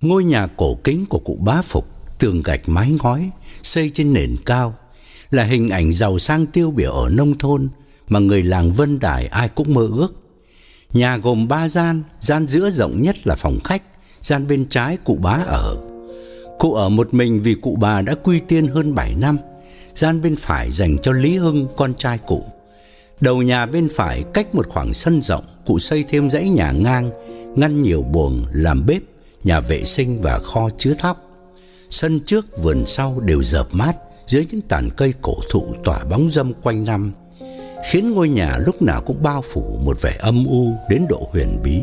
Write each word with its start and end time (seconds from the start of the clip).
Ngôi 0.00 0.24
nhà 0.24 0.46
cổ 0.46 0.74
kính 0.84 1.06
của 1.06 1.18
cụ 1.18 1.38
bá 1.40 1.62
Phục, 1.62 1.86
tường 2.18 2.42
gạch 2.42 2.68
mái 2.68 2.92
ngói, 3.02 3.30
xây 3.62 3.90
trên 3.94 4.12
nền 4.12 4.36
cao, 4.46 4.74
là 5.30 5.44
hình 5.44 5.70
ảnh 5.70 5.92
giàu 5.92 6.18
sang 6.18 6.46
tiêu 6.46 6.70
biểu 6.70 6.92
ở 6.92 7.10
nông 7.10 7.38
thôn 7.38 7.68
mà 8.08 8.18
người 8.18 8.42
làng 8.42 8.72
Vân 8.72 8.98
Đài 8.98 9.26
ai 9.26 9.48
cũng 9.48 9.74
mơ 9.74 9.88
ước. 9.92 10.14
Nhà 10.92 11.16
gồm 11.16 11.48
ba 11.48 11.68
gian, 11.68 12.02
gian 12.20 12.46
giữa 12.46 12.70
rộng 12.70 13.02
nhất 13.02 13.26
là 13.26 13.34
phòng 13.34 13.58
khách, 13.64 13.82
gian 14.22 14.46
bên 14.46 14.68
trái 14.68 14.96
cụ 15.04 15.18
bá 15.22 15.38
ở. 15.46 15.76
Cụ 16.58 16.74
ở 16.74 16.88
một 16.88 17.14
mình 17.14 17.42
vì 17.42 17.54
cụ 17.54 17.76
bà 17.80 18.02
đã 18.02 18.14
quy 18.14 18.40
tiên 18.40 18.66
hơn 18.66 18.94
7 18.94 19.14
năm. 19.14 19.38
Gian 19.94 20.22
bên 20.22 20.36
phải 20.36 20.70
dành 20.72 20.98
cho 20.98 21.12
Lý 21.12 21.36
Hưng, 21.36 21.66
con 21.76 21.94
trai 21.94 22.18
cụ. 22.18 22.44
Đầu 23.20 23.42
nhà 23.42 23.66
bên 23.66 23.88
phải 23.94 24.24
cách 24.34 24.54
một 24.54 24.68
khoảng 24.68 24.94
sân 24.94 25.22
rộng, 25.22 25.44
cụ 25.66 25.78
xây 25.78 26.04
thêm 26.08 26.30
dãy 26.30 26.48
nhà 26.48 26.72
ngang, 26.72 27.10
ngăn 27.56 27.82
nhiều 27.82 28.02
buồng 28.02 28.46
làm 28.52 28.86
bếp, 28.86 29.02
nhà 29.44 29.60
vệ 29.60 29.84
sinh 29.84 30.22
và 30.22 30.38
kho 30.38 30.68
chứa 30.78 30.94
thóc. 30.98 31.16
Sân 31.90 32.20
trước, 32.20 32.62
vườn 32.62 32.86
sau 32.86 33.20
đều 33.20 33.42
dợp 33.42 33.66
mát 33.72 33.96
dưới 34.26 34.46
những 34.50 34.60
tàn 34.60 34.88
cây 34.96 35.14
cổ 35.22 35.34
thụ 35.50 35.74
tỏa 35.84 36.04
bóng 36.04 36.30
râm 36.30 36.52
quanh 36.54 36.84
năm, 36.84 37.12
khiến 37.90 38.10
ngôi 38.10 38.28
nhà 38.28 38.58
lúc 38.66 38.82
nào 38.82 39.02
cũng 39.06 39.22
bao 39.22 39.42
phủ 39.42 39.78
một 39.84 40.02
vẻ 40.02 40.16
âm 40.20 40.44
u 40.44 40.72
đến 40.90 41.06
độ 41.08 41.28
huyền 41.32 41.58
bí. 41.64 41.80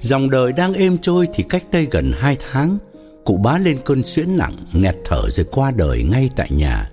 Dòng 0.00 0.30
đời 0.30 0.52
đang 0.52 0.74
êm 0.74 0.98
trôi 0.98 1.28
thì 1.34 1.44
cách 1.48 1.64
đây 1.72 1.88
gần 1.90 2.12
2 2.16 2.36
tháng, 2.52 2.78
cụ 3.24 3.36
bá 3.36 3.58
lên 3.58 3.78
cơn 3.84 4.02
suyễn 4.02 4.36
nặng, 4.36 4.54
nghẹt 4.72 4.96
thở 5.04 5.30
rồi 5.30 5.46
qua 5.52 5.70
đời 5.70 6.02
ngay 6.02 6.30
tại 6.36 6.48
nhà. 6.50 6.90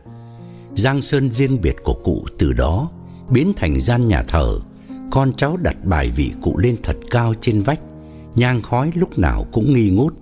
Giang 0.76 1.02
sơn 1.02 1.34
riêng 1.34 1.62
biệt 1.62 1.76
của 1.84 1.94
cụ 2.04 2.26
từ 2.40 2.54
đó 2.54 2.90
biến 3.30 3.54
thành 3.56 3.82
gian 3.82 4.06
nhà 4.08 4.24
thờ, 4.28 4.60
con 5.12 5.34
cháu 5.34 5.58
đặt 5.58 5.76
bài 5.84 6.12
vị 6.16 6.32
cụ 6.42 6.58
lên 6.58 6.76
thật 6.84 6.96
cao 7.12 7.34
trên 7.42 7.62
vách, 7.62 7.80
nhang 8.36 8.62
khói 8.62 8.92
lúc 8.96 9.18
nào 9.18 9.48
cũng 9.52 9.74
nghi 9.74 9.90
ngút. 9.90 10.16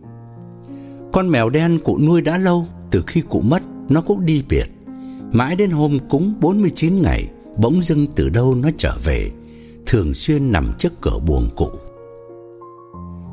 Con 1.11 1.29
mèo 1.29 1.49
đen 1.49 1.79
cụ 1.83 1.99
nuôi 1.99 2.21
đã 2.21 2.37
lâu, 2.37 2.67
từ 2.91 3.03
khi 3.07 3.21
cụ 3.21 3.41
mất 3.41 3.63
nó 3.89 4.01
cũng 4.01 4.25
đi 4.25 4.43
biệt. 4.49 4.65
Mãi 5.31 5.55
đến 5.55 5.69
hôm 5.69 5.99
cúng 6.09 6.33
49 6.41 7.01
ngày, 7.01 7.27
bỗng 7.57 7.81
dưng 7.81 8.07
từ 8.15 8.29
đâu 8.29 8.55
nó 8.55 8.69
trở 8.77 8.97
về, 9.03 9.31
thường 9.85 10.13
xuyên 10.13 10.51
nằm 10.51 10.73
trước 10.77 10.93
cửa 11.01 11.19
buồng 11.27 11.49
cụ. 11.55 11.69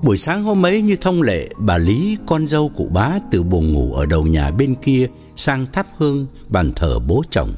Buổi 0.02 0.16
sáng 0.16 0.44
hôm 0.44 0.66
ấy 0.66 0.82
như 0.82 0.96
thông 1.00 1.22
lệ, 1.22 1.48
bà 1.58 1.78
Lý, 1.78 2.16
con 2.26 2.46
dâu 2.46 2.70
cụ 2.76 2.88
bá 2.94 3.18
từ 3.30 3.42
buồng 3.42 3.72
ngủ 3.72 3.94
ở 3.94 4.06
đầu 4.06 4.26
nhà 4.26 4.50
bên 4.50 4.74
kia 4.74 5.08
sang 5.36 5.66
thắp 5.72 5.86
hương 5.96 6.26
bàn 6.48 6.72
thờ 6.76 6.98
bố 6.98 7.22
chồng. 7.30 7.52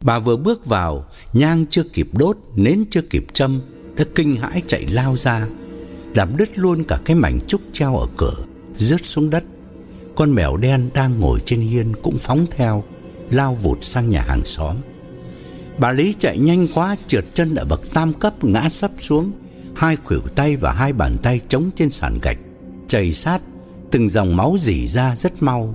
Bà 0.00 0.18
vừa 0.18 0.36
bước 0.36 0.66
vào, 0.66 1.04
nhang 1.32 1.64
chưa 1.70 1.82
kịp 1.92 2.08
đốt, 2.12 2.36
nến 2.56 2.84
chưa 2.90 3.02
kịp 3.02 3.26
châm, 3.32 3.60
đã 3.96 4.04
kinh 4.14 4.36
hãi 4.36 4.62
chạy 4.66 4.86
lao 4.86 5.16
ra, 5.16 5.46
làm 6.18 6.36
đứt 6.36 6.58
luôn 6.58 6.84
cả 6.84 6.98
cái 7.04 7.16
mảnh 7.16 7.38
trúc 7.46 7.60
treo 7.72 7.96
ở 7.96 8.06
cửa, 8.16 8.34
rớt 8.78 9.04
xuống 9.04 9.30
đất. 9.30 9.44
Con 10.14 10.34
mèo 10.34 10.56
đen 10.56 10.90
đang 10.94 11.20
ngồi 11.20 11.40
trên 11.44 11.60
hiên 11.60 11.92
cũng 12.02 12.18
phóng 12.18 12.46
theo, 12.50 12.84
lao 13.30 13.54
vụt 13.54 13.78
sang 13.80 14.10
nhà 14.10 14.22
hàng 14.22 14.44
xóm. 14.44 14.76
Bà 15.78 15.92
Lý 15.92 16.14
chạy 16.18 16.38
nhanh 16.38 16.66
quá, 16.74 16.96
trượt 17.06 17.24
chân 17.34 17.54
ở 17.54 17.64
bậc 17.64 17.80
tam 17.94 18.12
cấp 18.12 18.44
ngã 18.44 18.68
sấp 18.68 18.90
xuống, 18.98 19.32
hai 19.76 19.96
khuỷu 19.96 20.20
tay 20.20 20.56
và 20.56 20.72
hai 20.72 20.92
bàn 20.92 21.16
tay 21.22 21.40
chống 21.48 21.70
trên 21.74 21.90
sàn 21.90 22.18
gạch, 22.22 22.38
chảy 22.88 23.12
sát, 23.12 23.42
từng 23.90 24.08
dòng 24.08 24.36
máu 24.36 24.56
rỉ 24.60 24.86
ra 24.86 25.16
rất 25.16 25.42
mau. 25.42 25.74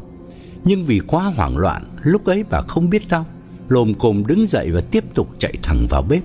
Nhưng 0.63 0.85
vì 0.85 0.99
quá 0.99 1.23
hoảng 1.23 1.57
loạn, 1.57 1.83
lúc 2.01 2.25
ấy 2.25 2.43
bà 2.49 2.61
không 2.61 2.89
biết 2.89 3.07
đâu, 3.07 3.25
lồm 3.69 3.93
cồm 3.93 4.23
đứng 4.27 4.47
dậy 4.47 4.71
và 4.71 4.81
tiếp 4.81 5.03
tục 5.13 5.29
chạy 5.37 5.53
thẳng 5.63 5.87
vào 5.87 6.01
bếp. 6.01 6.23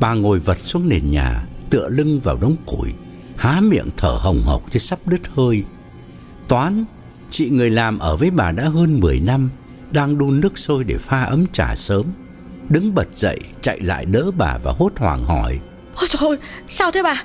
Bà 0.00 0.14
ngồi 0.14 0.38
vật 0.38 0.58
xuống 0.60 0.88
nền 0.88 1.10
nhà, 1.10 1.46
tựa 1.70 1.88
lưng 1.88 2.20
vào 2.20 2.36
đống 2.36 2.56
củi, 2.66 2.90
há 3.36 3.60
miệng 3.60 3.88
thở 3.96 4.16
hồng 4.20 4.42
hộc 4.44 4.62
như 4.72 4.78
sắp 4.78 4.98
đứt 5.06 5.20
hơi. 5.34 5.64
Toán, 6.48 6.84
chị 7.30 7.50
người 7.50 7.70
làm 7.70 7.98
ở 7.98 8.16
với 8.16 8.30
bà 8.30 8.52
đã 8.52 8.64
hơn 8.64 9.00
10 9.00 9.20
năm, 9.20 9.50
đang 9.90 10.18
đun 10.18 10.40
nước 10.40 10.58
sôi 10.58 10.84
để 10.84 10.96
pha 10.98 11.22
ấm 11.22 11.46
trà 11.52 11.74
sớm. 11.74 12.04
Đứng 12.68 12.94
bật 12.94 13.08
dậy, 13.12 13.38
chạy 13.60 13.80
lại 13.80 14.04
đỡ 14.04 14.30
bà 14.36 14.58
và 14.62 14.72
hốt 14.78 14.92
hoảng 14.96 15.24
hỏi: 15.24 15.60
Ôi 15.96 16.06
trời 16.08 16.28
ơi, 16.28 16.38
sao 16.68 16.90
thế 16.90 17.02
bà? 17.02 17.22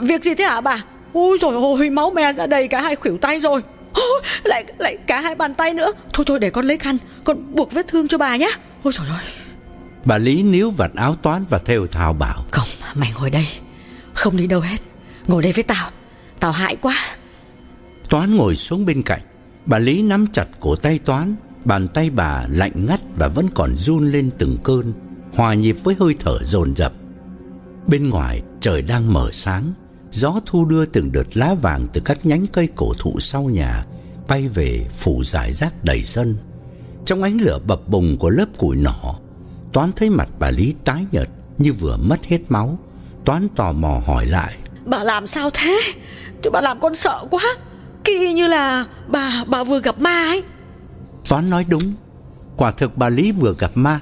Việc 0.00 0.24
gì 0.24 0.34
thế 0.34 0.44
hả 0.44 0.60
bà? 0.60 0.84
Ôi 1.12 1.38
trời 1.40 1.50
ơi, 1.78 1.90
máu 1.90 2.10
me 2.10 2.32
ra 2.32 2.46
đầy 2.46 2.68
cả 2.68 2.82
hai 2.82 2.96
khuỷu 2.96 3.18
tay 3.18 3.40
rồi. 3.40 3.60
Ôi, 3.92 4.20
lại 4.44 4.64
lại 4.78 4.96
cả 5.06 5.20
hai 5.20 5.34
bàn 5.34 5.54
tay 5.54 5.74
nữa. 5.74 5.92
Thôi 6.12 6.24
thôi 6.28 6.38
để 6.38 6.50
con 6.50 6.64
lấy 6.64 6.78
khăn, 6.78 6.98
con 7.24 7.54
buộc 7.54 7.72
vết 7.72 7.86
thương 7.86 8.08
cho 8.08 8.18
bà 8.18 8.36
nhé. 8.36 8.50
Ôi 8.82 8.92
trời 8.96 9.08
ơi. 9.08 9.24
Bà 10.04 10.18
Lý 10.18 10.42
níu 10.42 10.70
vặt 10.70 10.90
áo 10.96 11.14
toán 11.22 11.44
và 11.50 11.58
theo 11.58 11.86
thào 11.86 12.12
bảo. 12.12 12.44
Không, 12.50 12.68
mày 12.94 13.12
ngồi 13.18 13.30
đây, 13.30 13.46
không 14.14 14.36
đi 14.36 14.46
đâu 14.46 14.60
hết. 14.60 14.76
Ngồi 15.26 15.42
đây 15.42 15.52
với 15.52 15.64
tao, 15.64 15.90
tao 16.40 16.52
hại 16.52 16.76
quá. 16.76 16.96
Toán 18.08 18.36
ngồi 18.36 18.56
xuống 18.56 18.86
bên 18.86 19.02
cạnh. 19.02 19.20
Bà 19.66 19.78
Lý 19.78 20.02
nắm 20.02 20.26
chặt 20.32 20.46
cổ 20.60 20.76
tay 20.76 20.98
Toán, 20.98 21.36
bàn 21.64 21.88
tay 21.88 22.10
bà 22.10 22.46
lạnh 22.48 22.86
ngắt 22.86 23.00
và 23.16 23.28
vẫn 23.28 23.48
còn 23.54 23.76
run 23.76 24.12
lên 24.12 24.28
từng 24.38 24.56
cơn, 24.64 24.92
hòa 25.34 25.54
nhịp 25.54 25.76
với 25.84 25.96
hơi 26.00 26.14
thở 26.18 26.38
dồn 26.42 26.76
dập. 26.76 26.92
Bên 27.86 28.08
ngoài 28.08 28.42
trời 28.60 28.82
đang 28.82 29.12
mở 29.12 29.28
sáng, 29.32 29.72
gió 30.10 30.40
thu 30.46 30.64
đưa 30.64 30.84
từng 30.84 31.12
đợt 31.12 31.36
lá 31.36 31.54
vàng 31.54 31.86
từ 31.92 32.00
các 32.04 32.26
nhánh 32.26 32.46
cây 32.46 32.68
cổ 32.76 32.92
thụ 32.98 33.20
sau 33.20 33.42
nhà 33.42 33.84
bay 34.28 34.48
về 34.48 34.86
phủ 34.92 35.22
rải 35.24 35.52
rác 35.52 35.84
đầy 35.84 36.02
sân. 36.02 36.36
Trong 37.06 37.22
ánh 37.22 37.40
lửa 37.40 37.58
bập 37.66 37.88
bùng 37.88 38.18
của 38.18 38.30
lớp 38.30 38.46
củi 38.58 38.76
nỏ, 38.76 39.14
Toán 39.72 39.92
thấy 39.96 40.10
mặt 40.10 40.28
bà 40.38 40.50
Lý 40.50 40.74
tái 40.84 41.06
nhợt 41.12 41.28
như 41.58 41.72
vừa 41.72 41.96
mất 41.96 42.24
hết 42.24 42.38
máu. 42.48 42.78
Toán 43.24 43.48
tò 43.48 43.72
mò 43.72 44.02
hỏi 44.06 44.26
lại: 44.26 44.56
"Bà 44.84 45.04
làm 45.04 45.26
sao 45.26 45.50
thế? 45.50 45.80
Chứ 46.42 46.50
bà 46.50 46.60
làm 46.60 46.80
con 46.80 46.94
sợ 46.94 47.24
quá. 47.30 47.42
Kỳ 48.04 48.32
như 48.32 48.46
là 48.46 48.84
bà 49.08 49.44
bà 49.46 49.64
vừa 49.64 49.80
gặp 49.80 49.98
ma 49.98 50.24
ấy." 50.24 50.42
Toán 51.28 51.50
nói 51.50 51.64
đúng, 51.68 51.92
quả 52.56 52.70
thực 52.70 52.96
bà 52.96 53.08
Lý 53.08 53.32
vừa 53.32 53.54
gặp 53.58 53.70
ma. 53.74 54.00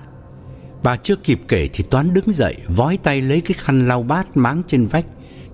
Bà 0.83 0.97
chưa 0.97 1.17
kịp 1.17 1.41
kể 1.49 1.69
thì 1.73 1.85
Toán 1.91 2.15
đứng 2.15 2.33
dậy, 2.33 2.57
vói 2.69 2.97
tay 2.97 3.23
lấy 3.23 3.41
cái 3.41 3.57
khăn 3.61 3.89
lau 3.89 4.03
bát 4.03 4.37
máng 4.37 4.63
trên 4.67 4.87
vách, 4.87 5.07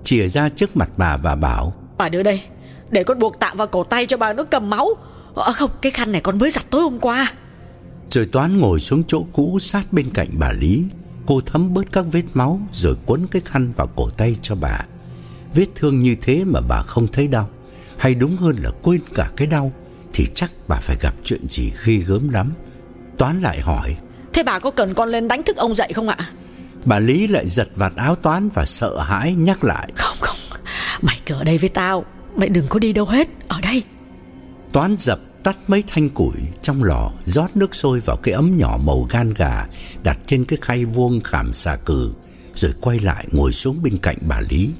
chìa 0.05 0.29
ra 0.29 0.49
trước 0.49 0.77
mặt 0.77 0.91
bà 0.97 1.17
và 1.17 1.34
bảo: 1.34 1.75
"Bà 1.99 2.09
đưa 2.09 2.23
đây, 2.23 2.43
để 2.91 3.05
con 3.05 3.19
buộc 3.19 3.39
tạm 3.41 3.57
vào 3.57 3.67
cổ 3.67 3.84
tay 3.84 4.07
cho 4.07 4.17
bà 4.17 4.33
nó 4.33 4.45
cầm 4.45 4.71
máu. 4.71 4.89
À 5.37 5.53
không, 5.53 5.71
cái 5.81 5.93
khăn 5.93 6.13
này 6.13 6.21
con 6.21 6.39
mới 6.39 6.51
giặt 6.51 6.65
tối 6.71 6.83
hôm 6.83 6.99
qua." 7.01 7.33
Rồi 8.09 8.29
Toán 8.33 8.61
ngồi 8.61 8.81
xuống 8.81 9.03
chỗ 9.09 9.25
cũ 9.33 9.59
sát 9.61 9.93
bên 9.93 10.11
cạnh 10.15 10.29
bà 10.33 10.53
Lý, 10.53 10.84
cô 11.27 11.41
thấm 11.47 11.75
bớt 11.75 11.93
các 11.93 12.05
vết 12.13 12.23
máu 12.34 12.61
rồi 12.73 12.97
quấn 13.07 13.27
cái 13.27 13.43
khăn 13.45 13.73
vào 13.77 13.87
cổ 13.97 14.11
tay 14.17 14.37
cho 14.43 14.55
bà. 14.55 14.79
Vết 15.54 15.66
thương 15.75 16.03
như 16.03 16.16
thế 16.20 16.44
mà 16.44 16.60
bà 16.60 16.82
không 16.82 17.06
thấy 17.06 17.28
đau, 17.28 17.48
hay 17.98 18.15
đúng 18.15 18.37
hơn 18.37 18.56
là 18.62 18.70
quên 18.82 19.00
cả 19.15 19.31
cái 19.37 19.47
đau 19.47 19.72
thì 20.12 20.26
chắc 20.34 20.53
bà 20.69 20.76
phải 20.76 20.97
gặp 21.00 21.15
chuyện 21.25 21.41
gì 21.48 21.72
ghê 21.84 21.94
gớm 21.94 22.28
lắm. 22.28 22.53
Toán 23.19 23.41
lại 23.41 23.60
hỏi: 23.60 23.97
Thế 24.32 24.42
bà 24.42 24.59
có 24.59 24.70
cần 24.70 24.94
con 24.94 25.09
lên 25.09 25.28
đánh 25.28 25.42
thức 25.42 25.56
ông 25.56 25.75
dậy 25.75 25.92
không 25.94 26.09
ạ? 26.09 26.19
Bà 26.84 26.98
Lý 26.98 27.26
lại 27.26 27.47
giật 27.48 27.69
vạt 27.75 27.92
áo 27.97 28.15
toán 28.15 28.48
và 28.54 28.65
sợ 28.65 28.98
hãi 28.98 29.34
nhắc 29.34 29.65
lại. 29.65 29.92
Không 29.97 30.16
không. 30.20 30.37
Mày 31.03 31.20
cứ 31.26 31.34
ở 31.34 31.44
đây 31.44 31.59
với 31.59 31.69
tao. 31.69 32.04
Mày 32.36 32.48
đừng 32.48 32.66
có 32.69 32.78
đi 32.78 32.92
đâu 32.92 33.06
hết. 33.06 33.28
Ở 33.48 33.60
đây. 33.60 33.82
Toán 34.72 34.97
dập 34.98 35.21
tắt 35.42 35.56
mấy 35.66 35.84
thanh 35.86 36.10
củi 36.10 36.36
trong 36.62 36.84
lò 36.84 37.10
rót 37.25 37.56
nước 37.56 37.75
sôi 37.75 38.00
vào 38.00 38.16
cái 38.16 38.34
ấm 38.34 38.56
nhỏ 38.56 38.78
màu 38.84 39.06
gan 39.10 39.34
gà 39.34 39.66
đặt 40.03 40.19
trên 40.26 40.44
cái 40.44 40.59
khay 40.62 40.84
vuông 40.84 41.21
khảm 41.21 41.53
xà 41.53 41.76
cừ 41.76 42.12
rồi 42.54 42.72
quay 42.81 43.00
lại 43.00 43.26
ngồi 43.32 43.53
xuống 43.53 43.82
bên 43.82 43.98
cạnh 43.98 44.16
bà 44.28 44.41
Lý. 44.41 44.71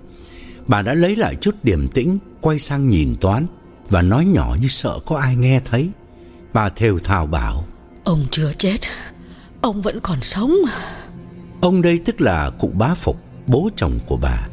Bà 0.67 0.83
đã 0.83 0.95
lấy 0.95 1.17
lại 1.17 1.37
chút 1.41 1.55
điềm 1.63 1.89
tĩnh, 1.89 2.19
quay 2.41 2.59
sang 2.59 2.89
nhìn 2.89 3.17
Toán 3.21 3.47
và 3.91 4.03
nói 4.03 4.25
nhỏ 4.25 4.57
như 4.61 4.69
sợ 4.69 4.99
có 5.07 5.17
ai 5.17 5.37
nghe 5.37 5.61
thấy. 5.65 5.91
Bà 6.53 6.69
thều 6.69 6.99
thào 6.99 7.27
bảo: 7.27 7.65
"Ông 8.05 8.25
chưa 8.31 8.53
chết, 8.59 8.79
Ông 9.65 9.83
vẫn 9.83 10.01
còn 10.01 10.21
sống. 10.21 10.55
Ông 11.61 11.83
đây 11.83 12.01
tức 12.05 12.21
là 12.21 12.51
cụ 12.59 12.71
bá 12.75 12.95
Phục 12.95 13.17
Bố 13.47 13.69
chồng 13.77 13.99
của 14.07 14.17
bà. 14.17 14.49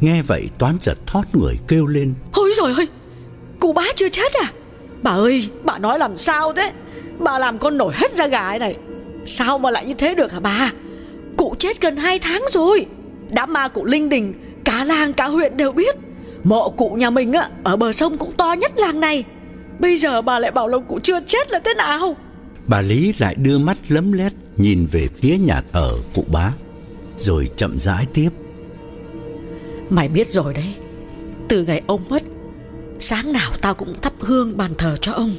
Nghe 0.00 0.22
vậy 0.22 0.48
toán 0.58 0.76
giật 0.80 0.98
thoát 1.06 1.34
người 1.34 1.58
kêu 1.68 1.86
lên. 1.86 2.14
Ôi 2.32 2.52
trời 2.56 2.74
ơi 2.74 2.86
Cụ 3.60 3.72
bá 3.72 3.82
chưa 3.96 4.08
chết 4.08 4.32
à? 4.32 4.52
Bà 5.02 5.10
ơi 5.10 5.50
bà 5.64 5.78
nói 5.78 5.98
làm 5.98 6.18
sao 6.18 6.52
thế? 6.52 6.72
Bà 7.18 7.38
làm 7.38 7.58
con 7.58 7.78
nổi 7.78 7.92
hết 7.96 8.14
da 8.14 8.26
gà 8.26 8.58
này 8.58 8.76
Sao 9.26 9.58
mà 9.58 9.70
lại 9.70 9.86
như 9.86 9.94
thế 9.94 10.14
được 10.14 10.32
hả 10.32 10.40
bà? 10.40 10.72
Cụ 11.36 11.54
chết 11.58 11.80
gần 11.80 11.96
2 11.96 12.18
tháng 12.18 12.42
rồi. 12.50 12.86
Đám 13.30 13.52
ma 13.52 13.68
cụ 13.68 13.84
linh 13.84 14.08
đình 14.08 14.34
Cả 14.68 14.84
làng 14.84 15.12
cả 15.12 15.26
huyện 15.26 15.56
đều 15.56 15.72
biết 15.72 15.96
Mộ 16.44 16.70
cụ 16.70 16.90
nhà 16.90 17.10
mình 17.10 17.32
á 17.32 17.50
ở 17.64 17.76
bờ 17.76 17.92
sông 17.92 18.18
cũng 18.18 18.32
to 18.32 18.52
nhất 18.52 18.72
làng 18.76 19.00
này 19.00 19.24
Bây 19.80 19.96
giờ 19.96 20.22
bà 20.22 20.38
lại 20.38 20.50
bảo 20.50 20.68
là 20.68 20.78
cụ 20.88 20.98
chưa 21.02 21.20
chết 21.26 21.50
là 21.50 21.60
thế 21.64 21.74
nào 21.74 22.16
Bà 22.66 22.80
Lý 22.80 23.14
lại 23.18 23.34
đưa 23.34 23.58
mắt 23.58 23.76
lấm 23.88 24.12
lét 24.12 24.32
nhìn 24.58 24.86
về 24.86 25.08
phía 25.22 25.38
nhà 25.38 25.62
thờ 25.72 25.92
cụ 26.14 26.24
bá, 26.32 26.52
rồi 27.16 27.48
chậm 27.56 27.80
rãi 27.80 28.06
tiếp. 28.12 28.30
Mày 29.90 30.08
biết 30.08 30.32
rồi 30.32 30.54
đấy, 30.54 30.74
từ 31.48 31.64
ngày 31.64 31.82
ông 31.86 32.04
mất, 32.08 32.22
sáng 33.00 33.32
nào 33.32 33.50
tao 33.60 33.74
cũng 33.74 33.94
thắp 34.02 34.12
hương 34.18 34.56
bàn 34.56 34.70
thờ 34.78 34.96
cho 35.00 35.12
ông. 35.12 35.34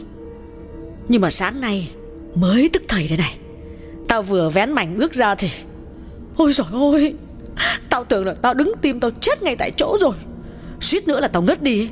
Nhưng 1.08 1.22
mà 1.22 1.30
sáng 1.30 1.62
nay 1.62 1.92
mới 2.36 2.70
tức 2.74 2.84
thầy 2.88 3.08
đây 3.08 3.18
này, 3.18 3.38
tao 4.08 4.22
vừa 4.22 4.50
vén 4.50 4.72
mảnh 4.72 4.98
bước 4.98 5.14
ra 5.14 5.36
thì, 5.36 5.50
ôi 6.36 6.54
trời 6.54 6.68
ơi, 6.72 7.14
tao 7.90 8.04
tưởng 8.04 8.26
là 8.26 8.34
tao 8.34 8.54
đứng 8.54 8.72
tim 8.82 9.00
tao 9.00 9.12
chết 9.22 9.44
ngay 9.44 9.56
tại 9.56 9.72
chỗ 9.78 9.98
rồi, 10.00 10.16
suýt 10.82 11.08
nữa 11.08 11.20
là 11.20 11.28
tao 11.28 11.42
ngất 11.42 11.64
đi. 11.64 11.90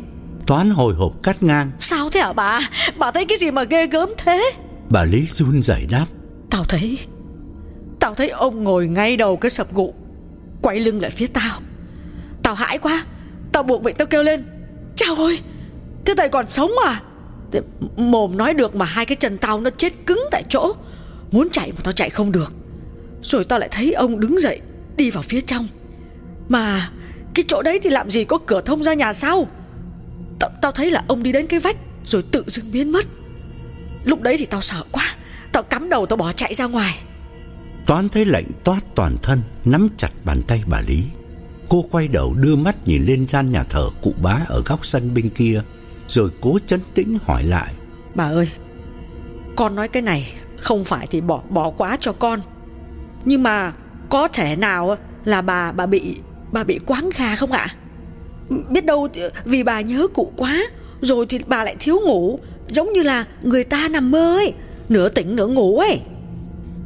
Toán 0.47 0.69
hồi 0.69 0.93
hộp 0.93 1.23
cắt 1.23 1.43
ngang. 1.43 1.71
Sao 1.79 2.09
thế 2.09 2.19
hả 2.19 2.33
bà? 2.33 2.59
Bà 2.97 3.11
thấy 3.11 3.25
cái 3.25 3.37
gì 3.37 3.51
mà 3.51 3.63
ghê 3.63 3.87
gớm 3.87 4.09
thế? 4.17 4.51
Bà 4.89 5.05
Lý 5.05 5.25
run 5.25 5.61
rẩy 5.61 5.87
đáp. 5.89 6.05
Tao 6.49 6.63
thấy 6.63 6.99
Tao 7.99 8.15
thấy 8.15 8.29
ông 8.29 8.63
ngồi 8.63 8.87
ngay 8.87 9.17
đầu 9.17 9.37
cái 9.37 9.49
sập 9.49 9.73
gụ 9.73 9.93
Quay 10.61 10.79
lưng 10.79 11.01
lại 11.01 11.11
phía 11.11 11.27
tao. 11.27 11.59
Tao 12.43 12.55
hãi 12.55 12.77
quá 12.77 13.05
Tao 13.51 13.63
buộc 13.63 13.83
miệng 13.83 13.95
tao 13.97 14.07
kêu 14.07 14.23
lên 14.23 14.43
Chào 14.95 15.15
ơi 15.15 15.39
Cái 16.05 16.15
thầy 16.15 16.29
còn 16.29 16.49
sống 16.49 16.71
à? 16.85 17.01
Thế 17.51 17.61
Mồm 17.97 18.37
nói 18.37 18.53
được 18.53 18.75
mà 18.75 18.85
hai 18.85 19.05
cái 19.05 19.15
chân 19.15 19.37
tao 19.37 19.61
nó 19.61 19.69
chết 19.69 19.93
cứng 20.05 20.19
tại 20.31 20.43
chỗ 20.49 20.73
Muốn 21.31 21.49
chạy 21.51 21.71
mà 21.71 21.81
tao 21.83 21.93
chạy 21.93 22.09
không 22.09 22.31
được. 22.31 22.53
Rồi 23.23 23.43
tao 23.43 23.59
lại 23.59 23.69
thấy 23.71 23.93
ông 23.93 24.19
đứng 24.19 24.41
dậy 24.41 24.59
Đi 24.97 25.11
vào 25.11 25.23
phía 25.23 25.41
trong. 25.41 25.67
Mà 26.49 26.89
cái 27.33 27.45
chỗ 27.47 27.61
đấy 27.61 27.79
thì 27.83 27.89
làm 27.89 28.11
gì 28.11 28.25
có 28.25 28.37
cửa 28.45 28.61
thông 28.61 28.83
ra 28.83 28.93
nhà 28.93 29.13
sau? 29.13 29.47
Tao, 30.39 30.49
tao 30.61 30.71
thấy 30.71 30.91
là 30.91 31.03
ông 31.07 31.23
đi 31.23 31.31
đến 31.31 31.47
cái 31.47 31.59
vách 31.59 31.77
Rồi 32.05 32.23
tự 32.31 32.43
dưng 32.47 32.71
biến 32.71 32.91
mất. 32.91 33.05
Lúc 34.03 34.21
đấy 34.21 34.35
thì 34.37 34.45
tao 34.45 34.61
sợ 34.61 34.83
quá 34.91 35.15
Tao 35.51 35.63
cắm 35.63 35.89
đầu 35.89 36.05
tao 36.05 36.17
bỏ 36.17 36.31
chạy 36.31 36.53
ra 36.53 36.65
ngoài. 36.65 36.99
Toán 37.85 38.09
thấy 38.09 38.25
lạnh 38.25 38.45
toát 38.63 38.79
toàn 38.95 39.15
thân 39.23 39.41
Nắm 39.65 39.87
chặt 39.97 40.09
bàn 40.25 40.37
tay 40.47 40.63
bà 40.67 40.81
Lý. 40.87 41.03
Cô 41.69 41.85
quay 41.91 42.07
đầu 42.07 42.33
đưa 42.33 42.55
mắt 42.55 42.75
nhìn 42.85 43.03
lên 43.05 43.27
gian 43.27 43.51
nhà 43.51 43.63
thờ 43.63 43.89
cụ 44.01 44.13
bá 44.21 44.39
Ở 44.47 44.61
góc 44.65 44.85
sân 44.85 45.13
bên 45.13 45.29
kia 45.29 45.61
Rồi 46.07 46.29
cố 46.41 46.59
chấn 46.65 46.79
tĩnh 46.93 47.17
hỏi 47.23 47.43
lại. 47.43 47.73
Bà 48.15 48.25
ơi 48.25 48.49
Con 49.55 49.75
nói 49.75 49.87
cái 49.87 50.01
này 50.01 50.33
Không 50.57 50.85
phải 50.85 51.07
thì 51.07 51.21
bỏ 51.21 51.41
bỏ 51.49 51.69
quá 51.69 51.97
cho 52.01 52.13
con. 52.13 52.41
Nhưng 53.25 53.43
mà 53.43 53.73
có 54.09 54.27
thể 54.27 54.55
nào 54.55 54.97
là 55.25 55.41
bà 55.41 55.71
bà 55.71 55.85
bị 55.85 56.15
bà 56.51 56.63
bị 56.63 56.79
quáng 56.85 57.09
gà 57.17 57.35
không 57.35 57.51
ạ? 57.51 57.75
Biết 58.69 58.85
đâu 58.85 59.07
vì 59.45 59.63
bà 59.63 59.81
nhớ 59.81 60.07
cụ 60.13 60.31
quá 60.35 60.63
Rồi 61.01 61.25
thì 61.29 61.39
bà 61.47 61.63
lại 61.63 61.75
thiếu 61.79 61.99
ngủ 62.05 62.39
Giống 62.67 62.93
như 62.93 63.03
là 63.03 63.25
người 63.41 63.63
ta 63.63 63.87
nằm 63.87 64.11
mơ 64.11 64.37
ấy 64.37 64.53
Nửa 64.89 65.09
tỉnh 65.09 65.35
nửa 65.35 65.47
ngủ 65.47 65.79
ấy. 65.79 66.01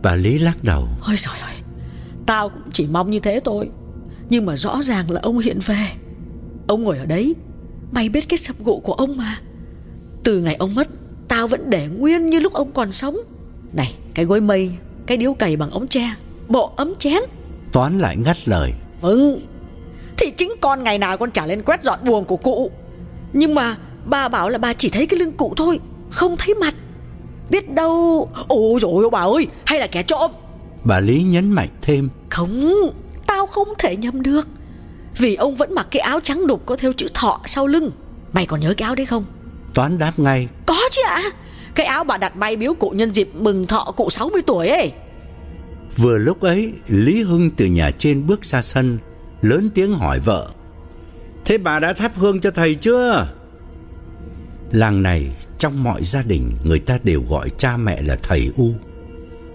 Bà 0.04 0.16
Lý 0.16 0.40
lắc 0.40 0.64
đầu. 0.64 0.88
Ôi 1.08 1.16
trời 1.18 1.40
ơi 1.42 1.54
Tao 2.26 2.50
cũng 2.50 2.62
chỉ 2.74 2.88
mong 2.92 3.12
như 3.12 3.20
thế 3.20 3.40
thôi. 3.46 3.70
Nhưng 4.30 4.46
mà 4.46 4.56
rõ 4.56 4.82
ràng 4.82 5.12
là 5.12 5.20
ông 5.24 5.40
hiện 5.40 5.60
về. 5.66 5.88
Ông 6.68 6.84
ngồi 6.84 6.98
ở 6.98 7.06
đấy 7.06 7.36
Mày 7.92 8.10
biết 8.10 8.30
cái 8.30 8.38
sập 8.38 8.56
gụ 8.60 8.80
của 8.80 8.94
ông 8.94 9.18
mà. 9.18 9.38
Từ 10.24 10.40
ngày 10.40 10.56
ông 10.56 10.76
mất 10.76 10.88
Tao 11.28 11.48
vẫn 11.48 11.70
để 11.70 11.88
nguyên 11.88 12.30
như 12.30 12.40
lúc 12.40 12.54
ông 12.54 12.72
còn 12.72 12.92
sống. 12.92 13.18
Này 13.74 13.96
cái 14.14 14.26
gối 14.26 14.42
mây 14.42 14.72
Cái 15.06 15.18
điếu 15.18 15.34
cày 15.34 15.56
bằng 15.56 15.72
ống 15.72 15.88
tre 15.88 16.16
Bộ 16.52 16.74
ấm 16.76 16.94
chén. 17.00 17.22
Toán 17.72 18.00
lại 18.00 18.18
ngắt 18.18 18.38
lời. 18.46 18.74
Vâng 19.02 19.40
Thì 20.18 20.32
chính 20.32 20.52
con 20.62 20.84
ngày 20.84 20.98
nào 20.98 21.18
con 21.18 21.32
trả 21.32 21.46
lên 21.46 21.62
quét 21.62 21.84
dọn 21.84 22.00
buồng 22.06 22.26
của 22.26 22.38
cụ. 22.38 22.72
Nhưng 23.34 23.56
mà 23.56 23.76
bà 24.06 24.28
bảo 24.28 24.50
là 24.50 24.58
bà 24.58 24.74
chỉ 24.74 24.90
thấy 24.90 25.08
cái 25.08 25.20
lưng 25.20 25.38
cụ 25.38 25.54
thôi 25.58 25.80
Không 26.10 26.38
thấy 26.38 26.56
mặt. 26.56 26.74
Biết 27.50 27.70
đâu 27.74 28.30
Ôi 28.48 28.80
dồi 28.80 28.92
ôi 28.92 29.10
bà 29.10 29.20
ơi 29.20 29.48
Hay 29.66 29.80
là 29.80 29.88
kẻ 29.88 30.04
trộm. 30.04 30.32
Bà 30.84 31.00
Lý 31.00 31.24
nhấn 31.24 31.52
mạnh 31.52 31.70
thêm. 31.82 32.10
Không 32.30 32.74
Tao 33.28 33.48
không 33.48 33.68
thể 33.80 33.96
nhầm 33.96 34.22
được. 34.22 34.48
Vì 35.18 35.36
ông 35.36 35.56
vẫn 35.56 35.76
mặc 35.76 35.88
cái 35.92 36.00
áo 36.00 36.20
trắng 36.20 36.48
đục 36.48 36.62
có 36.66 36.76
theo 36.76 36.94
chữ 36.94 37.08
thọ 37.14 37.42
sau 37.46 37.68
lưng. 37.68 37.92
Mày 38.34 38.46
còn 38.46 38.60
nhớ 38.60 38.74
cái 38.78 38.86
áo 38.86 38.96
đấy 38.96 39.06
không? 39.06 39.26
Toán 39.74 39.98
đáp 39.98 40.20
ngay. 40.20 40.48
Có 40.66 40.78
chứ 40.92 41.02
ạ. 41.08 41.22
Cái 41.76 41.86
áo 41.86 42.04
bà 42.04 42.18
đặt 42.18 42.36
may 42.36 42.56
biếu 42.56 42.74
cụ 42.74 42.90
nhân 42.90 43.12
dịp 43.12 43.30
mừng 43.34 43.66
thọ 43.66 43.94
cụ 43.98 44.10
60 44.10 44.42
tuổi 44.48 44.68
ấy 44.68 44.92
Vừa 45.98 46.18
lúc 46.18 46.42
ấy 46.42 46.74
Lý 46.88 47.24
Hưng 47.24 47.50
từ 47.50 47.66
nhà 47.66 47.92
trên 47.92 48.28
bước 48.28 48.46
ra 48.46 48.62
sân 48.62 48.98
Lớn 49.42 49.70
tiếng 49.76 49.94
hỏi 49.94 50.20
vợ. 50.20 50.50
Thế 51.46 51.58
bà 51.58 51.80
đã 51.80 51.94
thắp 51.94 52.12
hương 52.16 52.42
cho 52.42 52.52
thầy 52.52 52.76
chưa? 52.76 53.28
Làng 54.72 55.04
này 55.04 55.28
trong 55.58 55.84
mọi 55.84 56.04
gia 56.04 56.24
đình 56.24 56.52
Người 56.64 56.80
ta 56.80 57.00
đều 57.04 57.24
gọi 57.30 57.50
cha 57.50 57.78
mẹ 57.78 58.02
là 58.02 58.16
thầy 58.24 58.52
U. 58.58 58.74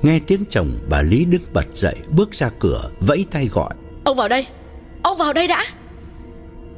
Nghe 0.02 0.20
tiếng 0.26 0.44
chồng 0.50 0.70
bà 0.90 1.02
Lý 1.02 1.24
đứng 1.24 1.42
bật 1.52 1.66
dậy 1.74 1.96
Bước 2.10 2.32
ra 2.32 2.50
cửa 2.58 2.90
vẫy 3.00 3.26
tay 3.30 3.48
gọi. 3.52 3.74
Ông 4.04 4.16
vào 4.16 4.28
đây 4.28 4.46
Ông 5.02 5.18
vào 5.18 5.32
đây 5.32 5.46
đã. 5.46 5.64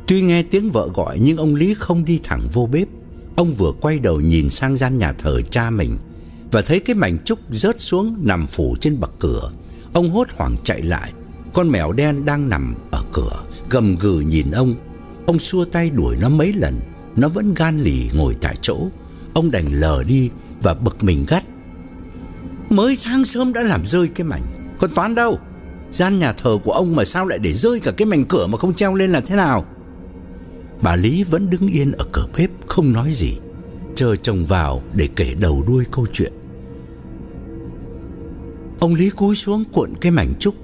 Tuy 0.07 0.23
nghe 0.23 0.43
tiếng 0.43 0.71
vợ 0.71 0.89
gọi 0.95 1.19
Nhưng 1.21 1.37
ông 1.37 1.55
Lý 1.55 1.75
không 1.75 2.05
đi 2.05 2.21
thẳng 2.25 2.41
vô 2.53 2.69
bếp. 2.73 2.89
Ông 3.37 3.53
vừa 3.53 3.73
quay 3.81 3.99
đầu 3.99 4.21
nhìn 4.21 4.51
sang 4.51 4.77
gian 4.77 4.99
nhà 4.99 5.13
thờ 5.13 5.41
cha 5.51 5.71
mình 5.71 5.97
và 6.53 6.63
thấy 6.63 6.81
cái 6.81 6.95
mảnh 6.95 7.19
trúc 7.25 7.39
rớt 7.51 7.81
xuống 7.81 8.17
Nằm 8.23 8.47
phủ 8.47 8.77
trên 8.81 9.01
bậc 9.01 9.11
cửa, 9.19 9.51
Ông 9.93 10.11
hốt 10.11 10.29
hoảng 10.37 10.57
chạy 10.65 10.83
lại. 10.83 11.13
Con 11.53 11.69
mèo 11.71 11.93
đen 11.93 12.25
đang 12.25 12.49
nằm 12.49 12.75
ở 12.91 13.03
cửa, 13.13 13.43
Gầm 13.71 13.97
gừ 13.97 14.21
nhìn 14.21 14.51
ông. 14.51 14.75
Ông 15.27 15.39
xua 15.39 15.65
tay 15.65 15.91
đuổi 15.91 16.17
nó 16.21 16.29
mấy 16.29 16.53
lần, 16.53 16.81
Nó 17.17 17.29
vẫn 17.29 17.55
gan 17.55 17.81
lì 17.81 18.11
ngồi 18.15 18.37
tại 18.41 18.57
chỗ. 18.63 18.79
Ông 19.35 19.51
đành 19.51 19.67
lờ 19.69 20.03
đi 20.07 20.31
và 20.63 20.75
bực 20.75 21.05
mình 21.05 21.25
gắt. 21.29 21.45
Mới 22.71 22.97
sáng 22.97 23.25
sớm 23.25 23.53
đã 23.53 23.63
làm 23.63 23.87
rơi 23.87 24.09
cái 24.09 24.25
mảnh, 24.25 24.43
con 24.81 24.95
toán 24.95 25.15
đâu? 25.15 25.39
Gian 25.91 26.19
nhà 26.19 26.33
thờ 26.33 26.59
của 26.65 26.73
ông 26.73 26.97
mà 26.97 27.05
sao 27.05 27.27
lại 27.27 27.39
để 27.39 27.53
rơi 27.53 27.81
cả 27.81 27.93
cái 27.93 28.07
mảnh 28.07 28.25
cửa 28.25 28.47
mà 28.47 28.59
không 28.59 28.75
treo 28.75 28.95
lên 28.95 29.13
là 29.13 29.21
thế 29.21 29.37
nào? 29.37 29.65
Bà 30.83 30.97
Lý 30.97 31.25
vẫn 31.25 31.51
đứng 31.51 31.69
yên 31.69 31.93
ở 31.93 32.05
cửa 32.13 32.27
bếp, 32.37 32.51
không 32.67 32.93
nói 32.93 33.13
gì. 33.13 33.37
Chờ 33.99 34.17
chồng 34.17 34.45
vào 34.45 34.83
để 34.95 35.09
kể 35.17 35.35
đầu 35.41 35.65
đuôi 35.67 35.85
câu 35.93 36.07
chuyện. 36.13 36.33
Ông 38.81 38.95
Lý 38.95 39.11
cúi 39.11 39.35
xuống 39.35 39.65
cuộn 39.73 39.91
cái 40.01 40.13
mảnh 40.13 40.35
trúc 40.39 40.55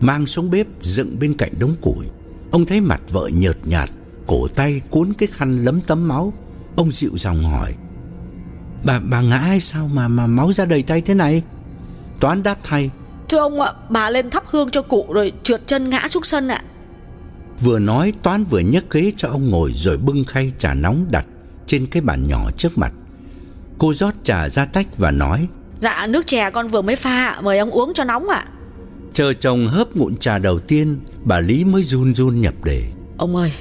Mang 0.00 0.26
xuống 0.26 0.50
bếp 0.50 0.66
dựng 0.82 1.16
bên 1.20 1.34
cạnh 1.34 1.52
đống 1.58 1.74
củi. 1.80 2.06
Ông 2.50 2.64
thấy 2.64 2.80
mặt 2.80 3.00
vợ 3.12 3.28
nhợt 3.32 3.56
nhạt 3.64 3.90
Cổ 4.26 4.48
tay 4.48 4.80
cuốn 4.90 5.12
cái 5.18 5.26
khăn 5.32 5.64
lấm 5.64 5.80
tấm 5.80 6.08
máu. 6.08 6.32
Ông 6.76 6.90
dịu 6.92 7.10
dòng 7.14 7.44
hỏi 7.44 7.74
Bà 8.84 9.00
bà 9.00 9.20
ngã 9.20 9.38
hay 9.38 9.60
sao 9.60 9.88
mà 9.88 10.08
mà 10.08 10.26
máu 10.26 10.52
ra 10.52 10.64
đầy 10.64 10.82
tay 10.82 11.00
thế 11.00 11.14
này? 11.14 11.42
Toán 12.20 12.42
đáp 12.42 12.58
thay 12.62 12.90
Thưa 13.28 13.38
ông 13.38 13.60
ạ 13.60 13.72
Bà 13.88 14.10
lên 14.10 14.30
thắp 14.30 14.44
hương 14.46 14.70
cho 14.70 14.82
cụ 14.82 15.06
rồi 15.12 15.32
trượt 15.42 15.66
chân 15.66 15.90
ngã 15.90 16.08
xuống 16.10 16.24
sân 16.24 16.48
ạ. 16.48 16.64
Vừa 17.60 17.78
nói 17.78 18.12
Toán 18.22 18.44
vừa 18.44 18.60
nhấc 18.60 18.90
ghế 18.90 19.12
cho 19.16 19.28
ông 19.28 19.50
ngồi 19.50 19.72
Rồi 19.74 19.98
bưng 19.98 20.24
khay 20.24 20.52
trà 20.58 20.74
nóng 20.74 21.06
đặt 21.10 21.26
Trên 21.74 21.86
cái 21.86 22.02
bàn 22.02 22.22
nhỏ 22.28 22.50
trước 22.56 22.78
mặt. 22.78 22.92
Cô 23.78 23.92
rót 23.92 24.14
trà 24.22 24.48
ra 24.48 24.64
tách 24.64 24.98
và 24.98 25.10
nói 25.10 25.48
Dạ 25.80 26.06
nước 26.06 26.26
chè 26.26 26.50
con 26.50 26.68
vừa 26.68 26.82
mới 26.82 26.96
pha 26.96 27.40
Mời 27.40 27.58
ông 27.58 27.70
uống 27.70 27.94
cho 27.94 28.04
nóng 28.04 28.28
ạ. 28.28 28.46
Chờ 29.12 29.32
chồng 29.32 29.66
hớp 29.66 29.96
ngụm 29.96 30.16
trà 30.16 30.38
đầu 30.38 30.58
tiên 30.58 31.00
Bà 31.24 31.40
Lý 31.40 31.64
mới 31.64 31.82
run 31.82 32.14
run 32.14 32.40
nhập 32.40 32.54
đề. 32.64 32.82
Ông 33.18 33.36
ơi 33.36 33.52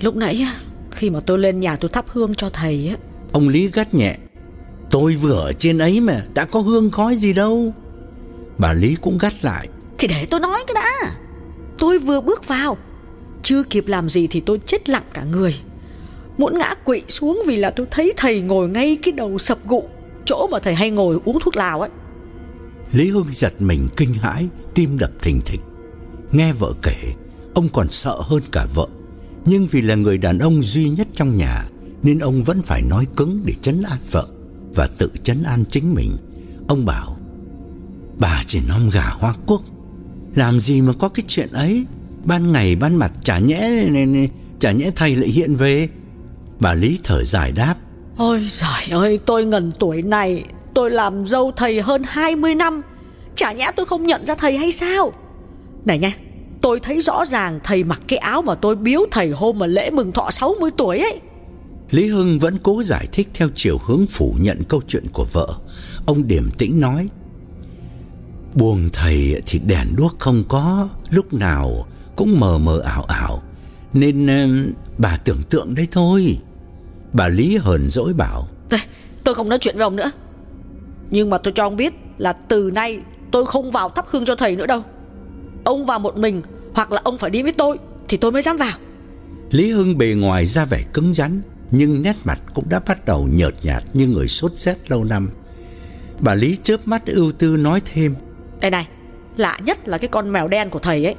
Lúc 0.00 0.16
nãy 0.16 0.40
á, 0.40 0.54
khi 0.90 1.10
mà 1.10 1.20
tôi 1.20 1.38
lên 1.38 1.60
nhà 1.60 1.76
tôi 1.76 1.88
thắp 1.88 2.04
hương 2.08 2.34
cho 2.34 2.50
thầy 2.50 2.88
á. 2.88 2.96
Ông 3.32 3.48
Lý 3.48 3.70
gắt 3.72 3.94
nhẹ 3.94 4.16
Tôi 4.90 5.14
vừa 5.14 5.40
ở 5.40 5.52
trên 5.52 5.78
ấy 5.78 6.00
mà 6.00 6.22
Đã 6.34 6.44
có 6.44 6.60
hương 6.60 6.90
khói 6.90 7.16
gì 7.16 7.32
đâu. 7.32 7.74
Bà 8.58 8.72
Lý 8.72 8.96
cũng 9.00 9.18
gắt 9.18 9.44
lại 9.44 9.68
Thì 9.98 10.08
để 10.08 10.26
tôi 10.30 10.40
nói 10.40 10.64
cái 10.66 10.74
đã. 10.74 11.14
Tôi 11.78 11.98
vừa 11.98 12.20
bước 12.20 12.48
vào 12.48 12.76
Chưa 13.42 13.62
kịp 13.62 13.86
làm 13.86 14.08
gì 14.08 14.26
thì 14.26 14.40
tôi 14.40 14.60
chết 14.66 14.88
lặng 14.88 15.04
cả 15.12 15.24
người 15.24 15.54
Muốn 16.38 16.58
ngã 16.58 16.74
quỵ 16.84 17.02
xuống 17.08 17.42
vì 17.46 17.56
là 17.56 17.70
tôi 17.70 17.86
thấy 17.90 18.12
thầy 18.16 18.40
ngồi 18.40 18.68
ngay 18.68 18.98
cái 19.02 19.12
đầu 19.12 19.38
sập 19.38 19.58
gụ, 19.66 19.88
Chỗ 20.24 20.48
mà 20.50 20.58
thầy 20.58 20.74
hay 20.74 20.90
ngồi 20.90 21.18
uống 21.24 21.38
thuốc 21.40 21.56
lào 21.56 21.80
ấy. 21.80 21.90
Lý 22.92 23.10
Hưng 23.10 23.26
giật 23.30 23.52
mình 23.58 23.88
kinh 23.96 24.14
hãi, 24.14 24.48
Tim 24.74 24.98
đập 24.98 25.10
thình 25.20 25.40
thịch. 25.46 25.60
Nghe 26.32 26.52
vợ 26.52 26.72
kể, 26.82 26.96
Ông 27.54 27.68
còn 27.68 27.90
sợ 27.90 28.16
hơn 28.20 28.42
cả 28.52 28.66
vợ. 28.74 28.86
Nhưng 29.44 29.66
vì 29.66 29.82
là 29.82 29.94
người 29.94 30.18
đàn 30.18 30.38
ông 30.38 30.62
duy 30.62 30.90
nhất 30.90 31.08
trong 31.12 31.36
nhà, 31.36 31.64
Nên 32.02 32.18
ông 32.18 32.42
vẫn 32.42 32.62
phải 32.62 32.82
nói 32.82 33.06
cứng 33.16 33.40
để 33.46 33.52
chấn 33.60 33.82
an 33.82 33.98
vợ 34.10 34.26
Và 34.74 34.88
tự 34.98 35.10
chấn 35.22 35.42
an 35.42 35.64
chính 35.68 35.94
mình. 35.94 36.16
Ông 36.68 36.84
bảo, 36.84 37.16
Bà 38.18 38.42
chỉ 38.46 38.60
nom 38.68 38.90
gà 38.90 39.10
hoa 39.10 39.34
quốc, 39.46 39.62
Làm 40.34 40.60
gì 40.60 40.82
mà 40.82 40.92
có 40.98 41.08
cái 41.08 41.24
chuyện 41.28 41.48
ấy? 41.52 41.84
Ban 42.24 42.52
ngày 42.52 42.76
ban 42.76 42.96
mặt 42.96 43.12
chả 43.22 43.38
nhẽ 43.38 43.88
Chả 44.58 44.72
nhẽ 44.72 44.90
thầy 44.96 45.16
lại 45.16 45.28
hiện 45.28 45.54
về. 45.54 45.88
Bà 46.64 46.74
Lý 46.74 46.98
thở 47.04 47.24
dài 47.24 47.52
đáp. 47.52 47.74
Ôi 48.16 48.46
giời 48.50 48.90
ơi 48.90 49.18
tôi 49.26 49.44
ngần 49.44 49.72
tuổi 49.78 50.02
này 50.02 50.44
Tôi 50.74 50.90
làm 50.90 51.26
dâu 51.26 51.52
thầy 51.56 51.82
hơn 51.82 52.02
20 52.06 52.54
năm. 52.54 52.82
Chả 53.36 53.52
nhẽ 53.52 53.70
tôi 53.76 53.86
không 53.86 54.06
nhận 54.06 54.26
ra 54.26 54.34
thầy 54.34 54.56
hay 54.56 54.72
sao? 54.72 55.12
Này 55.84 55.98
nha 55.98 56.12
Tôi 56.62 56.80
thấy 56.80 57.00
rõ 57.00 57.24
ràng 57.24 57.60
thầy 57.64 57.84
mặc 57.84 58.00
cái 58.08 58.18
áo 58.18 58.42
mà 58.42 58.54
tôi 58.54 58.76
biếu 58.76 59.00
thầy 59.10 59.30
hôm 59.30 59.58
mà 59.58 59.66
lễ 59.66 59.90
mừng 59.90 60.12
thọ 60.12 60.30
60 60.30 60.70
tuổi 60.76 60.98
ấy. 60.98 61.20
Lý 61.90 62.08
Hưng 62.08 62.38
vẫn 62.38 62.58
cố 62.62 62.82
giải 62.82 63.06
thích 63.12 63.28
theo 63.34 63.48
chiều 63.54 63.78
hướng 63.84 64.06
phủ 64.06 64.34
nhận 64.40 64.58
câu 64.68 64.80
chuyện 64.88 65.04
của 65.12 65.26
vợ. 65.32 65.48
Ông 66.06 66.28
điềm 66.28 66.50
tĩnh 66.50 66.80
nói 66.80 67.08
Buồng 68.54 68.88
thầy 68.92 69.42
thì 69.46 69.60
đèn 69.66 69.96
đuốc 69.96 70.16
không 70.18 70.44
có 70.48 70.88
Lúc 71.10 71.34
nào 71.34 71.86
cũng 72.16 72.40
mờ 72.40 72.58
mờ 72.58 72.80
ảo 72.80 73.02
ảo. 73.02 73.42
Nên 73.92 74.24
uh, 74.24 74.74
bà 74.98 75.16
tưởng 75.16 75.42
tượng 75.50 75.74
đấy 75.74 75.88
thôi 75.90 76.38
Bà 77.14 77.28
Lý 77.28 77.56
hờn 77.56 77.88
dỗi 77.88 78.12
bảo. 78.12 78.48
Tôi 79.24 79.34
không 79.34 79.48
nói 79.48 79.58
chuyện 79.58 79.76
với 79.76 79.84
ông 79.84 79.96
nữa. 79.96 80.10
Nhưng 81.10 81.30
mà 81.30 81.38
tôi 81.38 81.52
cho 81.56 81.62
ông 81.62 81.76
biết 81.76 81.92
là 82.18 82.32
từ 82.32 82.70
nay 82.74 83.00
tôi 83.30 83.46
không 83.46 83.70
vào 83.70 83.88
thắp 83.88 84.06
hương 84.08 84.24
cho 84.24 84.34
thầy 84.34 84.56
nữa 84.56 84.66
đâu. 84.66 84.82
Ông 85.64 85.86
vào 85.86 85.98
một 85.98 86.16
mình 86.16 86.42
Hoặc 86.74 86.92
là 86.92 87.00
ông 87.04 87.18
phải 87.18 87.30
đi 87.30 87.42
với 87.42 87.52
tôi 87.52 87.78
Thì 88.08 88.16
tôi 88.16 88.32
mới 88.32 88.42
dám 88.42 88.56
vào. 88.56 88.78
Lý 89.50 89.70
Hưng 89.70 89.98
bề 89.98 90.14
ngoài 90.16 90.46
ra 90.46 90.64
vẻ 90.64 90.82
cứng 90.92 91.14
rắn 91.14 91.42
Nhưng 91.70 92.02
nét 92.02 92.16
mặt 92.24 92.42
cũng 92.54 92.68
đã 92.68 92.80
bắt 92.86 93.06
đầu 93.06 93.28
nhợt 93.30 93.54
nhạt 93.62 93.82
như 93.92 94.06
người 94.06 94.28
sốt 94.28 94.52
rét 94.52 94.90
lâu 94.90 95.04
năm. 95.04 95.30
Bà 96.20 96.34
Lý 96.34 96.56
chớp 96.62 96.76
mắt 96.84 97.06
ưu 97.06 97.32
tư 97.32 97.56
nói 97.56 97.82
thêm. 97.84 98.14
Đây 98.60 98.70
này 98.70 98.88
Lạ 99.36 99.58
nhất 99.64 99.88
là 99.88 99.98
cái 99.98 100.08
con 100.08 100.32
mèo 100.32 100.48
đen 100.48 100.70
của 100.70 100.78
thầy 100.78 101.04
ấy. 101.04 101.14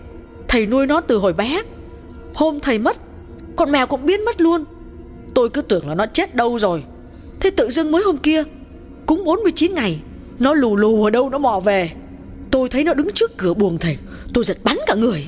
Thầy 0.48 0.66
nuôi 0.66 0.88
nó 0.88 1.02
từ 1.02 1.18
hồi 1.18 1.34
bé. 1.34 1.62
Hôm 2.36 2.60
thầy 2.60 2.80
mất 2.80 2.98
Con 3.56 3.72
mèo 3.72 3.88
cũng 3.88 4.06
biến 4.06 4.26
mất 4.26 4.42
luôn 4.42 4.64
Tôi 5.36 5.50
cứ 5.50 5.62
tưởng 5.62 5.88
là 5.88 5.96
nó 5.96 6.06
chết 6.06 6.36
đâu 6.36 6.60
rồi. 6.60 6.84
Thế 7.40 7.50
tự 7.50 7.70
dưng 7.70 7.92
mới 7.92 8.04
hôm 8.04 8.18
kia 8.18 8.44
Cũng 9.06 9.26
49 9.26 9.74
ngày 9.74 10.00
Nó 10.40 10.54
lù 10.54 10.76
lù 10.76 11.04
ở 11.04 11.10
đâu 11.10 11.30
nó 11.30 11.38
mò 11.38 11.60
về. 11.60 11.92
Tôi 12.52 12.70
thấy 12.70 12.84
nó 12.84 12.94
đứng 12.94 13.08
trước 13.14 13.38
cửa 13.38 13.54
buồng 13.54 13.78
thầy 13.78 13.98
Tôi 14.34 14.44
giật 14.44 14.58
bắn 14.64 14.78
cả 14.88 14.96
người. 14.96 15.26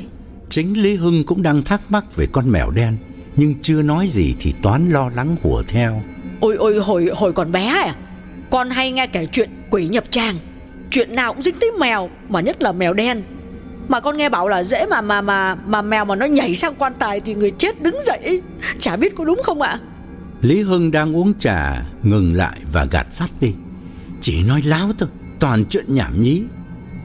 Chính 0.49 0.81
Lý 0.83 0.95
Hưng 0.95 1.23
cũng 1.23 1.43
đang 1.43 1.63
thắc 1.63 1.81
mắc 1.89 2.15
về 2.15 2.25
con 2.31 2.51
mèo 2.51 2.69
đen 2.71 2.97
Nhưng 3.35 3.53
chưa 3.61 3.81
nói 3.81 4.07
gì 4.07 4.35
thì 4.39 4.53
Toán 4.61 4.87
lo 4.87 5.09
lắng 5.15 5.35
hùa 5.43 5.61
theo. 5.67 6.01
Ôi 6.41 6.55
ôi 6.55 6.79
hồi 6.79 7.09
hồi 7.15 7.33
còn 7.33 7.51
bé 7.51 7.65
à 7.65 7.95
Con 8.51 8.69
hay 8.69 8.91
nghe 8.91 9.07
kể 9.07 9.25
chuyện 9.25 9.49
quỷ 9.69 9.87
nhập 9.87 10.03
trang 10.09 10.35
Chuyện 10.91 11.15
nào 11.15 11.33
cũng 11.33 11.43
dính 11.43 11.55
tới 11.59 11.71
mèo 11.79 12.09
Mà 12.29 12.41
nhất 12.41 12.61
là 12.61 12.71
mèo 12.71 12.93
đen. 12.93 13.23
Mà 13.87 13.99
con 13.99 14.17
nghe 14.17 14.29
bảo 14.29 14.47
là 14.47 14.63
dễ 14.63 14.85
mà 14.85 15.01
mà 15.01 15.21
mà 15.21 15.55
mà 15.55 15.81
mèo 15.81 16.05
mà 16.05 16.15
nó 16.15 16.25
nhảy 16.25 16.55
sang 16.55 16.75
quan 16.75 16.93
tài 16.99 17.19
Thì 17.19 17.35
người 17.35 17.51
chết 17.51 17.81
đứng 17.81 17.97
dậy. 18.05 18.41
Chả 18.79 18.95
biết 18.95 19.15
có 19.15 19.25
đúng 19.25 19.41
không 19.43 19.61
ạ 19.61 19.79
Lý 20.41 20.61
Hưng 20.61 20.91
đang 20.91 21.15
uống 21.15 21.33
trà, 21.39 21.85
Ngừng 22.03 22.33
lại 22.33 22.61
và 22.71 22.85
gạt 22.85 23.07
phát 23.11 23.29
đi. 23.41 23.53
Chỉ 24.21 24.43
nói 24.43 24.61
láo 24.61 24.91
thôi, 24.97 25.09
Toàn 25.39 25.65
chuyện 25.65 25.85
nhảm 25.87 26.21
nhí. 26.21 26.41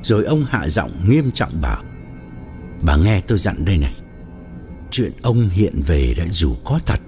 Rồi 0.02 0.24
ông 0.24 0.44
hạ 0.48 0.68
giọng 0.68 0.90
nghiêm 1.08 1.30
trọng 1.30 1.60
bảo, 1.60 1.82
Bà 2.82 2.96
nghe 2.96 3.20
tôi 3.20 3.38
dặn 3.38 3.64
đây 3.64 3.78
này, 3.78 3.94
Chuyện 4.90 5.12
ông 5.22 5.48
hiện 5.48 5.82
về 5.86 6.14
đã 6.16 6.24
dù 6.30 6.54
có 6.64 6.80
thật 6.86 7.00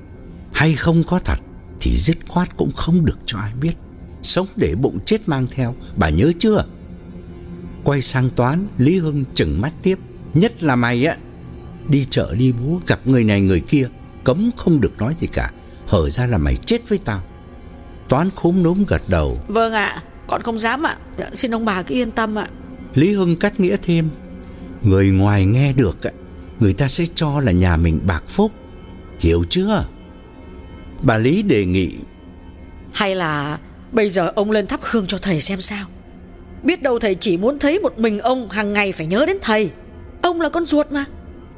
Hay 0.53 0.75
không 0.75 1.05
có 1.05 1.19
thật 1.19 1.39
Thì 1.81 1.97
dứt 1.97 2.17
khoát 2.29 2.57
cũng 2.57 2.73
không 2.73 3.05
được 3.05 3.19
cho 3.27 3.39
ai 3.39 3.53
biết. 3.61 3.73
Sống 4.23 4.47
để 4.57 4.75
bụng 4.75 4.99
chết 5.07 5.29
mang 5.29 5.47
theo, 5.51 5.75
Bà 5.97 6.09
nhớ 6.09 6.33
chưa? 6.39 6.65
Quay 7.85 8.03
sang 8.03 8.31
toán, 8.31 8.67
Lý 8.79 8.99
Hưng 8.99 9.25
chừng 9.35 9.61
mắt 9.61 9.73
tiếp, 9.83 9.99
Nhất 10.35 10.63
là 10.63 10.77
mày 10.77 11.05
á, 11.05 11.17
Đi 11.89 12.07
chợ 12.11 12.35
đi 12.39 12.53
búa 12.53 12.81
gặp 12.87 13.07
người 13.07 13.25
này 13.25 13.41
người 13.41 13.61
kia, 13.61 13.89
Cấm 14.25 14.51
không 14.57 14.81
được 14.81 14.99
nói 14.99 15.15
gì 15.21 15.27
cả. 15.27 15.51
Hở 15.87 16.11
ra 16.11 16.27
là 16.27 16.39
mày 16.39 16.57
chết 16.57 16.89
với 16.89 16.99
tao. 17.05 17.21
Toán 18.09 18.31
khúm 18.31 18.63
núm 18.63 18.85
gật 18.89 19.03
đầu. 19.11 19.39
Vâng 19.49 19.73
ạ 19.73 20.03
Con 20.27 20.43
không 20.43 20.59
dám 20.59 20.87
ạ. 20.87 20.97
Xin 21.35 21.55
ông 21.55 21.65
bà 21.65 21.83
cứ 21.83 21.95
yên 21.95 22.11
tâm 22.11 22.39
ạ. 22.39 22.47
Lý 22.95 23.13
Hưng 23.13 23.37
cắt 23.37 23.61
nghĩa 23.61 23.77
thêm. 23.83 24.09
Người 24.83 25.11
ngoài 25.11 25.47
nghe 25.47 25.73
được 25.73 25.97
Người 26.61 26.73
ta 26.73 26.89
sẽ 26.89 27.05
cho 27.15 27.41
là 27.41 27.53
nhà 27.53 27.77
mình 27.77 28.01
bạc 28.07 28.25
phúc. 28.29 28.53
Hiểu 29.19 29.45
chưa? 29.51 29.85
Bà 31.03 31.19
Lý 31.19 31.43
đề 31.43 31.65
nghị. 31.65 31.97
Hay 32.93 33.15
là 33.15 33.59
Bây 33.95 34.09
giờ 34.09 34.33
ông 34.35 34.51
lên 34.51 34.67
thắp 34.67 34.81
hương 34.83 35.07
cho 35.07 35.19
thầy 35.19 35.41
xem 35.41 35.61
sao? 35.61 35.87
Biết 36.63 36.83
đâu 36.83 36.99
thầy 36.99 37.15
chỉ 37.15 37.37
muốn 37.37 37.59
thấy 37.59 37.79
một 37.79 37.99
mình 37.99 38.19
ông 38.19 38.49
hàng 38.49 38.73
ngày 38.73 38.93
phải 38.93 39.07
nhớ 39.07 39.27
đến 39.27 39.37
thầy. 39.43 39.71
Ông 40.23 40.41
là 40.41 40.49
con 40.49 40.67
ruột 40.67 40.93
mà. 40.93 41.05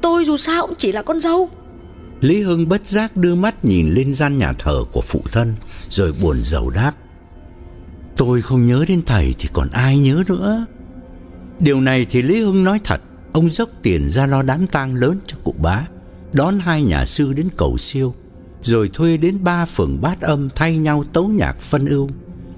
Tôi 0.01 0.25
dù 0.25 0.37
sao 0.37 0.67
cũng 0.67 0.75
chỉ 0.75 0.91
là 0.91 1.01
con 1.01 1.19
dâu 1.19 1.49
Lý 2.21 2.41
Hưng 2.41 2.69
bất 2.69 2.87
giác 2.87 3.17
đưa 3.17 3.35
mắt 3.35 3.65
nhìn 3.65 3.89
lên 3.89 4.15
gian 4.15 4.37
nhà 4.37 4.53
thờ 4.53 4.83
của 4.91 5.01
phụ 5.01 5.21
thân, 5.31 5.53
Rồi 5.89 6.13
buồn 6.21 6.37
rầu 6.43 6.69
đáp. 6.69 6.93
Tôi 8.17 8.41
không 8.41 8.65
nhớ 8.65 8.85
đến 8.87 9.01
thầy 9.05 9.35
thì 9.39 9.49
còn 9.53 9.69
ai 9.69 9.97
nhớ 9.97 10.23
nữa. 10.27 10.65
Điều 11.59 11.81
này 11.81 12.05
thì 12.09 12.21
Lý 12.21 12.41
Hưng 12.41 12.63
nói 12.63 12.79
thật, 12.83 13.01
Ông 13.33 13.49
dốc 13.49 13.69
tiền 13.81 14.09
ra 14.09 14.25
lo 14.25 14.43
đám 14.43 14.67
tang 14.67 14.95
lớn 14.95 15.19
cho 15.27 15.37
cụ 15.43 15.55
bá, 15.61 15.85
Đón 16.33 16.59
hai 16.59 16.83
nhà 16.83 17.05
sư 17.05 17.33
đến 17.33 17.49
cầu 17.57 17.77
siêu, 17.77 18.13
Rồi 18.61 18.89
thuê 18.93 19.17
đến 19.17 19.43
ba 19.43 19.65
phường 19.65 20.01
bát 20.01 20.21
âm 20.21 20.49
Thay 20.55 20.77
nhau 20.77 21.03
tấu 21.13 21.27
nhạc 21.27 21.61
phân 21.61 21.85
ưu. 21.85 22.09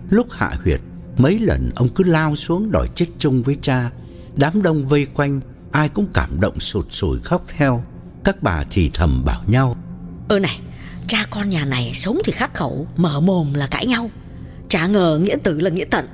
Lúc 0.09 0.27
hạ 0.31 0.55
huyệt, 0.63 0.81
Mấy 1.17 1.39
lần 1.39 1.71
ông 1.75 1.89
cứ 1.89 2.03
lao 2.03 2.35
xuống 2.35 2.71
đòi 2.71 2.87
chết 2.95 3.07
chung 3.17 3.43
với 3.43 3.55
cha, 3.61 3.91
Đám 4.35 4.61
đông 4.61 4.85
vây 4.87 5.05
quanh, 5.05 5.41
Ai 5.71 5.89
cũng 5.89 6.07
cảm 6.13 6.39
động 6.39 6.59
sụt 6.59 6.85
sùi 6.89 7.19
khóc 7.19 7.43
theo. 7.57 7.83
Các 8.23 8.43
bà 8.43 8.63
thì 8.71 8.89
thầm 8.93 9.23
bảo 9.25 9.41
nhau. 9.47 9.75
Ơ 10.29 10.39
này 10.39 10.59
Cha 11.07 11.25
con 11.29 11.49
nhà 11.49 11.65
này 11.65 11.91
sống 11.93 12.17
thì 12.25 12.31
khắc 12.31 12.53
khẩu 12.53 12.87
Mở 12.97 13.19
mồm 13.19 13.53
là 13.53 13.67
cãi 13.67 13.85
nhau. 13.85 14.09
Chả 14.69 14.87
ngờ 14.87 15.19
nghĩa 15.23 15.35
tử 15.43 15.59
là 15.59 15.69
nghĩa 15.69 15.85
tận. 15.85 16.05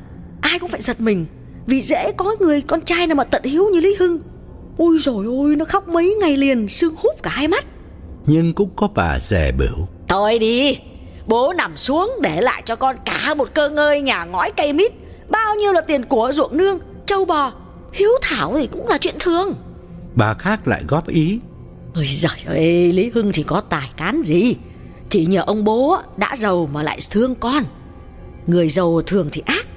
Ai 0.42 0.60
cũng 0.60 0.70
phải 0.70 0.82
giật 0.82 1.02
mình 1.02 1.26
Vì 1.68 1.82
dễ 1.82 2.12
có 2.18 2.36
người 2.40 2.62
con 2.62 2.82
trai 2.82 3.08
nào 3.08 3.16
mà 3.16 3.24
tận 3.24 3.44
hiếu 3.44 3.66
như 3.74 3.80
Lý 3.80 3.96
Hưng. 4.00 4.20
Ôi 4.78 4.98
rồi 5.00 5.26
ôi 5.26 5.56
nó 5.56 5.66
khóc 5.66 5.88
mấy 5.88 6.16
ngày 6.20 6.38
liền 6.38 6.68
Sương 6.68 6.96
húp 6.98 7.24
cả 7.24 7.30
hai 7.30 7.48
mắt. 7.48 7.66
Nhưng 8.26 8.54
cũng 8.54 8.70
có 8.76 8.88
bà 8.96 9.20
rẻ 9.20 9.52
biểu 9.52 9.88
Thôi 10.08 10.40
đi 10.40 10.80
Bố 11.28 11.54
nằm 11.54 11.78
xuống 11.78 12.12
để 12.22 12.42
lại 12.42 12.62
cho 12.66 12.76
con 12.76 12.96
cả 13.06 13.34
một 13.34 13.50
cơ 13.54 13.70
ngơi 13.70 14.02
nhà 14.02 14.26
ngói 14.26 14.52
cây 14.58 14.74
mít. 14.74 14.92
Bao 15.30 15.56
nhiêu 15.56 15.72
là 15.72 15.82
tiền 15.82 16.04
của 16.04 16.32
ruộng 16.34 16.58
nương 16.58 16.80
Châu 17.06 17.26
bò 17.26 17.52
Hiếu 17.94 18.10
thảo 18.22 18.56
thì 18.60 18.68
cũng 18.68 18.88
là 18.88 18.98
chuyện 18.98 19.16
thường. 19.20 19.54
Bà 20.16 20.34
khác 20.34 20.68
lại 20.68 20.84
góp 20.88 21.08
ý 21.08 21.40
Ôi 21.96 22.08
giời 22.08 22.44
ơi, 22.46 22.92
Lý 22.94 23.12
Hưng 23.14 23.32
thì 23.34 23.44
có 23.44 23.62
tài 23.62 23.90
cán 23.98 24.22
gì? 24.24 24.56
Chỉ 25.10 25.26
nhờ 25.26 25.44
ông 25.48 25.64
bố 25.64 25.98
đã 26.18 26.36
giàu 26.36 26.70
mà 26.74 26.84
lại 26.84 27.00
thương 27.12 27.36
con. 27.36 27.64
Người 28.48 28.70
giàu 28.70 29.02
thường 29.02 29.30
thì 29.32 29.42
ác, 29.46 29.68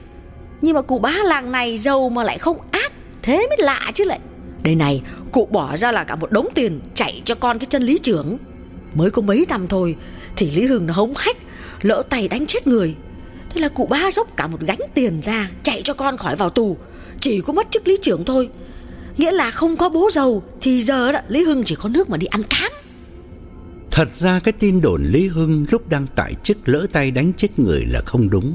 Nhưng 0.63 0.75
mà 0.75 0.83
cụ 0.83 0.99
bá 0.99 1.11
làng 1.11 1.53
này 1.53 1.79
giàu 1.79 2.09
mà 2.09 2.25
lại 2.25 2.39
không 2.39 2.59
ác, 2.71 2.93
Thế 3.23 3.47
mới 3.49 3.57
lạ 3.59 3.91
chứ 3.95 4.05
lại. 4.05 4.19
Đây 4.63 4.75
này, 4.75 5.03
cụ 5.33 5.49
bỏ 5.51 5.77
ra 5.77 5.93
là 5.93 6.05
cả 6.05 6.17
một 6.17 6.33
đống 6.33 6.47
tiền 6.55 6.81
Chạy 6.95 7.23
cho 7.25 7.35
con 7.35 7.59
cái 7.59 7.67
chân 7.67 7.83
lý 7.83 7.99
trưởng. 7.99 8.39
Mới 8.95 9.11
có 9.11 9.23
mấy 9.23 9.47
năm 9.49 9.69
thôi, 9.69 9.97
Thì 10.37 10.51
Lý 10.51 10.67
Hưng 10.67 10.87
nó 10.87 10.95
hống 10.95 11.13
hách, 11.17 11.37
Lỡ 11.83 12.03
tay 12.09 12.29
đánh 12.29 12.47
chết 12.47 12.67
người. 12.67 12.95
Thế 13.51 13.61
là 13.61 13.69
cụ 13.69 13.87
ba 13.87 14.11
dốc 14.11 14.37
cả 14.37 14.47
một 14.47 14.61
gánh 14.61 14.81
tiền 14.95 15.21
ra 15.23 15.51
Chạy 15.63 15.83
cho 15.83 15.95
con 15.95 16.17
khỏi 16.17 16.37
vào 16.37 16.51
tù. 16.51 16.77
Chỉ 17.21 17.41
có 17.41 17.53
mất 17.53 17.67
chức 17.71 17.89
lý 17.89 17.99
trưởng 18.03 18.25
thôi. 18.25 18.49
Nghĩa 19.19 19.33
là 19.33 19.51
không 19.51 19.77
có 19.77 19.89
bố 19.89 20.11
giàu, 20.13 20.43
Thì 20.61 20.83
giờ 20.83 21.13
đó, 21.13 21.21
Lý 21.29 21.45
Hưng 21.45 21.65
chỉ 21.65 21.75
có 21.75 21.89
nước 21.89 22.11
mà 22.11 22.17
đi 22.17 22.27
ăn 22.27 22.43
cám. 22.43 22.73
Thật 23.91 24.17
ra 24.17 24.41
cái 24.41 24.53
tin 24.53 24.81
đồn 24.81 25.03
Lý 25.05 25.29
Hưng 25.29 25.65
lúc 25.71 25.89
đang 25.89 26.07
tại 26.15 26.35
chức 26.43 26.69
lỡ 26.69 26.87
tay 26.93 27.11
đánh 27.11 27.33
chết 27.37 27.59
người 27.59 27.85
là 27.87 28.01
không 28.01 28.31
đúng. 28.31 28.55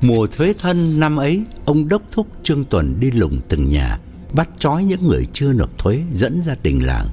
Mùa 0.00 0.26
thuế 0.26 0.52
thân 0.58 1.00
năm 1.00 1.16
ấy, 1.16 1.42
Ông 1.64 1.88
đốc 1.88 2.02
thúc 2.12 2.26
Trương 2.42 2.64
Tuần 2.64 3.00
đi 3.00 3.10
lùng 3.10 3.40
từng 3.48 3.70
nhà, 3.70 3.98
Bắt 4.32 4.48
trói 4.58 4.84
những 4.84 5.06
người 5.06 5.26
chưa 5.32 5.52
nộp 5.52 5.78
thuế 5.78 5.98
Dẫn 6.12 6.42
ra 6.42 6.54
đình 6.62 6.86
làng. 6.86 7.06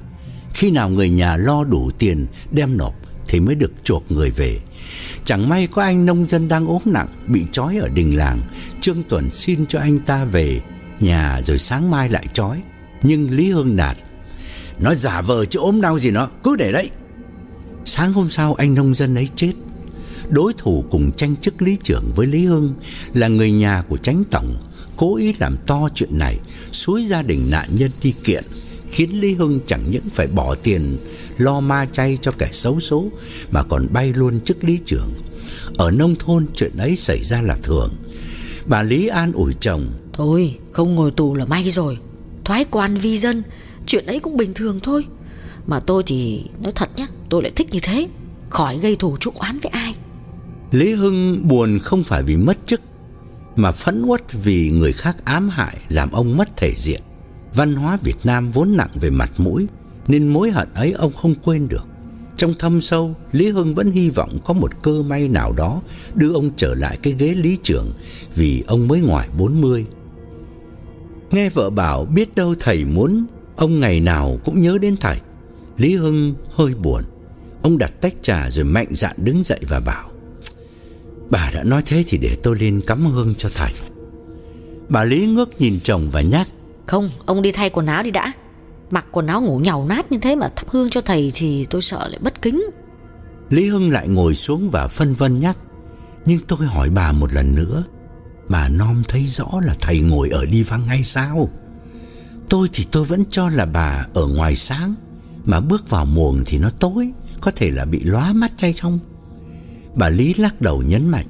Khi 0.54 0.70
nào 0.70 0.88
người 0.90 1.10
nhà 1.10 1.36
lo 1.36 1.64
đủ 1.64 1.90
tiền 1.98 2.26
đem 2.50 2.76
nộp 2.76 2.94
Thì 3.28 3.40
mới 3.40 3.54
được 3.54 3.72
chuộc 3.82 4.12
người 4.12 4.30
về. 4.30 4.60
Chẳng 5.24 5.48
may 5.48 5.68
có 5.72 5.82
anh 5.82 6.06
nông 6.06 6.28
dân 6.28 6.48
đang 6.48 6.66
ốm 6.66 6.82
nặng 6.84 7.08
Bị 7.26 7.44
trói 7.52 7.76
ở 7.76 7.88
đình 7.88 8.16
làng, 8.16 8.40
Trương 8.80 9.02
Tuần 9.08 9.30
xin 9.30 9.66
cho 9.66 9.78
anh 9.80 9.98
ta 9.98 10.24
về 10.24 10.60
Nhà 11.00 11.40
rồi 11.42 11.58
sáng 11.58 11.90
mai 11.90 12.10
lại 12.10 12.26
trói. 12.32 12.62
Nhưng 13.02 13.30
Lý 13.30 13.50
Hưng 13.50 13.76
nạt 13.76 13.96
Nó 14.80 14.94
giả 14.94 15.20
vờ 15.20 15.44
chứ 15.44 15.60
ốm 15.60 15.80
đau 15.80 15.98
gì 15.98 16.10
nó 16.10 16.30
Cứ 16.42 16.56
để 16.56 16.72
đấy. 16.72 16.90
Sáng 17.84 18.12
hôm 18.12 18.30
sau, 18.30 18.54
anh 18.54 18.74
nông 18.74 18.94
dân 18.94 19.14
ấy 19.14 19.28
chết. 19.36 19.52
Đối 20.28 20.52
thủ 20.58 20.84
cùng 20.90 21.12
tranh 21.12 21.36
chức 21.36 21.62
lý 21.62 21.76
trưởng 21.82 22.12
với 22.16 22.26
Lý 22.26 22.44
Hưng 22.44 22.74
Là 23.14 23.28
người 23.28 23.52
nhà 23.52 23.82
của 23.88 23.96
tránh 23.96 24.24
tổng, 24.30 24.56
Cố 24.96 25.16
ý 25.16 25.34
làm 25.38 25.56
to 25.66 25.88
chuyện 25.94 26.18
này, 26.18 26.38
Xúi 26.72 27.06
gia 27.06 27.22
đình 27.22 27.48
nạn 27.50 27.68
nhân 27.72 27.90
đi 28.02 28.14
kiện, 28.24 28.44
Khiến 28.86 29.20
Lý 29.20 29.34
Hưng 29.34 29.60
chẳng 29.66 29.90
những 29.90 30.08
phải 30.12 30.26
bỏ 30.26 30.54
tiền, 30.54 30.96
Lo 31.38 31.60
ma 31.60 31.86
chay 31.92 32.18
cho 32.20 32.32
kẻ 32.38 32.48
xấu 32.52 32.80
số 32.80 33.06
Mà 33.50 33.62
còn 33.62 33.86
bay 33.90 34.12
luôn 34.12 34.40
chức 34.40 34.64
lý 34.64 34.78
trưởng. 34.84 35.10
Ở 35.76 35.90
nông 35.90 36.16
thôn, 36.16 36.46
chuyện 36.54 36.76
ấy 36.78 36.96
xảy 36.96 37.24
ra 37.24 37.42
là 37.42 37.56
thường. 37.62 37.94
Bà 38.66 38.82
Lý 38.82 39.06
an 39.06 39.32
ủi 39.32 39.54
chồng 39.60 39.86
Thôi, 40.18 40.58
không 40.72 40.94
ngồi 40.94 41.10
tù 41.10 41.34
là 41.34 41.44
may 41.44 41.70
rồi. 41.70 41.98
Thoái 42.44 42.64
quan 42.64 42.96
vi 42.96 43.16
dân, 43.16 43.42
Chuyện 43.86 44.06
ấy 44.06 44.20
cũng 44.20 44.36
bình 44.36 44.54
thường 44.54 44.80
thôi. 44.82 45.04
Mà 45.66 45.80
tôi 45.80 46.02
thì, 46.06 46.44
nói 46.60 46.72
thật 46.72 46.88
nhá, 46.96 47.06
Tôi 47.28 47.42
lại 47.42 47.52
thích 47.56 47.68
như 47.70 47.78
thế. 47.82 48.08
Khỏi 48.50 48.78
gây 48.78 48.96
thù 48.96 49.16
chuốc 49.16 49.34
oán 49.34 49.58
với 49.58 49.70
ai. 49.70 49.94
Lý 50.72 50.94
Hưng 50.94 51.48
buồn 51.48 51.78
không 51.78 52.04
phải 52.04 52.22
vì 52.22 52.36
mất 52.36 52.66
chức, 52.66 52.80
Mà 53.56 53.72
phẫn 53.72 54.02
uất 54.02 54.32
vì 54.32 54.70
người 54.70 54.92
khác 54.92 55.16
ám 55.24 55.48
hại, 55.48 55.78
Làm 55.88 56.10
ông 56.10 56.36
mất 56.36 56.56
thể 56.56 56.72
diện. 56.76 57.00
Văn 57.54 57.74
hóa 57.74 57.98
Việt 58.02 58.16
Nam 58.24 58.50
vốn 58.50 58.76
nặng 58.76 58.90
về 58.94 59.10
mặt 59.10 59.32
mũi, 59.36 59.66
Nên 60.08 60.28
mối 60.28 60.50
hận 60.50 60.68
ấy 60.74 60.92
ông 60.92 61.12
không 61.12 61.34
quên 61.44 61.68
được. 61.68 61.84
Trong 62.36 62.54
thâm 62.58 62.80
sâu 62.80 63.14
Lý 63.32 63.50
Hưng 63.50 63.74
vẫn 63.74 63.90
hy 63.90 64.10
vọng 64.10 64.38
có 64.44 64.54
một 64.54 64.82
cơ 64.82 65.02
may 65.02 65.28
nào 65.28 65.52
đó 65.52 65.80
Đưa 66.14 66.32
ông 66.32 66.50
trở 66.56 66.74
lại 66.74 66.98
cái 67.02 67.14
ghế 67.18 67.34
lý 67.34 67.56
trưởng, 67.62 67.92
Vì 68.34 68.64
ông 68.66 68.88
mới 68.88 69.00
ngoài 69.00 69.28
40 69.38 69.86
Nghe 71.30 71.48
vợ 71.48 71.70
bảo 71.70 72.04
biết 72.04 72.34
đâu 72.34 72.54
thầy 72.60 72.84
muốn 72.84 73.26
Ông 73.58 73.80
ngày 73.80 74.00
nào 74.00 74.38
cũng 74.44 74.60
nhớ 74.60 74.78
đến 74.80 74.96
thầy. 75.00 75.20
Lý 75.76 75.96
Hưng 75.96 76.34
hơi 76.50 76.74
buồn. 76.74 77.02
Ông 77.62 77.78
đặt 77.78 77.92
tách 78.00 78.14
trà 78.22 78.50
rồi 78.50 78.64
mạnh 78.64 78.86
dạn 78.90 79.16
đứng 79.16 79.42
dậy 79.44 79.60
và 79.68 79.80
bảo 79.80 80.10
Bà 81.30 81.50
đã 81.54 81.64
nói 81.64 81.82
thế 81.86 82.04
thì 82.06 82.18
để 82.18 82.36
tôi 82.42 82.58
lên 82.58 82.80
cắm 82.86 82.98
hương 82.98 83.34
cho 83.34 83.48
thầy. 83.56 83.72
Bà 84.88 85.04
Lý 85.04 85.26
ngước 85.26 85.60
nhìn 85.60 85.80
chồng 85.82 86.08
và 86.12 86.20
nhắc 86.20 86.48
Không 86.86 87.10
ông 87.26 87.42
đi 87.42 87.52
thay 87.52 87.70
quần 87.70 87.86
áo 87.86 88.02
đi 88.02 88.10
đã. 88.10 88.32
Mặc 88.90 89.06
quần 89.12 89.26
áo 89.26 89.42
ngủ 89.42 89.58
nhàu 89.58 89.84
nát 89.84 90.12
như 90.12 90.18
thế 90.18 90.36
mà 90.36 90.48
thắp 90.56 90.68
hương 90.70 90.90
cho 90.90 91.00
thầy 91.00 91.30
Thì 91.34 91.66
tôi 91.70 91.82
sợ 91.82 92.08
lại 92.08 92.18
bất 92.22 92.42
kính. 92.42 92.62
Lý 93.50 93.68
Hưng 93.68 93.90
lại 93.90 94.08
ngồi 94.08 94.34
xuống 94.34 94.68
và 94.68 94.88
phân 94.88 95.14
vân 95.14 95.36
nhắc 95.36 95.56
Nhưng 96.26 96.38
tôi 96.48 96.66
hỏi 96.66 96.90
bà 96.90 97.12
một 97.12 97.32
lần 97.32 97.54
nữa 97.54 97.84
Bà 98.48 98.68
non 98.68 99.02
thấy 99.08 99.26
rõ 99.26 99.46
là 99.62 99.74
thầy 99.80 100.00
ngồi 100.00 100.28
ở 100.28 100.46
đi 100.46 100.62
vắng 100.62 100.86
hay 100.86 101.04
sao? 101.04 101.48
Tôi 102.48 102.68
thì 102.72 102.86
tôi 102.90 103.04
vẫn 103.04 103.24
cho 103.30 103.48
là 103.48 103.66
bà 103.66 104.06
ở 104.14 104.26
ngoài 104.26 104.56
sáng 104.56 104.94
Mà 105.44 105.60
bước 105.60 105.90
vào 105.90 106.04
muồng 106.04 106.42
thì 106.46 106.58
nó 106.58 106.70
tối 106.70 107.10
Có 107.40 107.50
thể 107.50 107.70
là 107.70 107.84
bị 107.84 108.00
lóa 108.04 108.32
mắt 108.32 108.52
chay 108.56 108.72
trong. 108.72 108.98
Bà 109.94 110.08
Lý 110.08 110.34
lắc 110.34 110.60
đầu 110.60 110.82
nhấn 110.82 111.08
mạnh. 111.08 111.26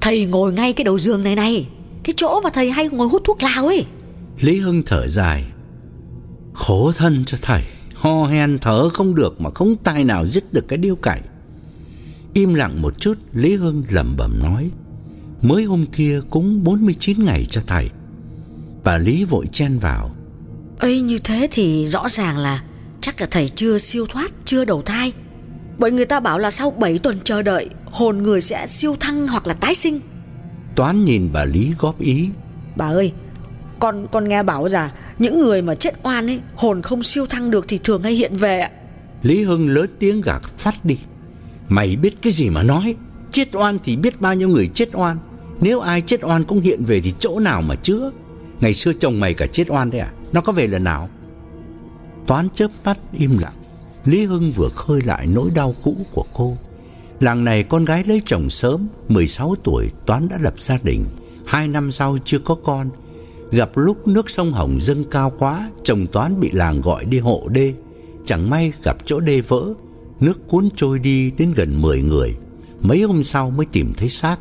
Thầy 0.00 0.26
ngồi 0.26 0.52
ngay 0.52 0.72
cái 0.72 0.84
đầu 0.84 0.98
giường 0.98 1.22
này 1.22 1.36
này 1.36 1.68
Cái 2.02 2.14
chỗ 2.16 2.40
mà 2.44 2.50
thầy 2.50 2.70
hay 2.70 2.88
ngồi 2.88 3.08
hút 3.08 3.22
thuốc 3.24 3.42
lào 3.42 3.66
ấy. 3.66 3.86
Lý 4.40 4.60
Hưng 4.60 4.82
thở 4.86 5.06
dài. 5.08 5.44
Khổ 6.54 6.92
thân 6.92 7.24
cho 7.26 7.38
thầy 7.42 7.62
Ho 7.94 8.26
hen 8.26 8.58
thở 8.60 8.88
không 8.88 9.14
được 9.14 9.40
Mà 9.40 9.50
không 9.50 9.76
tài 9.76 10.04
nào 10.04 10.26
dứt 10.26 10.52
được 10.52 10.68
cái 10.68 10.78
điêu 10.78 10.96
cày. 10.96 11.20
Im 12.34 12.54
lặng 12.54 12.82
một 12.82 12.98
chút 12.98 13.14
Lý 13.32 13.56
Hưng 13.56 13.84
lẩm 13.90 14.14
bẩm 14.16 14.38
nói 14.42 14.70
Mới 15.42 15.64
hôm 15.64 15.86
kia 15.86 16.20
cúng 16.30 16.64
49 16.64 17.24
ngày 17.24 17.44
cho 17.50 17.60
thầy. 17.66 17.88
Bà 18.84 18.98
Lý 18.98 19.24
vội 19.24 19.46
chen 19.52 19.78
vào. 19.78 20.10
Ấy 20.78 21.00
như 21.00 21.18
thế 21.18 21.48
thì 21.50 21.86
rõ 21.86 22.08
ràng 22.08 22.38
là 22.38 22.62
Chắc 23.00 23.20
là 23.20 23.26
thầy 23.30 23.48
chưa 23.48 23.78
siêu 23.78 24.06
thoát 24.06 24.32
Chưa 24.44 24.64
đầu 24.64 24.82
thai. 24.82 25.12
Bởi 25.78 25.90
người 25.90 26.04
ta 26.04 26.20
bảo 26.20 26.38
là 26.38 26.50
sau 26.50 26.70
7 26.70 26.98
tuần 26.98 27.18
chờ 27.24 27.42
đợi 27.42 27.68
Hồn 27.84 28.18
người 28.18 28.40
sẽ 28.40 28.66
siêu 28.66 28.96
thăng 29.00 29.28
hoặc 29.28 29.46
là 29.46 29.54
tái 29.54 29.74
sinh. 29.74 30.00
Toán 30.74 31.04
nhìn 31.04 31.28
bà 31.32 31.44
Lý 31.44 31.72
góp 31.78 32.00
ý. 32.00 32.28
Bà 32.76 32.86
ơi 32.86 33.12
Con 33.78 34.06
con 34.12 34.28
nghe 34.28 34.42
bảo 34.42 34.68
rằng 34.68 34.90
Những 35.18 35.40
người 35.40 35.62
mà 35.62 35.74
chết 35.74 35.94
oan 36.02 36.26
ấy 36.26 36.40
Hồn 36.54 36.82
không 36.82 37.02
siêu 37.02 37.26
thăng 37.26 37.50
được 37.50 37.64
thì 37.68 37.78
thường 37.84 38.02
hay 38.02 38.12
hiện 38.12 38.36
về 38.36 38.60
ạ. 38.60 38.70
Lý 39.22 39.42
Hưng 39.42 39.68
lớn 39.68 39.90
tiếng 39.98 40.20
gạt 40.20 40.42
phát 40.58 40.84
đi. 40.84 40.98
Mày 41.68 41.96
biết 42.02 42.22
cái 42.22 42.32
gì 42.32 42.50
mà 42.50 42.62
nói? 42.62 42.94
Chết 43.30 43.48
oan 43.52 43.78
thì 43.82 43.96
biết 43.96 44.20
bao 44.20 44.34
nhiêu 44.34 44.48
người 44.48 44.70
chết 44.74 44.88
oan 44.92 45.18
nếu 45.60 45.80
ai 45.80 46.00
chết 46.00 46.24
oan 46.24 46.44
cũng 46.44 46.60
hiện 46.60 46.84
về 46.84 47.00
thì 47.00 47.14
chỗ 47.18 47.38
nào 47.40 47.62
mà 47.62 47.74
chữa 47.74 48.10
Ngày 48.60 48.74
xưa 48.74 48.92
chồng 48.92 49.20
mày 49.20 49.34
cả 49.34 49.46
chết 49.46 49.70
oan 49.70 49.90
đấy 49.90 50.00
à? 50.00 50.12
Nó 50.32 50.40
có 50.40 50.52
về 50.52 50.66
lần 50.66 50.84
nào? 50.84 51.08
Toán 52.26 52.48
chớp 52.50 52.68
mắt 52.84 52.98
im 53.18 53.38
lặng. 53.38 53.52
Lý 54.04 54.24
Hưng 54.24 54.50
vừa 54.50 54.68
khơi 54.68 55.00
lại 55.04 55.26
nỗi 55.34 55.50
đau 55.54 55.74
cũ 55.82 55.96
của 56.12 56.24
cô. 56.34 56.56
Làng 57.20 57.44
này 57.44 57.62
con 57.62 57.84
gái 57.84 58.04
lấy 58.06 58.22
chồng 58.26 58.50
sớm 58.50 58.88
16 59.08 59.54
tuổi, 59.64 59.90
Toán 60.06 60.28
đã 60.28 60.38
lập 60.40 60.54
gia 60.58 60.78
đình. 60.82 61.04
Hai 61.46 61.68
năm 61.68 61.92
sau 61.92 62.18
chưa 62.24 62.38
có 62.38 62.54
con. 62.54 62.90
Gặp 63.50 63.70
lúc 63.74 64.08
nước 64.08 64.30
sông 64.30 64.52
Hồng 64.52 64.78
dâng 64.80 65.04
cao 65.10 65.32
quá, 65.38 65.70
Chồng 65.84 66.06
Toán 66.12 66.40
bị 66.40 66.50
làng 66.52 66.80
gọi 66.80 67.04
đi 67.04 67.18
hộ 67.18 67.48
đê. 67.48 67.74
Chẳng 68.26 68.50
may 68.50 68.72
gặp 68.84 68.96
chỗ 69.04 69.20
đê 69.20 69.40
vỡ, 69.40 69.74
Nước 70.20 70.48
cuốn 70.48 70.68
trôi 70.76 70.98
đi 70.98 71.30
đến 71.38 71.52
gần 71.56 71.82
10 71.82 72.02
người. 72.02 72.36
Mấy 72.80 73.02
hôm 73.02 73.24
sau 73.24 73.50
mới 73.50 73.66
tìm 73.72 73.92
thấy 73.96 74.08
xác 74.08 74.36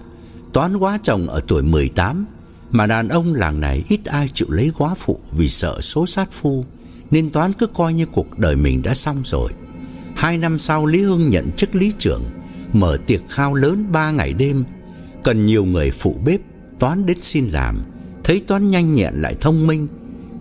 Toán 0.53 0.77
quá 0.77 0.99
chồng 1.03 1.27
ở 1.27 1.41
tuổi 1.47 1.63
18 1.63 2.25
Mà 2.71 2.87
đàn 2.87 3.09
ông 3.09 3.33
làng 3.33 3.59
này 3.59 3.83
ít 3.89 4.05
ai 4.05 4.27
chịu 4.33 4.47
lấy 4.51 4.71
quá 4.77 4.95
phụ 4.97 5.19
Vì 5.31 5.49
sợ 5.49 5.81
số 5.81 6.07
sát 6.07 6.31
phu, 6.31 6.65
Nên 7.11 7.29
Toán 7.29 7.53
cứ 7.53 7.67
coi 7.67 7.93
như 7.93 8.05
cuộc 8.05 8.39
đời 8.39 8.55
mình 8.55 8.81
đã 8.81 8.93
xong 8.93 9.21
rồi. 9.25 9.51
Hai 10.15 10.37
năm 10.37 10.59
sau, 10.59 10.85
Lý 10.85 11.01
Hưng 11.01 11.29
nhận 11.29 11.51
chức 11.51 11.75
lý 11.75 11.91
trưởng, 11.99 12.21
Mở 12.73 12.97
tiệc 13.07 13.21
khao 13.29 13.53
lớn 13.53 13.85
3 13.91 14.11
ngày 14.11 14.33
đêm, 14.33 14.63
Cần 15.23 15.45
nhiều 15.45 15.65
người 15.65 15.91
phụ 15.91 16.15
bếp, 16.25 16.39
Toán 16.79 17.05
đến 17.05 17.17
xin 17.21 17.49
làm. 17.49 17.83
Thấy 18.23 18.39
Toán 18.47 18.67
nhanh 18.67 18.95
nhẹn 18.95 19.13
lại 19.13 19.35
thông 19.39 19.67
minh, 19.67 19.87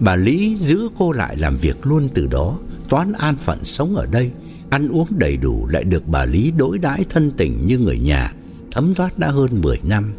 Bà 0.00 0.16
Lý 0.16 0.56
giữ 0.56 0.88
cô 0.98 1.12
lại 1.12 1.36
làm 1.36 1.56
việc 1.56 1.86
luôn 1.86 2.08
từ 2.14 2.26
đó. 2.26 2.58
Toán 2.88 3.12
an 3.12 3.34
phận 3.40 3.64
sống 3.64 3.96
ở 3.96 4.06
đây, 4.06 4.30
Ăn 4.70 4.88
uống 4.88 5.08
đầy 5.10 5.36
đủ, 5.36 5.66
lại 5.66 5.84
được 5.84 6.08
bà 6.08 6.24
Lý 6.24 6.50
đối 6.50 6.78
đãi 6.78 7.04
thân 7.08 7.30
tình 7.36 7.66
như 7.66 7.78
người 7.78 7.98
nhà. 7.98 8.32
Thấm 8.70 8.94
thoát 8.94 9.18
đã 9.18 9.28
hơn 9.28 9.60
10 9.60 9.78
năm 9.84 10.14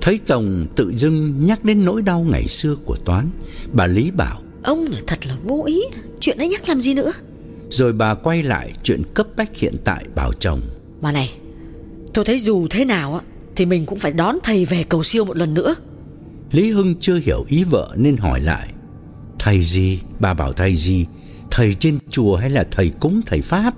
Thấy 0.00 0.20
chồng 0.26 0.66
tự 0.76 0.92
dưng 0.92 1.46
nhắc 1.46 1.64
đến 1.64 1.84
nỗi 1.84 2.02
đau 2.02 2.26
ngày 2.30 2.48
xưa 2.48 2.76
của 2.84 2.96
Toán 3.04 3.30
Bà 3.72 3.86
Lý 3.86 4.10
bảo 4.10 4.40
Ông 4.62 4.86
là 4.90 5.00
thật 5.06 5.26
là 5.26 5.36
vô 5.44 5.62
ý 5.66 5.80
Chuyện 6.20 6.38
ấy 6.38 6.48
nhắc 6.48 6.68
làm 6.68 6.80
gì 6.80 6.94
nữa 6.94 7.12
Rồi 7.70 7.92
bà 7.92 8.14
quay 8.14 8.42
lại 8.42 8.72
chuyện 8.82 9.02
cấp 9.14 9.26
bách 9.36 9.56
hiện 9.56 9.74
tại 9.84 10.04
bảo 10.14 10.32
chồng 10.32 10.60
Bà 11.00 11.12
này 11.12 11.32
Tôi 12.14 12.24
thấy 12.24 12.38
dù 12.38 12.66
thế 12.70 12.84
nào 12.84 13.14
á 13.14 13.20
Thì 13.56 13.66
mình 13.66 13.86
cũng 13.86 13.98
phải 13.98 14.12
đón 14.12 14.38
thầy 14.42 14.64
về 14.64 14.84
cầu 14.88 15.02
siêu 15.02 15.24
một 15.24 15.36
lần 15.36 15.54
nữa 15.54 15.74
Lý 16.52 16.70
Hưng 16.70 16.94
chưa 17.00 17.16
hiểu 17.16 17.44
ý 17.48 17.64
vợ 17.64 17.94
nên 17.96 18.16
hỏi 18.16 18.40
lại 18.40 18.68
Thầy 19.38 19.62
gì? 19.62 20.00
Bà 20.20 20.34
bảo 20.34 20.52
thầy 20.52 20.76
gì? 20.76 21.06
Thầy 21.50 21.74
trên 21.74 21.98
chùa 22.10 22.36
hay 22.36 22.50
là 22.50 22.64
thầy 22.70 22.90
cúng 23.00 23.20
thầy 23.26 23.40
Pháp? 23.40 23.74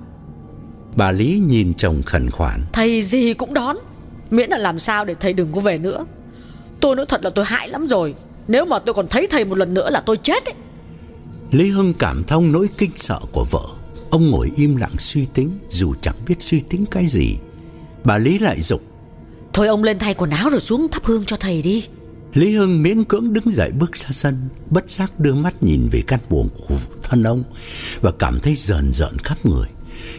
Bà 0.97 1.13
Lý 1.13 1.43
nhìn 1.47 1.75
chồng 1.75 2.03
khẩn 2.03 2.31
khoản 2.31 2.61
Thầy 2.73 3.03
gì 3.03 3.35
cũng 3.35 3.55
đón 3.55 3.77
Miễn 4.33 4.51
là 4.51 4.59
làm 4.59 4.79
sao 4.79 5.05
để 5.05 5.15
thầy 5.21 5.33
đừng 5.33 5.53
có 5.53 5.61
về 5.61 5.79
nữa. 5.79 6.07
Tôi 6.81 6.97
nói 6.97 7.07
thật 7.09 7.25
là 7.25 7.31
tôi 7.31 7.45
hại 7.45 7.69
lắm 7.69 7.87
rồi. 7.87 8.15
Nếu 8.49 8.65
mà 8.65 8.79
tôi 8.79 8.95
còn 8.95 9.09
thấy 9.09 9.27
thầy 9.31 9.45
một 9.45 9.59
lần 9.59 9.75
nữa 9.75 9.91
là 9.91 10.01
tôi 10.01 10.17
chết 10.23 10.45
ấy. 10.45 10.55
Lý 11.51 11.71
Hưng 11.71 11.95
cảm 11.95 12.25
thông 12.25 12.53
nỗi 12.53 12.69
kinh 12.79 12.91
sợ 12.95 13.21
của 13.33 13.45
vợ. 13.51 13.65
Ông 14.11 14.31
ngồi 14.31 14.53
im 14.57 14.77
lặng 14.77 14.99
suy 14.99 15.25
tính 15.35 15.51
Dù 15.71 15.95
chẳng 16.01 16.15
biết 16.27 16.35
suy 16.39 16.61
tính 16.61 16.85
cái 16.91 17.07
gì. 17.07 17.37
Bà 18.05 18.19
Lý 18.19 18.39
lại 18.39 18.61
dục 18.61 18.83
Thôi 19.53 19.67
ông 19.67 19.85
lên 19.85 19.99
thay 19.99 20.15
quần 20.15 20.31
áo 20.31 20.51
rồi 20.51 20.61
xuống 20.61 20.89
thắp 20.89 21.05
hương 21.05 21.25
cho 21.25 21.37
thầy 21.37 21.63
đi. 21.63 21.87
Lý 22.35 22.55
Hưng 22.55 22.83
miễn 22.83 23.05
cưỡng 23.05 23.33
đứng 23.33 23.51
dậy 23.53 23.71
bước 23.71 23.97
ra 23.97 24.09
sân 24.11 24.37
Bất 24.71 24.91
giác 24.91 25.21
đưa 25.21 25.35
mắt 25.35 25.63
nhìn 25.63 25.89
về 25.91 26.03
căn 26.07 26.21
buồng 26.31 26.49
của 26.69 26.77
thân 27.03 27.23
ông 27.23 27.45
Và 28.01 28.13
cảm 28.19 28.41
thấy 28.41 28.55
rờn 28.55 28.95
rợn 28.95 29.19
khắp 29.19 29.47
người. 29.47 29.69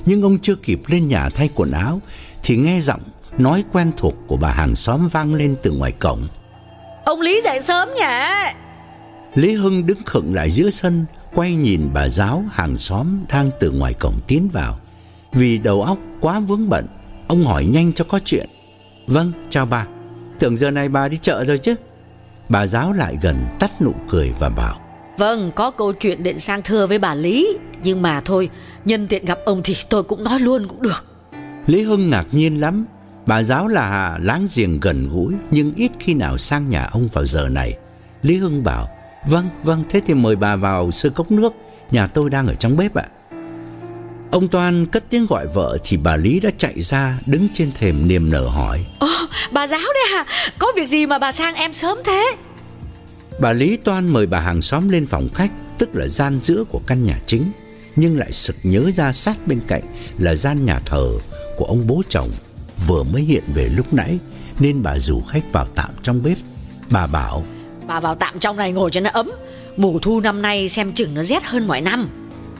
Nhưng 0.05 0.21
ông 0.21 0.39
chưa 0.39 0.55
kịp 0.55 0.81
lên 0.87 1.07
nhà 1.07 1.29
thay 1.29 1.49
quần 1.55 1.71
áo 1.71 2.01
Thì 2.43 2.57
nghe 2.57 2.81
giọng 2.81 3.01
nói 3.37 3.63
quen 3.71 3.91
thuộc 3.97 4.13
của 4.27 4.37
bà 4.37 4.51
hàng 4.51 4.75
xóm 4.75 5.07
vang 5.07 5.33
lên 5.33 5.55
từ 5.63 5.71
ngoài 5.71 5.91
cổng. 5.91 6.27
Ông 7.05 7.21
Lý 7.21 7.41
dậy 7.43 7.61
sớm 7.61 7.89
nhỉ? 7.95 8.51
Lý 9.35 9.53
Hưng 9.55 9.85
đứng 9.85 10.03
khựng 10.05 10.33
lại 10.33 10.51
giữa 10.51 10.69
sân 10.69 11.05
Quay 11.35 11.55
nhìn 11.55 11.89
bà 11.93 12.07
giáo 12.07 12.43
hàng 12.51 12.77
xóm 12.77 13.19
đang 13.33 13.49
từ 13.59 13.71
ngoài 13.71 13.93
cổng 13.93 14.15
tiến 14.27 14.49
vào. 14.53 14.79
Vì 15.31 15.57
đầu 15.57 15.81
óc 15.81 15.97
quá 16.21 16.39
vướng 16.39 16.69
bận 16.69 16.87
Ông 17.27 17.45
hỏi 17.45 17.65
nhanh 17.65 17.93
cho 17.93 18.05
có 18.05 18.19
chuyện. 18.25 18.49
Vâng 19.07 19.31
chào 19.49 19.65
bà. 19.65 19.87
Tưởng 20.39 20.57
giờ 20.57 20.71
này 20.71 20.89
bà 20.89 21.07
đi 21.07 21.17
chợ 21.21 21.43
rồi 21.43 21.57
chứ? 21.57 21.75
Bà 22.49 22.67
giáo 22.67 22.93
lại 22.93 23.17
gần 23.21 23.35
tắt 23.59 23.81
nụ 23.81 23.93
cười 24.09 24.31
và 24.39 24.49
bảo. 24.49 24.75
Vâng 25.17 25.51
có 25.55 25.71
câu 25.71 25.93
chuyện 25.93 26.23
định 26.23 26.39
sang 26.39 26.61
thưa 26.61 26.87
với 26.87 26.99
bà 26.99 27.15
Lý 27.15 27.57
Nhưng 27.83 28.01
mà 28.01 28.21
thôi 28.21 28.49
Nhân 28.85 29.07
tiện 29.07 29.25
gặp 29.25 29.39
ông 29.45 29.61
thì 29.63 29.75
tôi 29.89 30.03
cũng 30.03 30.23
nói 30.23 30.39
luôn 30.39 30.67
cũng 30.67 30.81
được. 30.81 31.05
Lý 31.67 31.83
Hưng 31.83 32.09
ngạc 32.09 32.25
nhiên 32.31 32.61
lắm 32.61 32.85
Bà 33.25 33.43
giáo 33.43 33.67
là 33.67 34.17
láng 34.21 34.47
giềng 34.55 34.79
gần 34.79 35.09
gũi 35.11 35.33
Nhưng 35.51 35.73
ít 35.75 35.91
khi 35.99 36.13
nào 36.13 36.37
sang 36.37 36.69
nhà 36.69 36.83
ông 36.91 37.07
vào 37.07 37.25
giờ 37.25 37.49
này. 37.49 37.77
Lý 38.21 38.37
Hưng 38.37 38.63
bảo 38.63 38.87
Vâng 39.27 39.49
vâng 39.63 39.83
thế 39.89 40.01
thì 40.05 40.13
mời 40.13 40.35
bà 40.35 40.55
vào 40.55 40.91
sơ 40.91 41.09
cốc 41.09 41.31
nước. 41.31 41.53
Nhà 41.91 42.07
tôi 42.07 42.29
đang 42.29 42.47
ở 42.47 42.55
trong 42.55 42.77
bếp 42.77 42.95
ạ. 42.95 43.05
Ông 44.31 44.47
Toan 44.47 44.85
cất 44.85 45.03
tiếng 45.09 45.25
gọi 45.25 45.47
vợ 45.47 45.77
Thì 45.83 45.97
bà 45.97 46.15
Lý 46.15 46.39
đã 46.39 46.49
chạy 46.57 46.81
ra 46.81 47.19
Đứng 47.25 47.47
trên 47.53 47.71
thềm 47.71 48.07
niềm 48.07 48.31
nở 48.31 48.47
hỏi. 48.47 48.85
Ồ 48.99 49.07
bà 49.51 49.67
giáo 49.67 49.79
đấy 49.79 50.13
à 50.13 50.25
Có 50.59 50.71
việc 50.75 50.89
gì 50.89 51.05
mà 51.05 51.19
bà 51.19 51.31
sang 51.31 51.55
em 51.55 51.73
sớm 51.73 51.97
thế? 52.05 52.35
Bà 53.39 53.53
Lý 53.53 53.77
Toan 53.77 54.07
mời 54.07 54.27
bà 54.27 54.39
hàng 54.39 54.61
xóm 54.61 54.89
lên 54.89 55.07
phòng 55.07 55.27
khách 55.35 55.51
Tức 55.77 55.95
là 55.95 56.07
gian 56.07 56.39
giữa 56.39 56.63
của 56.69 56.81
căn 56.87 57.03
nhà 57.03 57.19
chính 57.25 57.51
Nhưng 57.95 58.17
lại 58.17 58.31
sực 58.31 58.55
nhớ 58.63 58.91
ra 58.95 59.13
sát 59.13 59.47
bên 59.47 59.61
cạnh 59.67 59.81
Là 60.17 60.35
gian 60.35 60.65
nhà 60.65 60.79
thờ 60.85 61.09
của 61.57 61.65
ông 61.65 61.87
bố 61.87 62.01
chồng 62.09 62.29
Vừa 62.87 63.03
mới 63.03 63.21
hiện 63.21 63.43
về 63.55 63.69
lúc 63.75 63.93
nãy 63.93 64.19
Nên 64.59 64.83
bà 64.83 64.99
rủ 64.99 65.21
khách 65.21 65.53
vào 65.53 65.65
tạm 65.75 65.89
trong 66.01 66.23
bếp. 66.23 66.37
Bà 66.91 67.07
bảo 67.07 67.43
Bà 67.87 67.99
vào 67.99 68.15
tạm 68.15 68.39
trong 68.39 68.57
này 68.57 68.71
ngồi 68.71 68.91
cho 68.91 69.01
nó 69.01 69.09
ấm. 69.09 69.31
Mùa 69.77 69.99
thu 70.01 70.19
năm 70.19 70.41
nay 70.41 70.69
xem 70.69 70.93
chừng 70.93 71.13
nó 71.13 71.23
rét 71.23 71.43
hơn 71.43 71.67
mọi 71.67 71.81
năm. 71.81 72.07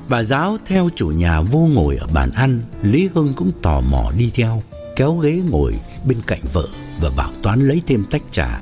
Bà 0.09 0.23
giáo 0.23 0.57
theo 0.65 0.89
chủ 0.95 1.07
nhà 1.07 1.41
vô 1.41 1.59
ngồi 1.59 1.95
ở 1.95 2.07
bàn 2.13 2.31
ăn 2.35 2.61
Lý 2.81 3.09
Hưng 3.13 3.33
cũng 3.33 3.51
tò 3.61 3.81
mò 3.81 4.11
đi 4.17 4.31
theo 4.33 4.63
Kéo 4.95 5.15
ghế 5.15 5.41
ngồi 5.49 5.73
bên 6.07 6.17
cạnh 6.27 6.39
vợ 6.53 6.67
Và 7.01 7.09
bảo 7.17 7.31
Toán 7.41 7.67
lấy 7.67 7.81
thêm 7.87 8.03
tách 8.11 8.21
trà. 8.31 8.61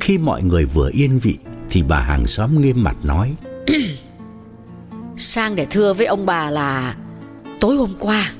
Khi 0.00 0.18
mọi 0.18 0.42
người 0.42 0.64
vừa 0.64 0.90
yên 0.92 1.18
vị 1.18 1.38
Thì 1.70 1.82
bà 1.88 2.00
hàng 2.00 2.26
xóm 2.26 2.60
nghiêm 2.60 2.82
mặt 2.82 2.96
nói 3.02 3.34
Sang 5.18 5.56
để 5.56 5.66
thưa 5.70 5.92
với 5.92 6.06
ông 6.06 6.26
bà 6.26 6.50
là 6.50 6.96
Tối 7.60 7.76
hôm 7.76 7.90
qua 8.00 8.32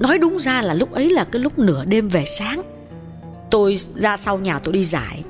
Nói 0.00 0.18
đúng 0.18 0.38
ra 0.38 0.62
là 0.62 0.74
lúc 0.74 0.92
ấy 0.92 1.10
là 1.10 1.24
cái 1.24 1.42
lúc 1.42 1.58
nửa 1.58 1.84
đêm 1.84 2.08
về 2.08 2.24
sáng. 2.24 2.62
Tôi 3.50 3.76
ra 3.94 4.16
sau 4.16 4.38
nhà 4.38 4.58
tôi 4.58 4.74
đi 4.74 4.84
giải. 4.84 5.22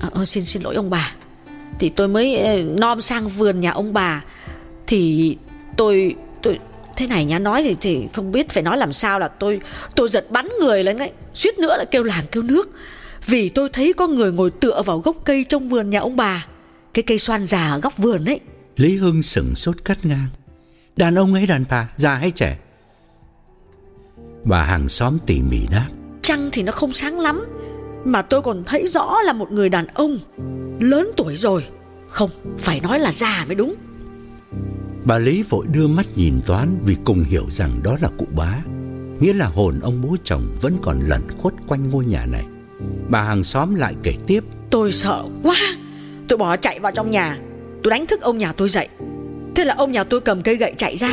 À, 0.00 0.24
Xin 0.24 0.44
xin 0.44 0.62
lỗi 0.62 0.74
ông 0.74 0.90
bà. 0.90 1.14
Thì 1.78 1.88
tôi 1.88 2.08
mới 2.08 2.36
ờ, 2.36 2.62
nom 2.62 3.00
sang 3.00 3.28
vườn 3.28 3.60
nhà 3.60 3.70
ông 3.70 3.92
bà. 3.92 4.24
Thì 4.86 5.36
tôi 5.76 6.14
tôi 6.42 6.58
thế 6.96 7.06
này 7.06 7.24
nhá 7.24 7.38
nói 7.38 7.62
thì 7.62 7.76
thì 7.80 8.08
không 8.14 8.32
biết 8.32 8.50
phải 8.50 8.62
nói 8.62 8.78
làm 8.78 8.92
sao 8.92 9.18
là 9.18 9.28
tôi 9.28 9.60
tôi 9.96 10.08
giật 10.08 10.30
bắn 10.30 10.48
người 10.60 10.84
lên 10.84 10.98
đấy. 10.98 11.10
Suýt 11.34 11.58
nữa 11.58 11.76
là 11.76 11.84
kêu 11.84 12.02
làng 12.02 12.24
kêu 12.32 12.42
nước. 12.42 12.70
Vì 13.26 13.48
tôi 13.48 13.68
thấy 13.72 13.92
có 13.92 14.06
người 14.06 14.32
ngồi 14.32 14.50
tựa 14.50 14.82
vào 14.82 14.98
gốc 14.98 15.16
cây 15.24 15.44
trong 15.48 15.68
vườn 15.68 15.90
nhà 15.90 16.00
ông 16.00 16.16
bà. 16.16 16.46
Cái 16.94 17.02
cây 17.02 17.18
xoan 17.18 17.46
già 17.46 17.70
ở 17.70 17.80
góc 17.80 17.98
vườn 17.98 18.24
ấy. 18.24 18.40
Lý 18.76 18.96
Hưng 18.96 19.22
sững 19.22 19.54
sốt 19.54 19.76
cắt 19.84 19.98
ngang. 20.02 20.26
Đàn 20.96 21.14
ông 21.14 21.34
ấy 21.34 21.46
đàn 21.46 21.64
bà 21.70 21.88
già 21.96 22.14
hay 22.14 22.30
trẻ? 22.30 22.58
Bà 24.48 24.62
hàng 24.62 24.88
xóm 24.88 25.18
tỉ 25.26 25.42
mỉ 25.42 25.66
đáp. 25.70 25.88
Trăng 26.22 26.48
thì 26.52 26.62
nó 26.62 26.72
không 26.72 26.92
sáng 26.92 27.20
lắm 27.20 27.44
Mà 28.04 28.22
tôi 28.22 28.42
còn 28.42 28.64
thấy 28.64 28.86
rõ 28.86 29.16
là 29.24 29.32
một 29.32 29.52
người 29.52 29.68
đàn 29.68 29.86
ông 29.86 30.18
Lớn 30.80 31.10
tuổi 31.16 31.36
rồi. 31.36 31.64
Không, 32.08 32.30
phải 32.58 32.80
nói 32.80 33.00
là 33.00 33.12
già 33.12 33.44
mới 33.46 33.54
đúng. 33.54 33.74
Bà 35.04 35.18
Lý 35.18 35.42
vội 35.42 35.66
đưa 35.72 35.88
mắt 35.88 36.06
nhìn 36.16 36.34
Toán 36.46 36.78
Vì 36.82 36.96
cùng 37.04 37.24
hiểu 37.24 37.44
rằng 37.50 37.80
đó 37.82 37.96
là 38.02 38.08
cụ 38.18 38.26
bá. 38.36 38.54
Nghĩa 39.20 39.32
là 39.32 39.46
hồn 39.46 39.80
ông 39.82 40.00
bố 40.02 40.16
chồng 40.24 40.42
Vẫn 40.60 40.76
còn 40.82 41.00
lẩn 41.06 41.20
khuất 41.38 41.54
quanh 41.68 41.90
ngôi 41.90 42.04
nhà 42.04 42.26
này. 42.26 42.44
Bà 43.08 43.22
hàng 43.22 43.44
xóm 43.44 43.74
lại 43.74 43.94
kể 44.02 44.14
tiếp. 44.26 44.44
Tôi 44.70 44.92
sợ 44.92 45.22
quá. 45.42 45.56
Tôi 46.28 46.38
bỏ 46.38 46.56
chạy 46.56 46.80
vào 46.80 46.92
trong 46.92 47.10
nhà. 47.10 47.38
Tôi 47.82 47.90
đánh 47.90 48.06
thức 48.06 48.20
ông 48.20 48.38
nhà 48.38 48.52
tôi 48.52 48.68
dậy. 48.68 48.88
Thế 49.54 49.64
là 49.64 49.74
ông 49.74 49.92
nhà 49.92 50.04
tôi 50.04 50.20
cầm 50.20 50.42
cây 50.42 50.56
gậy 50.56 50.72
chạy 50.76 50.96
ra. 50.96 51.10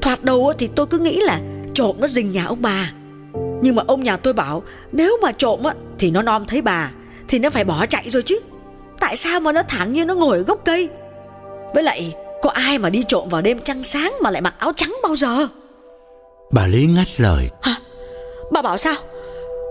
Thoạt 0.00 0.24
đầu 0.24 0.52
thì 0.58 0.68
tôi 0.74 0.86
cứ 0.86 0.98
nghĩ 0.98 1.20
là 1.24 1.40
Trộm 1.74 1.96
nó 1.98 2.08
rình 2.08 2.32
nhà 2.32 2.44
ông 2.44 2.62
bà. 2.62 2.92
Nhưng 3.62 3.74
mà 3.74 3.82
ông 3.86 4.02
nhà 4.02 4.16
tôi 4.16 4.32
bảo 4.32 4.62
Nếu 4.92 5.18
mà 5.22 5.32
trộm 5.32 5.60
thì 5.98 6.10
nó 6.10 6.22
nom 6.22 6.44
thấy 6.44 6.62
bà 6.62 6.90
Thì 7.28 7.38
nó 7.38 7.50
phải 7.50 7.64
bỏ 7.64 7.86
chạy 7.86 8.10
rồi 8.10 8.22
chứ. 8.22 8.40
Tại 9.00 9.16
sao 9.16 9.40
mà 9.40 9.52
nó 9.52 9.62
thẳng 9.62 9.92
như 9.92 10.04
nó 10.04 10.14
ngồi 10.14 10.38
ở 10.38 10.42
gốc 10.42 10.60
cây? 10.64 10.88
Với 11.74 11.82
lại 11.82 12.14
có 12.42 12.50
ai 12.50 12.78
mà 12.78 12.90
đi 12.90 13.02
trộm 13.08 13.28
vào 13.28 13.42
đêm 13.42 13.60
trăng 13.64 13.82
sáng 13.82 14.14
Mà 14.22 14.30
lại 14.30 14.42
mặc 14.42 14.54
áo 14.58 14.72
trắng 14.76 14.94
bao 15.02 15.16
giờ? 15.16 15.46
Bà 16.52 16.66
Lý 16.66 16.86
ngắt 16.86 17.20
lời. 17.20 17.48
Hả? 17.62 17.76
Bà 18.52 18.62
bảo 18.62 18.78
sao? 18.78 18.94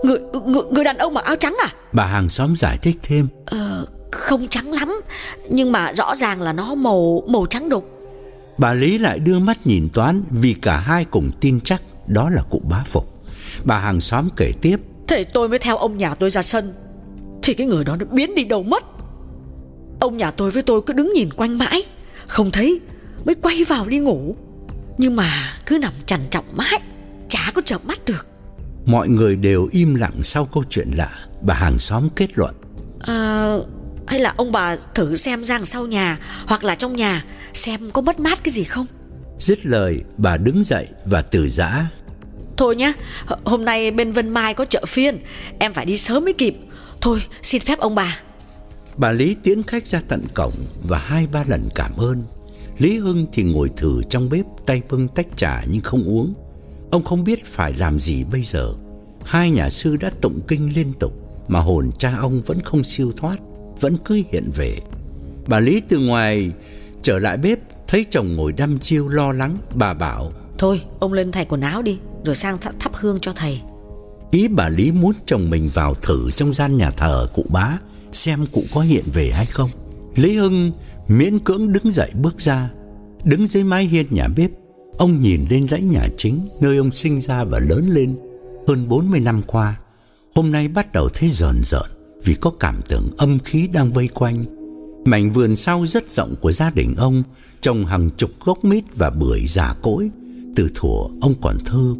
Người, 0.04 0.18
người, 0.46 0.62
người 0.70 0.84
đàn 0.84 0.98
ông 0.98 1.14
mặc 1.14 1.24
áo 1.24 1.36
trắng 1.36 1.56
à? 1.62 1.68
Bà 1.92 2.04
hàng 2.04 2.28
xóm 2.28 2.56
giải 2.56 2.78
thích 2.82 2.96
thêm. 3.02 3.28
Ờ 3.46 3.86
không 4.12 4.46
trắng 4.46 4.72
lắm 4.72 5.00
Nhưng 5.48 5.72
mà 5.72 5.92
rõ 5.92 6.16
ràng 6.16 6.42
là 6.42 6.52
nó 6.52 6.74
màu 6.74 7.22
màu 7.28 7.46
trắng 7.46 7.68
đục. 7.68 7.88
Bà 8.58 8.74
Lý 8.74 8.98
lại 8.98 9.18
đưa 9.18 9.38
mắt 9.38 9.66
nhìn 9.66 9.88
Toán 9.92 10.22
Vì 10.30 10.54
cả 10.62 10.76
hai 10.76 11.04
cùng 11.04 11.30
tin 11.40 11.60
chắc 11.60 11.82
Đó 12.06 12.30
là 12.30 12.42
cụ 12.50 12.62
bá 12.68 12.82
Phục. 12.86 13.24
Bà 13.64 13.78
hàng 13.78 14.00
xóm 14.00 14.28
kể 14.36 14.52
tiếp. 14.60 14.76
Thế 15.08 15.24
tôi 15.24 15.48
mới 15.48 15.58
theo 15.58 15.76
ông 15.76 15.98
nhà 15.98 16.14
tôi 16.14 16.30
ra 16.30 16.42
sân 16.42 16.72
Thì 17.42 17.54
cái 17.54 17.66
người 17.66 17.84
đó 17.84 17.96
nó 17.96 18.04
biến 18.04 18.34
đi 18.34 18.44
đâu 18.44 18.62
mất. 18.62 18.84
Ông 20.00 20.16
nhà 20.16 20.30
tôi 20.30 20.50
với 20.50 20.62
tôi 20.62 20.82
cứ 20.82 20.92
đứng 20.92 21.12
nhìn 21.14 21.28
quanh 21.36 21.58
mãi 21.58 21.82
Không 22.26 22.50
thấy 22.50 22.80
Mới 23.24 23.34
quay 23.34 23.64
vào 23.64 23.88
đi 23.88 23.98
ngủ. 23.98 24.36
Nhưng 24.98 25.16
mà 25.16 25.30
cứ 25.66 25.78
nằm 25.78 25.92
trằn 26.06 26.20
trọng 26.30 26.44
mãi 26.52 26.80
Chả 27.28 27.50
có 27.54 27.62
chợp 27.64 27.84
mắt 27.84 27.98
được. 28.06 28.26
Mọi 28.86 29.08
người 29.08 29.36
đều 29.36 29.68
im 29.72 29.94
lặng 29.94 30.22
sau 30.22 30.44
câu 30.44 30.64
chuyện 30.70 30.88
lạ 30.96 31.26
Bà 31.42 31.54
hàng 31.54 31.78
xóm 31.78 32.08
kết 32.16 32.28
luận. 32.34 32.54
À 33.00 33.56
hay 34.06 34.20
là 34.20 34.34
ông 34.36 34.52
bà 34.52 34.76
thử 34.94 35.16
xem 35.16 35.44
ra 35.44 35.60
sau 35.62 35.86
nhà 35.86 36.18
Hoặc 36.46 36.64
là 36.64 36.74
trong 36.74 36.96
nhà 36.96 37.24
Xem 37.54 37.90
có 37.90 38.02
mất 38.02 38.20
mát 38.20 38.44
cái 38.44 38.52
gì 38.52 38.64
không 38.64 38.86
Dứt 39.42 39.66
lời 39.66 40.00
bà 40.16 40.36
đứng 40.36 40.64
dậy 40.64 40.86
và 41.04 41.22
từ 41.22 41.48
giã. 41.48 41.90
Thôi 42.56 42.76
nhá 42.76 42.92
Hôm 43.44 43.64
nay 43.64 43.90
bên 43.90 44.12
Vân 44.12 44.30
Mai 44.30 44.54
có 44.54 44.64
chợ 44.64 44.84
phiên 44.86 45.18
Em 45.58 45.72
phải 45.72 45.86
đi 45.86 45.98
sớm 45.98 46.24
mới 46.24 46.32
kịp. 46.32 46.56
Thôi 47.00 47.22
xin 47.42 47.62
phép 47.62 47.78
ông 47.78 47.94
bà. 47.94 48.20
Bà 48.96 49.12
Lý 49.12 49.36
tiễn 49.42 49.62
khách 49.62 49.86
ra 49.86 50.00
tận 50.08 50.22
cổng 50.34 50.52
Và 50.88 50.98
hai 50.98 51.26
ba 51.32 51.44
lần 51.48 51.62
cảm 51.74 51.96
ơn. 51.96 52.22
Lý 52.78 52.98
Hưng 52.98 53.26
thì 53.32 53.42
ngồi 53.42 53.70
thử 53.76 54.02
trong 54.08 54.28
bếp 54.30 54.44
Tay 54.66 54.82
bưng 54.90 55.08
tách 55.08 55.26
trà 55.36 55.62
nhưng 55.70 55.82
không 55.82 56.04
uống. 56.04 56.32
Ông 56.90 57.04
không 57.04 57.24
biết 57.24 57.44
phải 57.44 57.74
làm 57.78 58.00
gì 58.00 58.24
bây 58.24 58.42
giờ. 58.42 58.72
Hai 59.24 59.50
nhà 59.50 59.70
sư 59.70 59.96
đã 59.96 60.10
tụng 60.20 60.40
kinh 60.48 60.72
liên 60.74 60.92
tục 61.00 61.12
Mà 61.48 61.60
hồn 61.60 61.90
cha 61.98 62.14
ông 62.20 62.42
vẫn 62.42 62.60
không 62.60 62.84
siêu 62.84 63.12
thoát 63.16 63.36
Vẫn 63.80 63.96
cứ 64.04 64.22
hiện 64.32 64.50
về. 64.56 64.76
Bà 65.46 65.60
Lý 65.60 65.82
từ 65.88 65.98
ngoài 65.98 66.50
trở 67.02 67.18
lại 67.18 67.36
bếp 67.36 67.58
Thấy 67.92 68.06
chồng 68.10 68.36
ngồi 68.36 68.52
đăm 68.52 68.78
chiêu 68.78 69.08
lo 69.08 69.32
lắng 69.32 69.58
Bà 69.74 69.94
bảo 69.94 70.32
Thôi 70.58 70.82
ông 71.00 71.12
lên 71.12 71.32
thay 71.32 71.44
quần 71.44 71.60
áo 71.60 71.82
đi 71.82 71.98
Rồi 72.24 72.34
sang 72.34 72.58
th 72.58 72.66
thắp 72.78 72.92
hương 72.94 73.18
cho 73.20 73.32
thầy. 73.32 73.60
Ý 74.30 74.48
bà 74.48 74.68
Lý 74.68 74.92
muốn 74.92 75.12
chồng 75.26 75.50
mình 75.50 75.70
vào 75.74 75.94
thử 75.94 76.30
trong 76.30 76.52
gian 76.52 76.76
nhà 76.76 76.90
thờ 76.90 77.26
cụ 77.34 77.44
bá 77.48 77.78
Xem 78.12 78.46
cụ 78.52 78.62
có 78.74 78.80
hiện 78.80 79.04
về 79.12 79.30
hay 79.34 79.46
không. 79.46 79.70
Lý 80.16 80.36
Hưng 80.36 80.72
miễn 81.08 81.38
cưỡng 81.38 81.72
đứng 81.72 81.92
dậy 81.92 82.10
bước 82.14 82.40
ra 82.40 82.70
Đứng 83.24 83.46
dưới 83.46 83.64
mái 83.64 83.84
hiên 83.84 84.06
nhà 84.10 84.28
bếp. 84.36 84.50
Ông 84.98 85.20
nhìn 85.20 85.44
lên 85.50 85.68
dãy 85.68 85.82
nhà 85.82 86.08
chính 86.16 86.48
Nơi 86.60 86.76
ông 86.76 86.92
sinh 86.92 87.20
ra 87.20 87.44
và 87.44 87.58
lớn 87.58 87.84
lên. 87.90 88.16
Hơn 88.68 88.88
40 88.88 89.20
năm 89.20 89.42
qua 89.46 89.80
Hôm 90.34 90.52
nay 90.52 90.68
bắt 90.68 90.92
đầu 90.92 91.08
thấy 91.14 91.28
rờn 91.28 91.60
rợn 91.64 91.90
Vì 92.24 92.34
có 92.34 92.50
cảm 92.60 92.80
tưởng 92.88 93.10
âm 93.16 93.38
khí 93.38 93.68
đang 93.72 93.92
vây 93.92 94.08
quanh 94.08 94.61
Mảnh 95.04 95.30
vườn 95.30 95.56
sau 95.56 95.86
rất 95.86 96.10
rộng 96.10 96.34
của 96.40 96.52
gia 96.52 96.70
đình 96.70 96.94
ông, 96.96 97.22
Trồng 97.60 97.86
hàng 97.86 98.10
chục 98.16 98.30
gốc 98.44 98.64
mít 98.64 98.84
và 98.94 99.10
bưởi 99.10 99.46
già 99.46 99.74
cỗi. 99.82 100.10
Từ 100.56 100.68
thuở 100.74 101.18
ông 101.20 101.34
còn 101.40 101.58
thơ, 101.64 101.94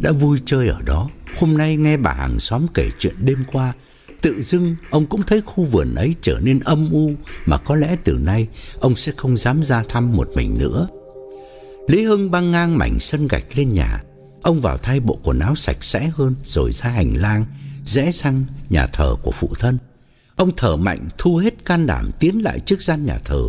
Đã 0.00 0.12
vui 0.12 0.38
chơi 0.44 0.68
ở 0.68 0.82
đó. 0.86 1.08
Hôm 1.40 1.58
nay 1.58 1.76
nghe 1.76 1.96
bà 1.96 2.12
hàng 2.12 2.40
xóm 2.40 2.66
kể 2.74 2.88
chuyện 2.98 3.14
đêm 3.20 3.38
qua, 3.52 3.72
Tự 4.20 4.42
dưng 4.42 4.76
ông 4.90 5.06
cũng 5.06 5.22
thấy 5.22 5.40
khu 5.40 5.64
vườn 5.64 5.94
ấy 5.94 6.14
trở 6.22 6.38
nên 6.42 6.60
âm 6.60 6.90
u, 6.92 7.12
Mà 7.46 7.56
có 7.56 7.76
lẽ 7.76 7.96
từ 8.04 8.18
nay 8.22 8.48
ông 8.80 8.96
sẽ 8.96 9.12
không 9.16 9.36
dám 9.36 9.64
ra 9.64 9.82
thăm 9.88 10.16
một 10.16 10.28
mình 10.34 10.58
nữa. 10.58 10.88
Lý 11.88 12.04
Hưng 12.04 12.30
băng 12.30 12.50
ngang 12.50 12.78
mảnh 12.78 13.00
sân 13.00 13.28
gạch 13.28 13.46
lên 13.54 13.74
nhà. 13.74 14.02
Ông 14.42 14.60
vào 14.60 14.78
thay 14.78 15.00
bộ 15.00 15.18
quần 15.22 15.38
áo 15.38 15.54
sạch 15.54 15.84
sẽ 15.84 16.10
hơn, 16.14 16.34
Rồi 16.44 16.72
ra 16.72 16.90
hành 16.90 17.14
lang, 17.16 17.44
Rẽ 17.84 18.10
sang 18.12 18.44
nhà 18.70 18.86
thờ 18.86 19.16
của 19.22 19.30
phụ 19.30 19.48
thân. 19.58 19.78
Ông 20.38 20.50
thở 20.56 20.76
mạnh, 20.76 21.08
thu 21.18 21.36
hết 21.36 21.64
can 21.64 21.86
đảm 21.86 22.10
tiến 22.20 22.44
lại 22.44 22.60
trước 22.60 22.82
gian 22.82 23.06
nhà 23.06 23.18
thờ. 23.24 23.42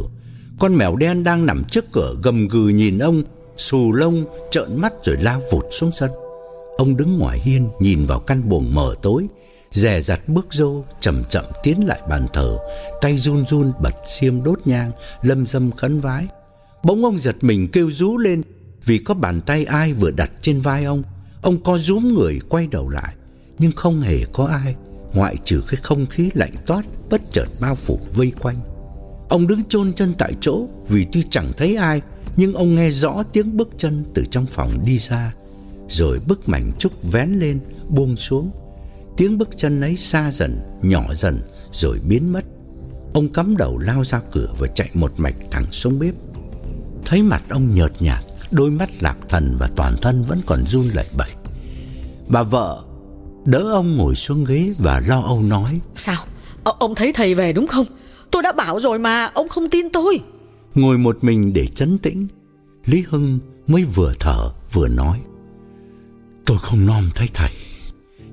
Con 0.60 0.76
mèo 0.76 0.96
đen 0.96 1.24
đang 1.24 1.46
nằm 1.46 1.64
trước 1.64 1.86
cửa 1.92 2.16
gầm 2.24 2.48
gừ 2.48 2.68
nhìn 2.68 3.00
ông, 3.00 3.24
Xù 3.58 3.94
lông, 3.94 4.26
trợn 4.52 4.82
mắt 4.82 4.94
rồi 5.04 5.18
lao 5.22 5.42
vụt 5.52 5.66
xuống 5.72 5.92
sân. 5.92 6.12
Ông 6.78 6.98
đứng 6.98 7.18
ngoài 7.18 7.40
hiên, 7.40 7.70
nhìn 7.80 8.06
vào 8.06 8.20
căn 8.20 8.50
buồng 8.50 8.76
mở 8.76 8.96
tối, 9.02 9.28
Dè 9.72 10.02
dặt 10.02 10.22
bước 10.28 10.48
rô, 10.52 10.84
chậm 11.02 11.24
chậm 11.30 11.46
tiến 11.64 11.88
lại 11.88 12.00
bàn 12.10 12.28
thờ, 12.34 12.58
Tay 13.02 13.18
run 13.18 13.46
run 13.46 13.72
bật 13.82 13.96
xiêm 14.08 14.44
đốt 14.44 14.60
nhang, 14.66 14.92
Lâm 15.22 15.46
dâm 15.46 15.72
khấn 15.72 16.00
vái. 16.00 16.28
Bỗng 16.84 17.06
ông 17.06 17.18
giật 17.18 17.36
mình 17.42 17.68
kêu 17.68 17.92
rú 17.92 18.18
lên, 18.18 18.42
Vì 18.86 18.98
có 18.98 19.14
bàn 19.14 19.42
tay 19.42 19.66
ai 19.66 19.94
vừa 19.94 20.12
đặt 20.12 20.32
trên 20.42 20.62
vai 20.62 20.84
ông. 20.84 21.04
Ông 21.42 21.64
co 21.64 21.78
rúm 21.78 22.14
người 22.14 22.40
quay 22.50 22.68
đầu 22.68 22.90
lại, 22.90 23.16
Nhưng 23.60 23.72
không 23.72 24.02
hề 24.02 24.26
có 24.34 24.46
ai. 24.46 24.76
Ngoại 25.14 25.36
trừ 25.44 25.64
cái 25.68 25.80
không 25.84 26.06
khí 26.06 26.30
lạnh 26.34 26.54
toát, 26.66 26.86
Bất 27.10 27.22
chợt 27.32 27.46
bao 27.62 27.76
phủ 27.76 28.00
vây 28.16 28.32
quanh. 28.40 28.60
Ông 29.30 29.48
đứng 29.48 29.64
chôn 29.64 29.94
chân 29.94 30.14
tại 30.18 30.34
chỗ, 30.42 30.66
Vì 30.88 31.06
tuy 31.12 31.24
chẳng 31.30 31.52
thấy 31.58 31.76
ai, 31.76 32.02
Nhưng 32.38 32.54
ông 32.54 32.76
nghe 32.76 32.90
rõ 32.90 33.24
tiếng 33.34 33.58
bước 33.58 33.70
chân 33.78 34.04
từ 34.14 34.24
trong 34.32 34.46
phòng 34.46 34.72
đi 34.86 34.98
ra. 34.98 35.34
Rồi 35.90 36.20
bức 36.28 36.50
mảnh 36.50 36.72
trúc 36.80 37.04
vén 37.12 37.32
lên, 37.32 37.60
Buông 37.90 38.16
xuống. 38.16 38.52
Tiếng 39.18 39.38
bước 39.38 39.50
chân 39.58 39.82
ấy 39.82 39.98
xa 39.98 40.32
dần, 40.32 40.60
Nhỏ 40.82 41.14
dần, 41.14 41.42
rồi 41.72 42.00
biến 42.00 42.34
mất. 42.34 42.46
Ông 43.14 43.30
cắm 43.34 43.58
đầu 43.58 43.78
lao 43.78 44.04
ra 44.04 44.22
cửa 44.32 44.54
Và 44.60 44.68
chạy 44.68 44.90
một 44.94 45.14
mạch 45.18 45.36
thẳng 45.52 45.66
xuống 45.72 46.00
bếp. 46.00 46.14
Thấy 47.06 47.24
mặt 47.24 47.42
ông 47.50 47.76
nhợt 47.76 47.92
nhạt, 48.02 48.24
Đôi 48.52 48.72
mắt 48.72 48.90
lạc 49.00 49.18
thần 49.30 49.56
và 49.60 49.70
toàn 49.76 49.96
thân 50.02 50.24
vẫn 50.24 50.40
còn 50.46 50.66
run 50.66 50.86
lẩy 50.94 51.06
bẩy. 51.18 51.30
Bà 52.28 52.44
vợ 52.44 52.84
đỡ 53.50 53.72
ông 53.74 53.98
ngồi 53.98 54.16
xuống 54.16 54.46
ghế 54.46 54.74
và 54.80 55.02
lo 55.08 55.22
âu 55.22 55.42
nói. 55.42 55.80
Sao? 55.96 56.24
Ờ, 56.64 56.74
ông 56.80 56.96
thấy 56.96 57.14
thầy 57.14 57.36
về 57.36 57.54
đúng 57.54 57.68
không? 57.68 57.86
Tôi 58.32 58.44
đã 58.44 58.52
bảo 58.52 58.80
rồi 58.80 59.00
mà, 59.00 59.26
ông 59.26 59.50
không 59.50 59.70
tin 59.70 59.90
tôi. 59.90 60.20
Ngồi 60.76 60.98
một 60.98 61.18
mình 61.22 61.54
để 61.54 61.68
chấn 61.68 61.98
tĩnh 61.98 62.28
Lý 62.86 63.04
Hưng 63.10 63.40
mới 63.68 63.84
vừa 63.84 64.14
thở 64.20 64.50
vừa 64.74 64.88
nói. 64.88 65.20
Tôi 66.46 66.58
không 66.62 66.86
nom 66.86 67.10
thấy 67.16 67.28
thầy 67.34 67.50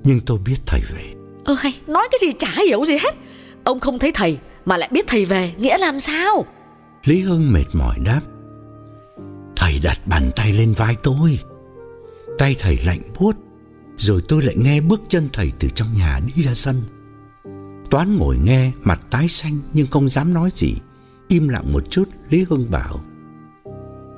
Nhưng 0.03 0.19
tôi 0.19 0.37
biết 0.45 0.55
thầy 0.65 0.81
về. 0.93 1.03
Ơ 1.45 1.53
hay, 1.59 1.79
nói 1.87 2.07
cái 2.11 2.19
gì 2.21 2.33
chả 2.39 2.61
hiểu 2.67 2.85
gì 2.85 2.93
hết. 2.93 3.15
Ông 3.63 3.79
không 3.79 3.99
thấy 3.99 4.11
thầy 4.11 4.37
mà 4.65 4.77
lại 4.77 4.89
biết 4.91 5.07
thầy 5.07 5.25
về 5.25 5.53
Nghĩa 5.57 5.77
làm 5.77 5.99
sao? 5.99 6.45
Lý 7.05 7.19
Hưng 7.19 7.53
mệt 7.53 7.65
mỏi 7.73 7.95
đáp. 8.05 8.21
Thầy 9.55 9.79
đặt 9.83 9.99
bàn 10.05 10.31
tay 10.35 10.53
lên 10.53 10.73
vai 10.73 10.95
tôi. 11.03 11.39
Tay 12.37 12.55
thầy 12.59 12.79
lạnh 12.85 13.01
buốt 13.19 13.35
rồi 13.97 14.21
tôi 14.27 14.43
lại 14.43 14.55
nghe 14.57 14.81
bước 14.81 15.01
chân 15.07 15.29
thầy 15.33 15.51
từ 15.59 15.69
trong 15.69 15.87
nhà 15.97 16.19
đi 16.27 16.43
ra 16.43 16.53
sân. 16.53 16.81
Toán 17.89 18.15
ngồi 18.15 18.37
nghe 18.37 18.71
mặt 18.83 19.01
tái 19.09 19.27
xanh 19.27 19.59
nhưng 19.73 19.87
không 19.87 20.09
dám 20.09 20.33
nói 20.33 20.49
gì. 20.53 20.75
Im 21.27 21.47
lặng 21.47 21.73
một 21.73 21.89
chút 21.89 22.09
Lý 22.29 22.45
Hưng 22.49 22.71
bảo 22.71 22.99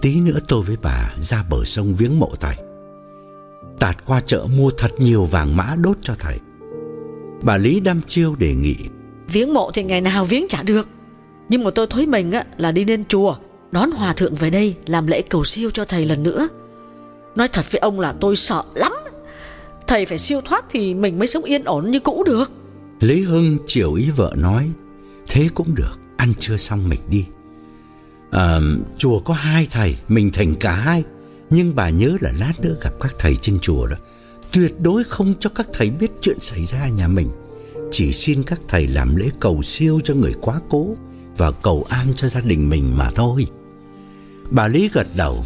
Tí 0.01 0.15
nữa 0.15 0.39
tôi 0.47 0.63
với 0.63 0.77
bà 0.81 1.13
ra 1.19 1.43
bờ 1.49 1.63
sông 1.65 1.93
viếng 1.93 2.19
mộ 2.19 2.31
thầy. 2.39 2.55
Tạt 3.79 4.05
qua 4.05 4.21
chợ 4.21 4.45
mua 4.57 4.71
thật 4.77 4.91
nhiều 4.97 5.25
vàng 5.25 5.57
mã 5.57 5.75
đốt 5.77 5.97
cho 6.01 6.13
thầy. 6.19 6.39
Bà 7.41 7.57
Lý 7.57 7.79
đăm 7.79 8.01
chiêu 8.07 8.35
đề 8.35 8.53
nghị 8.53 8.75
Viếng 9.27 9.53
mộ 9.53 9.71
thì 9.71 9.83
ngày 9.83 10.01
nào 10.01 10.25
viếng 10.25 10.47
chả 10.49 10.63
được. 10.63 10.89
Nhưng 11.49 11.63
mà 11.63 11.71
tôi 11.71 11.87
thấy 11.89 12.05
mình 12.05 12.31
á, 12.31 12.45
là 12.57 12.71
đi 12.71 12.85
lên 12.85 13.03
chùa 13.05 13.35
Đón 13.71 13.91
hòa 13.91 14.13
thượng 14.13 14.35
về 14.35 14.49
đây 14.49 14.75
Làm 14.85 15.07
lễ 15.07 15.21
cầu 15.21 15.43
siêu 15.43 15.69
cho 15.69 15.85
thầy 15.85 16.05
lần 16.05 16.23
nữa. 16.23 16.47
Nói 17.35 17.47
thật 17.47 17.65
với 17.71 17.79
ông 17.79 17.99
là 17.99 18.13
tôi 18.21 18.35
sợ 18.35 18.63
lắm 18.75 18.91
Thầy 19.89 20.05
phải 20.05 20.17
siêu 20.17 20.41
thoát 20.45 20.65
thì 20.69 20.93
mình 20.93 21.19
mới 21.19 21.27
sống 21.27 21.43
yên 21.43 21.63
ổn 21.63 21.91
như 21.91 21.99
cũ 21.99 22.23
được. 22.25 22.51
Lý 22.99 23.21
Hưng 23.21 23.57
chiều 23.65 23.93
ý 23.93 24.09
vợ 24.09 24.33
nói 24.37 24.71
Thế 25.27 25.49
cũng 25.55 25.75
được 25.75 25.99
Ăn 26.17 26.33
trưa 26.39 26.57
xong 26.57 26.89
mình 26.89 26.99
đi. 27.09 27.25
À, 28.31 28.59
Chùa 28.97 29.19
có 29.19 29.33
hai 29.33 29.67
thầy 29.71 29.95
Mình 30.07 30.31
thành 30.33 30.55
cả 30.55 30.71
hai. 30.71 31.03
Nhưng 31.49 31.75
bà 31.75 31.89
nhớ 31.89 32.17
là 32.21 32.31
lát 32.39 32.53
nữa 32.59 32.75
gặp 32.81 32.93
các 32.99 33.15
thầy 33.19 33.35
trên 33.35 33.59
chùa 33.59 33.87
đó. 33.87 33.95
Tuyệt 34.51 34.75
đối 34.79 35.03
không 35.03 35.33
cho 35.39 35.49
các 35.49 35.67
thầy 35.73 35.89
biết 35.89 36.11
chuyện 36.21 36.39
xảy 36.39 36.65
ra 36.65 36.87
nhà 36.87 37.07
mình. 37.07 37.27
Chỉ 37.91 38.13
xin 38.13 38.43
các 38.43 38.61
thầy 38.67 38.87
làm 38.87 39.15
lễ 39.15 39.29
cầu 39.39 39.61
siêu 39.61 39.99
cho 40.03 40.13
người 40.13 40.33
quá 40.41 40.59
cố 40.69 40.95
Và 41.37 41.51
cầu 41.51 41.85
an 41.89 42.07
cho 42.15 42.27
gia 42.27 42.41
đình 42.41 42.69
mình 42.69 42.97
mà 42.97 43.09
thôi. 43.15 43.47
Bà 44.51 44.67
Lý 44.67 44.89
gật 44.93 45.07
đầu. 45.17 45.45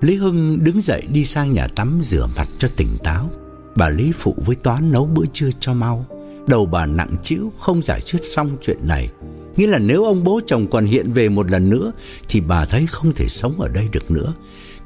Lý 0.00 0.16
Hưng 0.16 0.64
đứng 0.64 0.80
dậy 0.80 1.02
đi 1.12 1.24
sang 1.24 1.52
nhà 1.52 1.68
tắm 1.76 2.00
rửa 2.02 2.28
mặt 2.36 2.48
cho 2.58 2.68
tỉnh 2.76 2.90
táo. 3.04 3.30
Bà 3.76 3.88
Lý 3.88 4.12
phụ 4.14 4.34
với 4.46 4.56
Toán 4.56 4.90
nấu 4.90 5.06
bữa 5.06 5.24
trưa 5.32 5.48
cho 5.60 5.74
mau. 5.74 6.06
Đầu 6.46 6.66
bà 6.66 6.86
nặng 6.86 7.14
chịu 7.22 7.52
không 7.58 7.82
giải 7.82 8.00
quyết 8.00 8.20
xong 8.22 8.50
chuyện 8.62 8.76
này. 8.82 9.08
Nghĩa 9.56 9.66
là 9.66 9.78
nếu 9.78 10.04
ông 10.04 10.24
bố 10.24 10.40
chồng 10.46 10.66
còn 10.66 10.84
hiện 10.84 11.12
về 11.12 11.28
một 11.28 11.50
lần 11.50 11.70
nữa, 11.70 11.92
Thì 12.28 12.40
bà 12.40 12.64
thấy 12.64 12.86
không 12.86 13.12
thể 13.14 13.28
sống 13.28 13.60
ở 13.60 13.68
đây 13.68 13.88
được 13.92 14.10
nữa. 14.10 14.34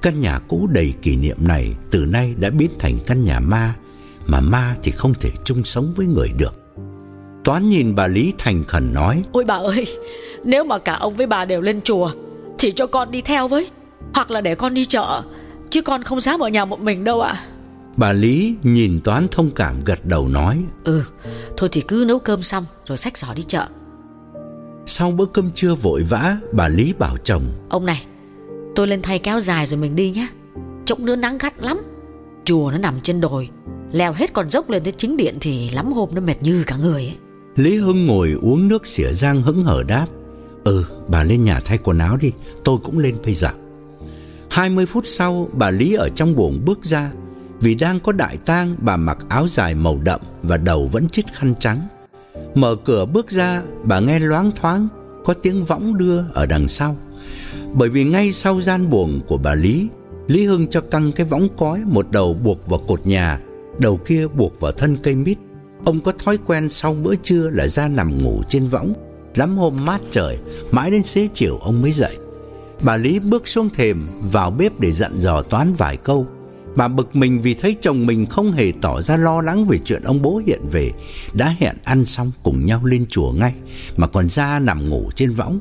Căn 0.03 0.21
nhà 0.21 0.39
cũ 0.49 0.69
đầy 0.73 0.95
kỷ 1.03 1.17
niệm 1.17 1.37
này 1.41 1.75
Từ 1.91 2.07
nay 2.13 2.35
đã 2.41 2.51
biến 2.51 2.71
thành 2.79 2.99
căn 3.07 3.25
nhà 3.25 3.41
ma, 3.41 3.75
Mà 4.27 4.41
ma 4.41 4.77
thì 4.83 4.91
không 4.93 5.15
thể 5.15 5.31
chung 5.45 5.65
sống 5.65 5.93
với 5.97 6.07
người 6.07 6.29
được. 6.39 6.55
Toán 7.45 7.69
nhìn 7.69 7.95
bà 7.95 8.07
Lý 8.07 8.33
thành 8.39 8.65
khẩn 8.65 8.93
nói, 8.93 9.23
Ôi 9.33 9.45
bà 9.45 9.55
ơi, 9.55 9.87
Nếu 10.45 10.65
mà 10.65 10.79
cả 10.79 10.93
ông 10.95 11.15
với 11.15 11.27
bà 11.27 11.45
đều 11.45 11.61
lên 11.61 11.81
chùa 11.81 12.11
Thì 12.59 12.73
cho 12.73 12.87
con 12.87 13.11
đi 13.11 13.21
theo 13.21 13.49
với, 13.49 13.71
Hoặc 14.15 14.31
là 14.31 14.41
để 14.41 14.55
con 14.55 14.75
đi 14.75 14.85
chợ, 14.85 15.23
Chứ 15.71 15.83
con 15.83 16.03
không 16.03 16.21
dám 16.21 16.41
ở 16.41 16.49
nhà 16.49 16.65
một 16.65 16.81
mình 16.81 17.05
đâu 17.05 17.21
ạ. 17.21 17.45
Bà 18.01 18.13
Lý 18.13 18.55
nhìn 18.63 19.01
Toán 19.05 19.27
thông 19.31 19.51
cảm 19.51 19.77
gật 19.85 20.07
đầu 20.07 20.29
nói 20.29 20.63
Ừ 20.85 21.03
Thôi 21.57 21.69
thì 21.73 21.81
cứ 21.81 22.05
nấu 22.09 22.19
cơm 22.19 22.43
xong 22.43 22.65
Rồi 22.87 22.99
xách 22.99 23.17
giỏ 23.17 23.35
đi 23.35 23.43
chợ. 23.43 23.67
Sau 24.87 25.11
bữa 25.11 25.27
cơm 25.27 25.51
trưa 25.55 25.75
vội 25.75 26.03
vã 26.09 26.37
Bà 26.53 26.69
Lý 26.69 26.95
bảo 26.99 27.17
chồng 27.25 27.43
Ông 27.69 27.87
này 27.87 28.07
Tôi 28.77 28.87
lên 28.87 29.03
thay 29.03 29.19
kéo 29.19 29.41
dài 29.41 29.67
rồi 29.67 29.81
mình 29.81 29.97
đi 29.97 30.11
nhé. 30.11 30.27
Trông 30.87 31.07
nữa 31.07 31.17
nắng 31.17 31.39
gắt 31.39 31.63
lắm 31.63 31.81
Chùa 32.45 32.71
nó 32.71 32.79
nằm 32.79 33.01
trên 33.03 33.21
đồi 33.21 33.49
Leo 33.93 34.13
hết 34.13 34.33
con 34.33 34.51
dốc 34.51 34.71
lên 34.71 34.83
tới 34.83 34.93
chính 34.97 35.17
điện 35.17 35.35
Thì 35.41 35.71
lắm 35.71 35.93
hôm 35.93 36.09
nó 36.13 36.21
mệt 36.21 36.43
như 36.43 36.65
cả 36.67 36.77
người 36.77 37.03
ấy. 37.05 37.17
Lý 37.57 37.77
Hưng 37.77 38.07
ngồi 38.07 38.35
uống 38.43 38.69
nước 38.69 38.87
xỉa 38.87 39.13
răng 39.13 39.43
hững 39.43 39.65
hở 39.65 39.83
đáp 39.89 40.07
Ừ 40.65 40.85
bà 41.09 41.25
lên 41.25 41.45
nhà 41.45 41.61
thay 41.65 41.79
quần 41.79 41.99
áo 41.99 42.17
đi 42.17 42.33
Tôi 42.65 42.79
cũng 42.83 42.99
lên 42.99 43.17
bây 43.25 43.35
giờ. 43.35 43.51
20 44.51 44.87
phút 44.87 45.07
sau 45.07 45.49
bà 45.53 45.71
Lý 45.71 45.95
ở 45.95 46.09
trong 46.09 46.37
buồng 46.37 46.61
bước 46.65 46.85
ra 46.85 47.11
vì 47.61 47.75
đang 47.75 48.01
có 48.01 48.13
đại 48.13 48.37
tang, 48.37 48.77
bà 48.79 48.97
mặc 48.97 49.19
áo 49.29 49.49
dài 49.49 49.75
màu 49.75 50.01
đậm 50.05 50.21
Và 50.43 50.57
đầu 50.57 50.89
vẫn 50.93 51.09
chít 51.09 51.33
khăn 51.33 51.55
trắng. 51.61 51.81
Mở 52.55 52.77
cửa 52.85 53.07
bước 53.07 53.31
ra, 53.31 53.63
bà 53.85 54.01
nghe 54.01 54.19
loáng 54.19 54.51
thoáng, 54.61 54.89
Có 55.25 55.35
tiếng 55.35 55.65
võng 55.65 55.99
đưa 55.99 56.25
ở 56.33 56.47
đằng 56.47 56.69
sau. 56.69 56.97
Bởi 57.73 57.89
vì 57.89 58.05
ngay 58.05 58.33
sau 58.33 58.61
gian 58.61 58.91
buồng 58.91 59.21
của 59.27 59.39
bà 59.39 59.55
Lý 59.55 59.89
Lý 60.27 60.45
Hưng 60.45 60.67
cho 60.67 60.81
căng 60.81 61.13
cái 61.13 61.27
võng 61.27 61.49
cói, 61.57 61.83
Một 61.85 62.11
đầu 62.11 62.35
buộc 62.35 62.67
vào 62.67 62.81
cột 62.89 63.07
nhà, 63.07 63.41
Đầu 63.79 63.97
kia 63.97 64.27
buộc 64.27 64.61
vào 64.61 64.73
thân 64.73 64.97
cây 65.03 65.15
mít. 65.15 65.39
Ông 65.85 66.01
có 66.01 66.13
thói 66.13 66.39
quen 66.47 66.69
sau 66.69 66.95
bữa 66.95 67.15
trưa 67.15 67.51
là 67.51 67.67
ra 67.67 67.89
nằm 67.89 68.25
ngủ 68.25 68.43
trên 68.49 68.67
võng. 68.67 68.93
Lắm 69.35 69.59
hôm 69.59 69.75
mát 69.87 70.01
trời, 70.11 70.39
Mãi 70.71 70.91
đến 70.91 71.03
xế 71.03 71.29
chiều 71.35 71.57
ông 71.57 71.83
mới 71.83 71.93
dậy. 71.93 72.19
Bà 72.83 72.97
Lý 72.97 73.19
bước 73.19 73.49
xuống 73.49 73.71
thềm 73.71 74.03
Vào 74.33 74.51
bếp 74.51 74.81
để 74.81 74.93
dặn 74.93 75.21
dò 75.21 75.43
toán 75.43 75.75
vài 75.75 75.97
câu. 75.97 76.27
Bà 76.77 76.89
bực 76.89 77.17
mình 77.17 77.41
vì 77.43 77.55
thấy 77.55 77.77
chồng 77.81 78.07
mình 78.07 78.27
không 78.27 78.53
hề 78.53 78.73
tỏ 78.81 79.01
ra 79.01 79.17
lo 79.17 79.43
lắng 79.43 79.65
về 79.65 79.79
chuyện 79.85 80.03
ông 80.05 80.23
bố 80.23 80.43
hiện 80.47 80.61
về. 80.73 80.91
Đã 81.33 81.55
hẹn 81.59 81.77
ăn 81.85 82.07
xong 82.07 82.33
cùng 82.43 82.67
nhau 82.67 82.85
lên 82.85 83.07
chùa 83.09 83.33
ngay 83.33 83.55
Mà 83.97 84.07
còn 84.07 84.29
ra 84.29 84.59
nằm 84.59 84.89
ngủ 84.89 85.11
trên 85.15 85.33
võng. 85.33 85.61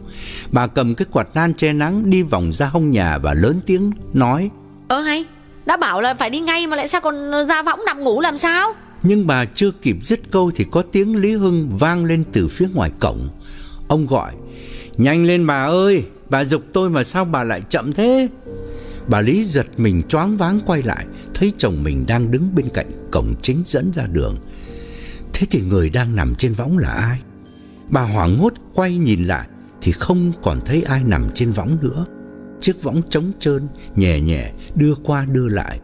Bà 0.51 0.67
cầm 0.67 0.95
cái 0.95 1.05
quạt 1.11 1.27
nan 1.33 1.53
che 1.53 1.73
nắng 1.73 2.09
đi 2.09 2.21
vòng 2.21 2.51
ra 2.51 2.67
hông 2.67 2.91
nhà 2.91 3.17
và 3.17 3.33
lớn 3.33 3.59
tiếng 3.65 3.91
nói 4.13 4.49
Ơ 4.87 4.99
hay 4.99 5.25
Đã 5.65 5.77
bảo 5.77 6.01
là 6.01 6.13
phải 6.13 6.29
đi 6.29 6.39
ngay 6.39 6.67
mà 6.67 6.75
lại 6.75 6.87
sao 6.87 7.01
còn 7.01 7.47
ra 7.47 7.63
võng 7.63 7.79
nằm 7.85 8.03
ngủ 8.03 8.21
làm 8.21 8.37
sao? 8.37 8.73
Nhưng 9.03 9.27
bà 9.27 9.45
chưa 9.45 9.71
kịp 9.71 9.97
dứt 10.01 10.19
câu 10.31 10.51
thì 10.55 10.65
có 10.71 10.81
tiếng 10.81 11.15
Lý 11.15 11.33
Hưng 11.33 11.77
vang 11.77 12.05
lên 12.05 12.23
từ 12.31 12.47
phía 12.47 12.67
ngoài 12.73 12.91
cổng. 12.99 13.29
Ông 13.87 14.07
gọi 14.07 14.33
Nhanh 14.97 15.25
lên 15.25 15.47
bà 15.47 15.65
ơi 15.65 16.03
Bà 16.29 16.43
dục 16.43 16.63
tôi 16.73 16.89
mà 16.89 17.03
sao 17.03 17.25
bà 17.25 17.43
lại 17.43 17.61
chậm 17.69 17.93
thế 17.93 18.27
Bà 19.09 19.21
Lý 19.21 19.43
giật 19.43 19.67
mình 19.77 20.01
choáng 20.09 20.37
váng 20.37 20.59
quay 20.65 20.83
lại 20.83 21.05
Thấy 21.33 21.51
chồng 21.57 21.83
mình 21.83 22.05
đang 22.07 22.31
đứng 22.31 22.55
bên 22.55 22.69
cạnh 22.73 22.87
cổng 23.11 23.33
chính 23.41 23.63
dẫn 23.65 23.91
ra 23.93 24.07
đường. 24.11 24.37
Thế 25.33 25.47
thì 25.51 25.61
người 25.61 25.89
đang 25.89 26.15
nằm 26.15 26.35
trên 26.35 26.53
võng 26.53 26.77
là 26.77 26.89
ai? 26.89 27.19
Bà 27.89 28.01
hoảng 28.01 28.37
hốt 28.37 28.53
quay 28.73 28.97
nhìn 28.97 29.23
lại 29.23 29.47
Thì 29.81 29.91
không 29.91 30.31
còn 30.43 30.59
thấy 30.65 30.83
ai 30.83 31.03
nằm 31.03 31.27
trên 31.33 31.51
võng 31.51 31.77
nữa. 31.81 32.05
Chiếc 32.61 32.83
võng 32.83 33.01
trống 33.09 33.31
trơn 33.39 33.67
Nhẹ 33.95 34.21
nhẹ 34.21 34.51
đưa 34.75 34.93
qua 35.03 35.25
đưa 35.25 35.47
lại. 35.47 35.79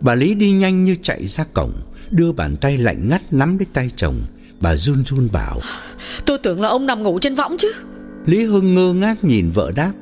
Bà 0.00 0.14
Lý 0.14 0.34
đi 0.34 0.52
nhanh 0.52 0.84
như 0.84 0.96
chạy 1.02 1.26
ra 1.26 1.44
cổng 1.52 1.72
Đưa 2.10 2.32
bàn 2.32 2.56
tay 2.56 2.78
lạnh 2.78 3.08
ngắt 3.08 3.32
nắm 3.32 3.58
lấy 3.58 3.66
tay 3.72 3.90
chồng. 3.96 4.16
Bà 4.60 4.76
run 4.76 5.04
run 5.04 5.28
bảo 5.32 5.60
Tôi 6.26 6.38
tưởng 6.38 6.60
là 6.60 6.68
ông 6.68 6.86
nằm 6.86 7.02
ngủ 7.02 7.18
trên 7.18 7.34
võng 7.34 7.56
chứ. 7.58 7.72
Lý 8.26 8.44
Hưng 8.44 8.74
ngơ 8.74 8.92
ngác 8.92 9.24
nhìn 9.24 9.50
vợ 9.50 9.72
đáp 9.74 9.92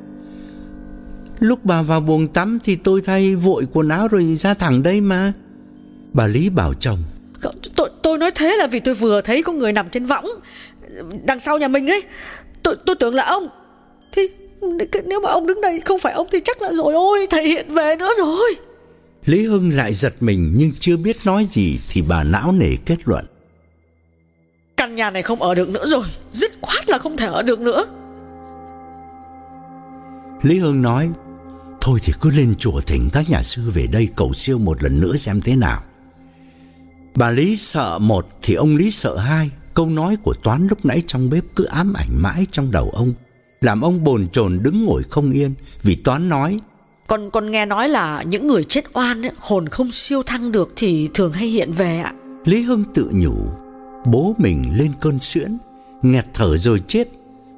Lúc 1.41 1.65
bà 1.65 1.81
vào 1.81 2.01
buồng 2.01 2.27
tắm 2.27 2.59
thì 2.63 2.75
tôi 2.75 3.01
thay 3.01 3.35
vội 3.35 3.67
quần 3.73 3.89
áo 3.89 4.07
rồi 4.07 4.35
ra 4.35 4.53
thẳng 4.53 4.83
đây 4.83 5.01
mà. 5.01 5.33
Bà 6.13 6.27
Lý 6.27 6.49
bảo 6.49 6.73
chồng. 6.73 6.97
Tôi, 7.75 7.89
tôi 8.03 8.17
nói 8.17 8.31
thế 8.35 8.55
là 8.57 8.67
vì 8.67 8.79
tôi 8.79 8.95
vừa 8.95 9.21
thấy 9.21 9.43
có 9.43 9.53
người 9.53 9.73
nằm 9.73 9.89
trên 9.89 10.05
võng 10.05 10.25
Đằng 11.23 11.39
sau 11.39 11.57
nhà 11.57 11.67
mình 11.67 11.87
ấy. 11.87 12.03
Tôi, 12.63 12.75
tôi 12.85 12.95
tưởng 12.95 13.15
là 13.15 13.23
ông. 13.23 13.49
Thì 14.11 14.27
nếu 15.05 15.21
mà 15.21 15.29
ông 15.29 15.47
đứng 15.47 15.61
đây 15.61 15.79
không 15.85 15.99
phải 15.99 16.13
ông 16.13 16.27
thì 16.31 16.39
chắc 16.43 16.61
là 16.61 16.71
rồi 16.73 16.93
ôi 16.93 17.27
Thầy 17.29 17.47
hiện 17.47 17.73
về 17.73 17.95
nữa 17.95 18.09
rồi. 18.17 18.55
Lý 19.25 19.45
Hưng 19.45 19.69
lại 19.69 19.93
giật 19.93 20.13
mình 20.19 20.53
nhưng 20.55 20.71
chưa 20.79 20.97
biết 20.97 21.15
nói 21.25 21.47
gì 21.49 21.79
Thì 21.89 22.03
bà 22.09 22.23
não 22.23 22.51
nề 22.51 22.75
kết 22.85 22.97
luận. 23.05 23.25
Căn 24.77 24.95
nhà 24.95 25.11
này 25.11 25.21
không 25.21 25.41
ở 25.41 25.55
được 25.55 25.69
nữa 25.69 25.85
rồi 25.87 26.05
Dứt 26.31 26.51
khoát 26.61 26.89
là 26.89 26.97
không 26.97 27.17
thể 27.17 27.25
ở 27.25 27.41
được 27.41 27.59
nữa. 27.59 27.85
Lý 30.41 30.59
Hưng 30.59 30.81
nói 30.81 31.09
Thôi 31.81 31.99
thì 32.03 32.13
cứ 32.21 32.31
lên 32.31 32.55
chùa 32.57 32.81
thỉnh 32.81 33.09
các 33.13 33.29
nhà 33.29 33.41
sư 33.41 33.61
về 33.73 33.87
đây 33.87 34.07
cầu 34.15 34.33
siêu 34.33 34.57
một 34.57 34.83
lần 34.83 35.01
nữa 35.01 35.15
xem 35.15 35.41
thế 35.41 35.55
nào. 35.55 35.81
Bà 37.15 37.31
Lý 37.31 37.55
sợ 37.55 37.99
một 37.99 38.27
thì 38.41 38.53
ông 38.53 38.75
Lý 38.75 38.91
sợ 38.91 39.17
hai. 39.17 39.49
Câu 39.73 39.85
nói 39.85 40.17
của 40.23 40.33
Toán 40.33 40.67
lúc 40.67 40.85
nãy 40.85 41.03
trong 41.07 41.29
bếp 41.29 41.43
cứ 41.55 41.63
ám 41.63 41.93
ảnh 41.93 42.21
mãi 42.21 42.45
trong 42.51 42.71
đầu 42.71 42.89
ông 42.93 43.13
Làm 43.61 43.81
ông 43.81 44.03
bồn 44.03 44.27
chồn 44.29 44.59
đứng 44.63 44.85
ngồi 44.85 45.03
không 45.03 45.31
yên 45.31 45.53
Vì 45.83 45.95
Toán 45.95 46.29
nói 46.29 46.59
Con 47.07 47.29
con 47.31 47.51
nghe 47.51 47.65
nói 47.65 47.89
là 47.89 48.23
những 48.23 48.47
người 48.47 48.63
chết 48.63 48.85
oan 48.93 49.25
ấy, 49.25 49.31
hồn 49.39 49.69
không 49.69 49.91
siêu 49.91 50.23
thăng 50.23 50.51
được 50.51 50.73
thì 50.75 51.09
thường 51.13 51.31
hay 51.31 51.47
hiện 51.47 51.71
về 51.71 51.99
ạ. 51.99 52.13
Lý 52.45 52.61
Hưng 52.61 52.83
tự 52.93 53.11
nhủ 53.13 53.35
Bố 54.05 54.35
mình 54.37 54.73
lên 54.77 54.91
cơn 55.01 55.17
suyễn 55.21 55.57
Nghẹt 56.01 56.25
thở 56.33 56.57
rồi 56.57 56.81
chết. 56.87 57.07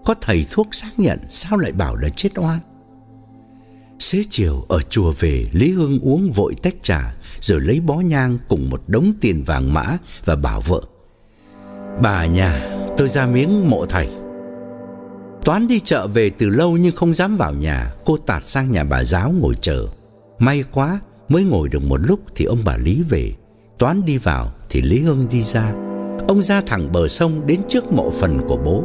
Có 0.05 0.15
thầy 0.21 0.45
thuốc 0.51 0.67
xác 0.71 0.91
nhận 0.97 1.19
Sao 1.29 1.57
lại 1.57 1.71
bảo 1.71 1.95
là 1.95 2.09
chết 2.09 2.29
oan 2.35 2.59
Xế 3.99 4.21
chiều 4.29 4.65
ở 4.69 4.81
chùa 4.89 5.13
về, 5.19 5.45
Lý 5.51 5.71
Hưng 5.71 5.99
uống 5.99 6.31
vội 6.31 6.55
tách 6.61 6.75
trà, 6.81 7.15
Rồi 7.41 7.61
lấy 7.61 7.79
bó 7.79 7.95
nhang 7.95 8.37
cùng 8.47 8.69
một 8.69 8.81
đống 8.87 9.13
tiền 9.21 9.43
vàng 9.43 9.73
mã 9.73 9.97
Và 10.25 10.35
bảo 10.35 10.61
vợ, 10.61 10.81
Bà 12.01 12.25
nhà, 12.25 12.77
tôi 12.97 13.07
ra 13.07 13.25
miếng 13.25 13.69
mộ 13.69 13.85
thầy. 13.85 14.07
Toán 15.43 15.67
đi 15.67 15.79
chợ 15.79 16.07
về 16.07 16.29
từ 16.29 16.49
lâu 16.49 16.77
nhưng 16.77 16.95
không 16.95 17.13
dám 17.13 17.37
vào 17.37 17.53
nhà, 17.53 17.91
Cô 18.05 18.17
tạt 18.17 18.45
sang 18.45 18.71
nhà 18.71 18.83
bà 18.83 19.03
giáo 19.03 19.31
ngồi 19.31 19.53
chờ. 19.61 19.87
May 20.39 20.63
quá, 20.71 20.99
mới 21.29 21.43
ngồi 21.43 21.69
được 21.69 21.83
một 21.83 21.97
lúc 21.97 22.19
thì 22.35 22.45
ông 22.45 22.63
bà 22.65 22.77
Lý 22.77 23.01
về. 23.09 23.31
Toán 23.77 24.05
đi 24.05 24.17
vào 24.17 24.51
thì 24.69 24.81
Lý 24.81 24.99
Hưng 24.99 25.27
đi 25.31 25.41
ra. 25.41 25.73
Ông 26.27 26.41
ra 26.41 26.61
thẳng 26.61 26.91
bờ 26.91 27.07
sông 27.07 27.47
đến 27.47 27.61
trước 27.67 27.91
mộ 27.91 28.11
phần 28.11 28.39
của 28.47 28.57
bố. 28.57 28.83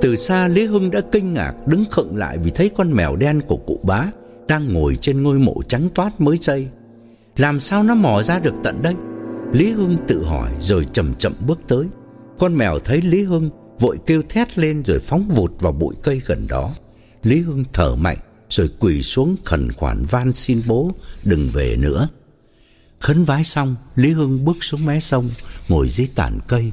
Từ 0.00 0.16
xa 0.16 0.48
Lý 0.48 0.66
Hưng 0.66 0.90
đã 0.90 1.00
kinh 1.12 1.34
ngạc, 1.34 1.54
đứng 1.66 1.84
khựng 1.90 2.16
lại 2.16 2.38
vì 2.38 2.50
thấy 2.50 2.70
con 2.76 2.92
mèo 2.92 3.16
đen 3.16 3.40
của 3.46 3.56
cụ 3.56 3.80
bá 3.82 4.06
đang 4.48 4.74
ngồi 4.74 4.96
trên 4.96 5.22
ngôi 5.22 5.38
mộ 5.38 5.54
trắng 5.68 5.88
toát 5.94 6.20
mới 6.20 6.36
xây 6.36 6.68
Làm 7.36 7.60
sao 7.60 7.82
nó 7.82 7.94
mò 7.94 8.22
ra 8.22 8.38
được 8.38 8.54
tận 8.64 8.82
đây 8.82 8.94
Lý 9.52 9.72
Hưng 9.72 9.96
tự 10.08 10.24
hỏi 10.24 10.50
rồi 10.60 10.86
chậm 10.92 11.14
chậm 11.14 11.32
bước 11.46 11.60
tới 11.68 11.86
Con 12.38 12.56
mèo 12.56 12.78
thấy 12.78 13.02
Lý 13.02 13.22
Hưng 13.22 13.50
vội 13.78 13.98
kêu 14.06 14.22
thét 14.28 14.58
lên 14.58 14.82
rồi 14.86 14.98
phóng 14.98 15.28
vụt 15.28 15.52
vào 15.60 15.72
bụi 15.72 15.94
cây 16.02 16.20
gần 16.26 16.46
đó 16.48 16.70
Lý 17.22 17.40
Hưng 17.40 17.64
thở 17.72 17.94
mạnh 17.94 18.18
rồi 18.48 18.70
quỳ 18.78 19.02
xuống 19.02 19.36
khẩn 19.44 19.72
khoản 19.72 20.04
van 20.04 20.32
xin 20.32 20.60
bố 20.68 20.90
đừng 21.24 21.48
về 21.52 21.76
nữa 21.76 22.08
Khấn 23.00 23.24
vái 23.24 23.44
xong, 23.44 23.76
Lý 23.94 24.12
Hưng 24.12 24.44
bước 24.44 24.56
xuống 24.60 24.86
mé 24.86 25.00
sông, 25.00 25.28
ngồi 25.68 25.88
dưới 25.88 26.08
tàn 26.14 26.38
cây. 26.48 26.70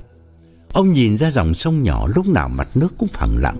Ông 0.73 0.93
nhìn 0.93 1.17
ra 1.17 1.29
dòng 1.29 1.53
sông 1.53 1.83
nhỏ 1.83 2.07
lúc 2.15 2.27
nào 2.27 2.49
mặt 2.49 2.67
nước 2.75 2.93
cũng 2.97 3.09
phẳng 3.09 3.37
lặng. 3.37 3.57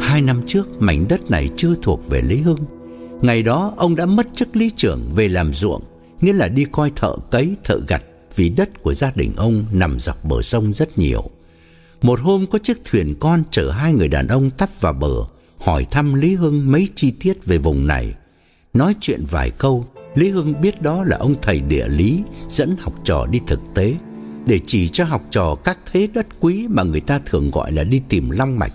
Hai 0.00 0.22
năm 0.22 0.42
trước, 0.46 0.68
mảnh 0.78 1.08
đất 1.08 1.30
này 1.30 1.48
chưa 1.56 1.74
thuộc 1.82 2.08
về 2.10 2.22
Lý 2.22 2.36
Hưng. 2.36 2.81
Ngày 3.22 3.42
đó, 3.42 3.74
ông 3.76 3.96
đã 3.96 4.06
mất 4.06 4.26
chức 4.34 4.56
lý 4.56 4.70
trưởng 4.76 5.10
về 5.14 5.28
làm 5.28 5.52
ruộng, 5.52 5.82
nghĩa 6.20 6.32
là 6.32 6.48
đi 6.48 6.64
coi 6.72 6.90
thợ 6.96 7.16
cấy, 7.30 7.56
thợ 7.64 7.80
gặt, 7.88 8.02
vì 8.36 8.48
đất 8.48 8.82
của 8.82 8.94
gia 8.94 9.12
đình 9.14 9.32
ông 9.36 9.64
nằm 9.72 9.98
dọc 9.98 10.24
bờ 10.24 10.42
sông 10.42 10.72
rất 10.72 10.98
nhiều. 10.98 11.30
Một 12.02 12.20
hôm 12.20 12.46
có 12.46 12.58
chiếc 12.58 12.84
thuyền 12.84 13.14
con 13.20 13.42
chở 13.50 13.70
hai 13.70 13.92
người 13.92 14.08
đàn 14.08 14.28
ông 14.28 14.50
tấp 14.50 14.68
vào 14.80 14.92
bờ, 14.92 15.14
hỏi 15.58 15.86
thăm 15.90 16.14
Lý 16.14 16.34
Hưng 16.34 16.72
mấy 16.72 16.88
chi 16.94 17.12
tiết 17.20 17.44
về 17.44 17.58
vùng 17.58 17.86
này. 17.86 18.14
Nói 18.74 18.94
chuyện 19.00 19.20
vài 19.30 19.50
câu, 19.50 19.84
Lý 20.14 20.30
Hưng 20.30 20.60
biết 20.60 20.82
đó 20.82 21.04
là 21.04 21.16
ông 21.16 21.34
thầy 21.42 21.60
địa 21.60 21.88
lý 21.88 22.20
dẫn 22.48 22.76
học 22.80 22.94
trò 23.04 23.26
đi 23.30 23.40
thực 23.46 23.60
tế 23.74 23.94
để 24.46 24.60
chỉ 24.66 24.88
cho 24.88 25.04
học 25.04 25.22
trò 25.30 25.54
các 25.64 25.78
thế 25.92 26.08
đất 26.14 26.26
quý 26.40 26.66
mà 26.68 26.82
người 26.82 27.00
ta 27.00 27.20
thường 27.26 27.50
gọi 27.50 27.72
là 27.72 27.84
đi 27.84 28.02
tìm 28.08 28.30
long 28.30 28.58
mạch. 28.58 28.72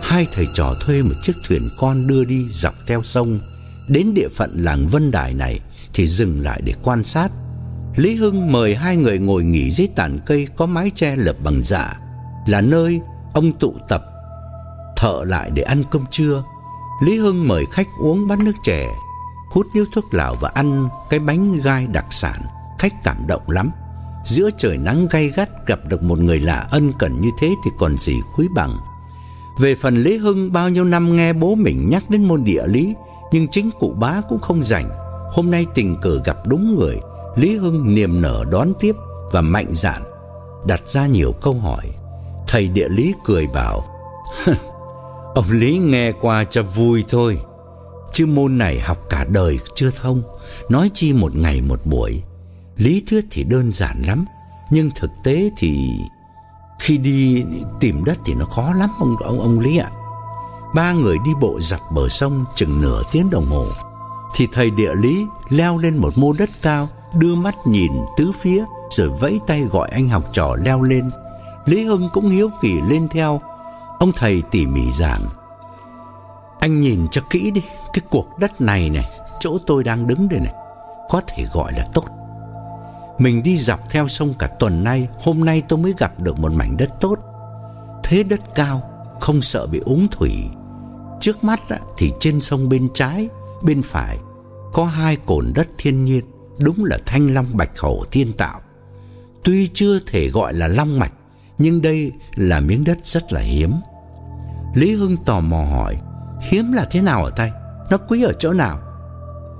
Hai 0.00 0.26
thầy 0.32 0.46
trò 0.54 0.74
thuê 0.80 1.02
một 1.02 1.14
chiếc 1.22 1.32
thuyền 1.48 1.68
con 1.78 2.06
đưa 2.06 2.24
đi 2.24 2.46
dọc 2.50 2.74
theo 2.86 3.02
sông, 3.02 3.40
đến 3.88 4.14
địa 4.14 4.28
phận 4.28 4.50
làng 4.56 4.86
Vân 4.86 5.10
Đài 5.10 5.34
này 5.34 5.60
thì 5.94 6.06
dừng 6.06 6.42
lại 6.42 6.60
để 6.64 6.74
quan 6.82 7.04
sát. 7.04 7.28
Lý 7.96 8.14
Hưng 8.14 8.52
mời 8.52 8.74
hai 8.74 8.96
người 8.96 9.18
ngồi 9.18 9.44
nghỉ 9.44 9.70
dưới 9.70 9.88
tàn 9.96 10.18
cây 10.26 10.48
có 10.56 10.66
mái 10.66 10.90
che 10.94 11.16
lợp 11.16 11.36
bằng 11.44 11.60
dạ, 11.62 11.96
là 12.46 12.60
nơi 12.60 13.00
ông 13.32 13.52
tụ 13.58 13.74
tập 13.88 14.04
thợ 14.98 15.24
lại 15.26 15.50
để 15.54 15.62
ăn 15.62 15.84
cơm 15.90 16.04
trưa. 16.10 16.42
Lý 17.06 17.18
Hưng 17.18 17.48
mời 17.48 17.64
khách 17.72 17.86
uống 18.00 18.28
bát 18.28 18.38
nước 18.44 18.52
chè, 18.62 18.88
hút 19.50 19.66
điếu 19.74 19.84
thuốc 19.92 20.04
lào 20.14 20.34
và 20.40 20.50
ăn 20.54 20.88
cái 21.10 21.20
bánh 21.20 21.58
gai 21.58 21.86
đặc 21.86 22.04
sản, 22.10 22.40
khách 22.78 23.04
cảm 23.04 23.16
động 23.28 23.50
lắm. 23.50 23.70
Giữa 24.24 24.50
trời 24.58 24.78
nắng 24.78 25.06
gay 25.10 25.28
gắt 25.36 25.66
gặp 25.66 25.78
được 25.88 26.02
một 26.02 26.18
người 26.18 26.40
lạ 26.40 26.68
ân 26.70 26.92
cần 26.98 27.20
như 27.20 27.30
thế 27.38 27.54
thì 27.64 27.70
còn 27.78 27.98
gì 27.98 28.14
quý 28.36 28.48
bằng. 28.54 28.76
Về 29.58 29.74
phần 29.74 29.96
Lý 29.96 30.16
Hưng 30.16 30.52
bao 30.52 30.68
nhiêu 30.68 30.84
năm 30.84 31.16
nghe 31.16 31.32
bố 31.32 31.54
mình 31.54 31.90
nhắc 31.90 32.10
đến 32.10 32.24
môn 32.24 32.44
địa 32.44 32.66
lý, 32.66 32.94
nhưng 33.32 33.48
chính 33.48 33.70
cụ 33.80 33.94
bá 33.98 34.20
cũng 34.28 34.40
không 34.40 34.62
rảnh. 34.62 34.90
Hôm 35.32 35.50
nay 35.50 35.66
tình 35.74 35.96
cờ 36.00 36.20
gặp 36.24 36.36
đúng 36.46 36.74
người, 36.74 37.00
Lý 37.36 37.56
Hưng 37.56 37.94
niềm 37.94 38.20
nở 38.20 38.44
đón 38.50 38.72
tiếp 38.80 38.92
và 39.32 39.40
mạnh 39.40 39.68
dạn 39.70 40.02
đặt 40.66 40.88
ra 40.88 41.06
nhiều 41.06 41.32
câu 41.40 41.54
hỏi. 41.54 41.90
Thầy 42.48 42.68
địa 42.68 42.88
lý 42.88 43.14
cười 43.24 43.46
bảo: 43.54 43.82
"Ông 45.34 45.50
Lý 45.50 45.78
nghe 45.78 46.12
qua 46.12 46.44
cho 46.44 46.62
vui 46.62 47.04
thôi, 47.08 47.38
chứ 48.12 48.26
môn 48.26 48.58
này 48.58 48.80
học 48.80 48.98
cả 49.10 49.26
đời 49.28 49.58
chưa 49.74 49.90
thông, 49.90 50.22
nói 50.68 50.90
chi 50.94 51.12
một 51.12 51.36
ngày 51.36 51.60
một 51.60 51.80
buổi. 51.84 52.22
Lý 52.76 53.02
thuyết 53.10 53.24
thì 53.30 53.44
đơn 53.44 53.72
giản 53.72 54.02
lắm, 54.06 54.24
nhưng 54.70 54.90
thực 54.96 55.10
tế 55.24 55.50
thì 55.58 55.90
khi 56.80 56.98
đi 56.98 57.44
tìm 57.80 58.04
đất 58.04 58.18
thì 58.24 58.34
nó 58.34 58.44
khó 58.44 58.74
lắm 58.74 58.90
ông 58.98 59.16
ông 59.16 59.40
ông 59.40 59.60
Lý 59.60 59.78
ạ." 59.78 59.90
Ba 60.74 60.92
người 60.92 61.18
đi 61.24 61.30
bộ 61.40 61.58
dọc 61.60 61.80
bờ 61.92 62.08
sông 62.08 62.44
chừng 62.54 62.80
nửa 62.82 63.02
tiếng 63.12 63.30
đồng 63.30 63.46
hồ 63.46 63.66
thì 64.34 64.48
thầy 64.52 64.70
địa 64.70 64.94
lý 64.94 65.26
leo 65.48 65.78
lên 65.78 65.96
một 65.96 66.18
mô 66.18 66.32
đất 66.32 66.50
cao, 66.62 66.88
đưa 67.14 67.34
mắt 67.34 67.54
nhìn 67.66 67.92
tứ 68.16 68.32
phía 68.40 68.64
rồi 68.90 69.08
vẫy 69.20 69.40
tay 69.46 69.62
gọi 69.62 69.88
anh 69.88 70.08
học 70.08 70.22
trò 70.32 70.56
leo 70.64 70.82
lên. 70.82 71.10
Lý 71.64 71.84
Hưng 71.84 72.08
cũng 72.12 72.30
hiếu 72.30 72.50
kỳ 72.60 72.80
lên 72.80 73.08
theo. 73.08 73.40
Ông 73.98 74.12
thầy 74.16 74.42
tỉ 74.50 74.66
mỉ 74.66 74.90
giảng: 74.92 75.20
"Anh 76.60 76.80
nhìn 76.80 77.08
cho 77.10 77.20
kỹ 77.30 77.50
đi, 77.50 77.62
cái 77.92 78.02
cuộc 78.10 78.38
đất 78.38 78.60
này 78.60 78.90
này, 78.90 79.10
chỗ 79.40 79.58
tôi 79.66 79.84
đang 79.84 80.06
đứng 80.06 80.28
đây 80.28 80.40
này, 80.40 80.54
có 81.08 81.20
thể 81.26 81.44
gọi 81.52 81.72
là 81.72 81.84
tốt. 81.94 82.04
Mình 83.18 83.42
đi 83.42 83.56
dọc 83.56 83.90
theo 83.90 84.08
sông 84.08 84.34
cả 84.38 84.46
tuần 84.46 84.84
nay, 84.84 85.08
hôm 85.22 85.44
nay 85.44 85.62
tôi 85.68 85.78
mới 85.78 85.94
gặp 85.98 86.20
được 86.20 86.38
một 86.38 86.52
mảnh 86.52 86.76
đất 86.76 87.00
tốt. 87.00 87.18
Thế 88.02 88.22
đất 88.22 88.40
cao, 88.54 88.82
không 89.20 89.42
sợ 89.42 89.66
bị 89.66 89.78
úng 89.78 90.08
thủy. 90.10 90.32
Trước 91.20 91.44
mắt 91.44 91.60
thì 91.96 92.12
trên 92.20 92.40
sông 92.40 92.68
bên 92.68 92.88
trái 92.94 93.28
bên 93.62 93.82
phải 93.82 94.18
có 94.72 94.84
hai 94.84 95.16
cồn 95.26 95.52
đất 95.54 95.68
thiên 95.78 96.04
nhiên, 96.04 96.24
đúng 96.58 96.84
là 96.84 96.98
thanh 97.06 97.34
long 97.34 97.46
bạch 97.52 97.78
hổ 97.78 98.04
thiên 98.10 98.32
tạo. 98.32 98.60
Tuy 99.44 99.68
chưa 99.74 99.98
thể 100.06 100.30
gọi 100.30 100.54
là 100.54 100.68
long 100.68 100.98
mạch, 100.98 101.12
nhưng 101.58 101.82
đây 101.82 102.12
là 102.34 102.60
miếng 102.60 102.84
đất 102.84 102.98
rất 103.04 103.32
là 103.32 103.40
hiếm. 103.40 103.72
Lý 104.74 104.94
Hưng 104.94 105.16
tò 105.16 105.40
mò 105.40 105.64
hỏi, 105.64 105.96
hiếm 106.50 106.72
là 106.72 106.86
thế 106.90 107.00
nào 107.00 107.24
ở 107.24 107.30
tay? 107.30 107.50
Nó 107.90 107.98
quý 107.98 108.22
ở 108.22 108.32
chỗ 108.32 108.52
nào? 108.52 108.80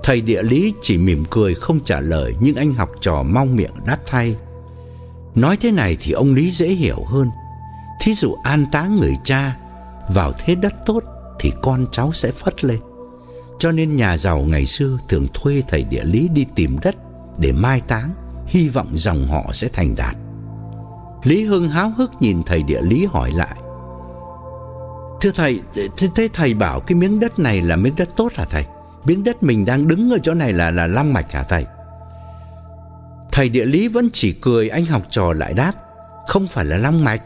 Thầy 0.03 0.21
địa 0.21 0.43
lý 0.43 0.73
chỉ 0.83 0.99
mỉm 0.99 1.25
cười 1.31 1.55
không 1.55 1.81
trả 1.85 2.01
lời, 2.01 2.35
nhưng 2.41 2.57
anh 2.57 2.75
học 2.75 2.91
trò 3.01 3.23
mong 3.23 3.57
miệng 3.57 3.75
đáp 3.87 3.99
thay. 4.07 4.37
Nói 5.35 5.57
thế 5.57 5.73
này 5.73 5.97
thì 6.01 6.13
ông 6.13 6.35
Lý 6.35 6.51
dễ 6.51 6.69
hiểu 6.69 7.05
hơn. 7.07 7.31
Thí 8.01 8.15
dụ 8.15 8.37
an 8.43 8.67
táng 8.73 9.01
người 9.01 9.17
cha 9.25 9.57
vào 10.09 10.33
thế 10.39 10.55
đất 10.55 10.75
tốt 10.87 11.03
thì 11.41 11.53
con 11.63 11.87
cháu 11.93 12.13
sẽ 12.13 12.33
phất 12.33 12.65
lên. 12.65 12.81
Cho 13.59 13.73
nên 13.73 13.97
nhà 13.97 14.17
giàu 14.17 14.39
ngày 14.39 14.67
xưa 14.67 14.99
thường 15.09 15.27
thuê 15.35 15.63
thầy 15.69 15.85
địa 15.85 16.05
lý 16.05 16.29
đi 16.29 16.47
tìm 16.55 16.77
đất 16.83 16.97
để 17.39 17.53
mai 17.53 17.81
táng, 17.81 18.15
hy 18.47 18.69
vọng 18.69 18.89
dòng 18.93 19.27
họ 19.27 19.53
sẽ 19.53 19.69
thành 19.73 19.95
đạt. 19.97 20.17
Lý 21.25 21.45
Hưng 21.45 21.69
háo 21.69 21.93
hức 21.97 22.11
nhìn 22.21 22.43
thầy 22.47 22.63
địa 22.63 22.83
lý 22.83 23.07
hỏi 23.07 23.31
lại. 23.31 23.57
Thưa 25.21 25.31
thầy, 25.31 25.61
thế, 25.97 26.09
thế 26.15 26.29
thầy 26.33 26.55
bảo 26.55 26.81
cái 26.81 26.95
miếng 26.95 27.21
đất 27.21 27.39
này 27.39 27.63
là 27.63 27.77
miếng 27.77 27.97
đất 27.97 28.17
tốt 28.17 28.33
hả 28.35 28.45
thầy? 28.51 28.65
Miếng 29.05 29.25
đất 29.25 29.43
mình 29.43 29.65
đang 29.65 29.89
đứng 29.89 30.11
ở 30.11 30.19
chỗ 30.23 30.35
này 30.35 30.53
là 30.53 30.71
là 30.71 30.87
long 30.87 31.13
mạch 31.13 31.33
hả 31.33 31.43
thầy? 31.43 31.67
Thầy 33.33 33.49
địa 33.49 33.65
lý 33.65 33.89
vẫn 33.89 34.09
chỉ 34.13 34.33
cười 34.33 34.69
anh 34.69 34.87
học 34.87 35.03
trò 35.11 35.33
lại 35.33 35.55
đáp, 35.55 35.73
không 36.27 36.47
phải 36.47 36.65
là 36.65 36.77
long 36.77 37.05
mạch. 37.05 37.23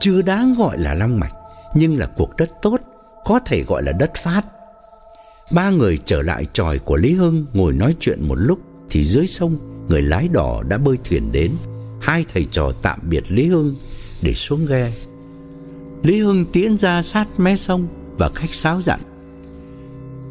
Chưa 0.00 0.22
đáng 0.22 0.54
gọi 0.54 0.78
là 0.78 0.94
long 0.94 1.20
mạch, 1.20 1.32
nhưng 1.74 1.98
là 1.98 2.06
cuộc 2.16 2.36
đất 2.36 2.50
tốt, 2.62 2.80
có 3.24 3.40
thể 3.46 3.64
gọi 3.64 3.82
là 3.82 3.92
đất 3.92 4.10
phát. 4.14 4.42
Ba 5.54 5.70
người 5.70 5.98
trở 6.04 6.22
lại 6.22 6.46
tròi 6.52 6.78
của 6.78 6.96
Lý 6.96 7.12
Hưng 7.12 7.46
ngồi 7.52 7.72
nói 7.72 7.94
chuyện 8.00 8.28
một 8.28 8.34
lúc 8.34 8.58
thì 8.90 9.04
dưới 9.04 9.26
sông 9.26 9.58
người 9.88 10.02
lái 10.02 10.28
đò 10.28 10.62
đã 10.68 10.78
bơi 10.78 10.98
thuyền 11.04 11.32
đến. 11.32 11.52
Hai 12.00 12.24
thầy 12.32 12.46
trò 12.50 12.72
tạm 12.82 12.98
biệt 13.02 13.24
Lý 13.28 13.46
Hưng 13.46 13.74
để 14.22 14.34
xuống 14.34 14.66
ghe. 14.66 14.92
Lý 16.02 16.20
Hưng 16.20 16.44
tiến 16.52 16.78
ra 16.78 17.02
sát 17.02 17.40
mé 17.40 17.56
sông 17.56 17.86
và 18.18 18.28
khách 18.28 18.50
sáo 18.50 18.82
dặn. 18.82 19.00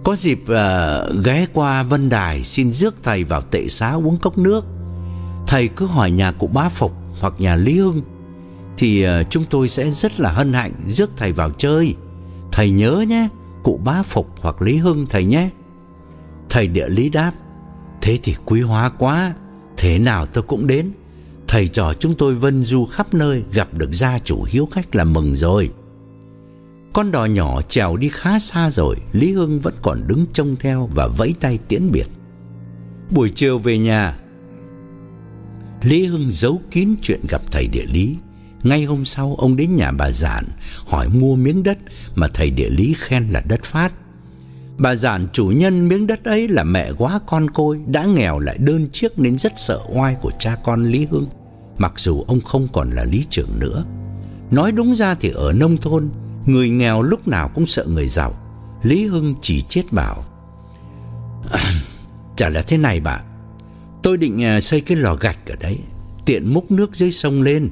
Có 0.04 0.16
dịp 0.16 0.40
uh, 0.42 1.26
ghé 1.26 1.46
qua 1.54 1.84
Vân 1.84 2.10
Đài 2.10 2.44
xin 2.44 2.74
rước 2.74 2.96
thầy 3.04 3.24
vào 3.24 3.42
tệ 3.42 3.68
xá 3.70 3.92
uống 3.92 4.18
cốc 4.18 4.38
nước. 4.38 4.66
Thầy 5.48 5.68
cứ 5.68 5.86
hỏi 5.86 6.12
nhà 6.12 6.32
cụ 6.32 6.48
Bá 6.48 6.70
Phục 6.70 6.94
hoặc 7.20 7.34
nhà 7.38 7.56
Lý 7.56 7.80
Hưng 7.80 8.02
thì 8.80 9.02
ờ, 9.02 9.24
chúng 9.24 9.46
tôi 9.50 9.70
sẽ 9.70 9.92
rất 9.92 10.20
là 10.20 10.32
hân 10.32 10.54
hạnh 10.54 10.74
rước 10.88 11.10
thầy 11.18 11.32
vào 11.32 11.52
chơi. 11.52 11.96
Thầy 12.52 12.72
nhớ 12.72 13.06
nhé, 13.08 13.28
cụ 13.64 13.80
bá 13.84 14.04
Phục 14.04 14.28
hoặc 14.42 14.62
Lý 14.62 14.78
Hưng 14.78 15.06
thầy 15.06 15.24
nhé. 15.24 15.50
Thầy 16.50 16.68
địa 16.68 16.90
lý 16.90 17.10
đáp, 17.10 17.32
thế 18.02 18.20
thì 18.24 18.36
quý 18.46 18.62
hóa 18.62 18.90
quá, 18.90 19.34
thế 19.78 20.00
nào 20.00 20.26
tôi 20.26 20.44
cũng 20.44 20.68
đến. 20.68 20.92
Thầy 21.48 21.68
trò 21.68 21.94
chúng 21.94 22.16
tôi 22.16 22.36
vân 22.36 22.64
du 22.64 22.86
khắp 22.86 23.14
nơi 23.14 23.44
gặp 23.54 23.74
được 23.74 23.90
gia 23.92 24.20
chủ 24.20 24.44
hiếu 24.48 24.68
khách 24.72 24.96
là 24.96 25.04
mừng 25.04 25.36
rồi. 25.36 25.70
Con 26.94 27.12
đò 27.12 27.26
nhỏ 27.26 27.62
trèo 27.62 27.98
đi 27.98 28.10
khá 28.10 28.40
xa 28.40 28.72
rồi, 28.72 28.96
Lý 29.12 29.32
Hưng 29.32 29.60
vẫn 29.60 29.74
còn 29.82 30.08
đứng 30.08 30.26
trông 30.34 30.56
theo 30.60 30.90
và 30.94 31.08
vẫy 31.08 31.36
tay 31.40 31.60
tiễn 31.68 31.92
biệt. 31.92 32.08
Buổi 33.12 33.30
chiều 33.30 33.58
về 33.58 33.78
nhà, 33.78 34.20
Lý 35.84 36.06
Hưng 36.06 36.32
giấu 36.32 36.62
kín 36.72 36.96
chuyện 37.02 37.20
gặp 37.30 37.42
thầy 37.52 37.68
địa 37.68 37.86
lý. 37.86 38.16
Ngay 38.64 38.84
hôm 38.84 39.06
sau 39.06 39.36
ông 39.38 39.56
đến 39.56 39.76
nhà 39.76 39.92
bà 39.92 40.12
Giản 40.12 40.46
hỏi 40.86 41.10
mua 41.10 41.36
miếng 41.36 41.64
đất 41.64 41.78
mà 42.16 42.28
thầy 42.34 42.52
địa 42.52 42.70
lý 42.70 42.96
khen 42.98 43.30
là 43.30 43.42
đất 43.48 43.64
phát. 43.64 43.92
Bà 44.78 44.96
Giản 44.96 45.28
chủ 45.34 45.46
nhân 45.46 45.88
miếng 45.88 46.08
đất 46.08 46.24
ấy 46.24 46.48
là 46.48 46.64
mẹ 46.64 46.92
quá 46.98 47.20
con 47.28 47.50
côi, 47.50 47.80
đã 47.88 48.06
nghèo 48.06 48.40
lại 48.40 48.58
đơn 48.60 48.88
chiếc 48.94 49.20
nên 49.20 49.38
rất 49.38 49.54
sợ 49.56 49.80
oai 49.90 50.16
của 50.22 50.32
cha 50.40 50.56
con 50.64 50.84
Lý 50.84 51.06
Hưng, 51.06 51.28
mặc 51.78 51.94
dù 51.96 52.24
ông 52.28 52.42
không 52.42 52.68
còn 52.74 52.90
là 52.90 53.04
lý 53.04 53.26
trưởng 53.30 53.60
nữa. 53.60 53.86
Nói 54.52 54.72
đúng 54.72 54.96
ra 54.96 55.16
thì 55.16 55.30
ở 55.30 55.54
nông 55.54 55.78
thôn, 55.78 56.10
người 56.46 56.70
nghèo 56.70 57.02
lúc 57.02 57.28
nào 57.28 57.50
cũng 57.54 57.66
sợ 57.66 57.86
người 57.86 58.08
giàu. 58.08 58.34
Lý 58.84 59.06
Hưng 59.06 59.36
chỉ 59.42 59.62
chết 59.62 59.84
bảo: 59.92 60.24
"Chả 62.36 62.50
là 62.50 62.62
thế 62.62 62.78
này 62.78 63.00
bà, 63.00 63.22
tôi 64.04 64.18
định 64.18 64.44
à, 64.44 64.60
xây 64.60 64.82
cái 64.82 64.98
lò 64.98 65.16
gạch 65.16 65.50
ở 65.50 65.56
đấy, 65.56 65.80
tiện 66.26 66.54
múc 66.54 66.72
nước 66.72 66.96
dưới 66.96 67.12
sông 67.12 67.42
lên." 67.42 67.70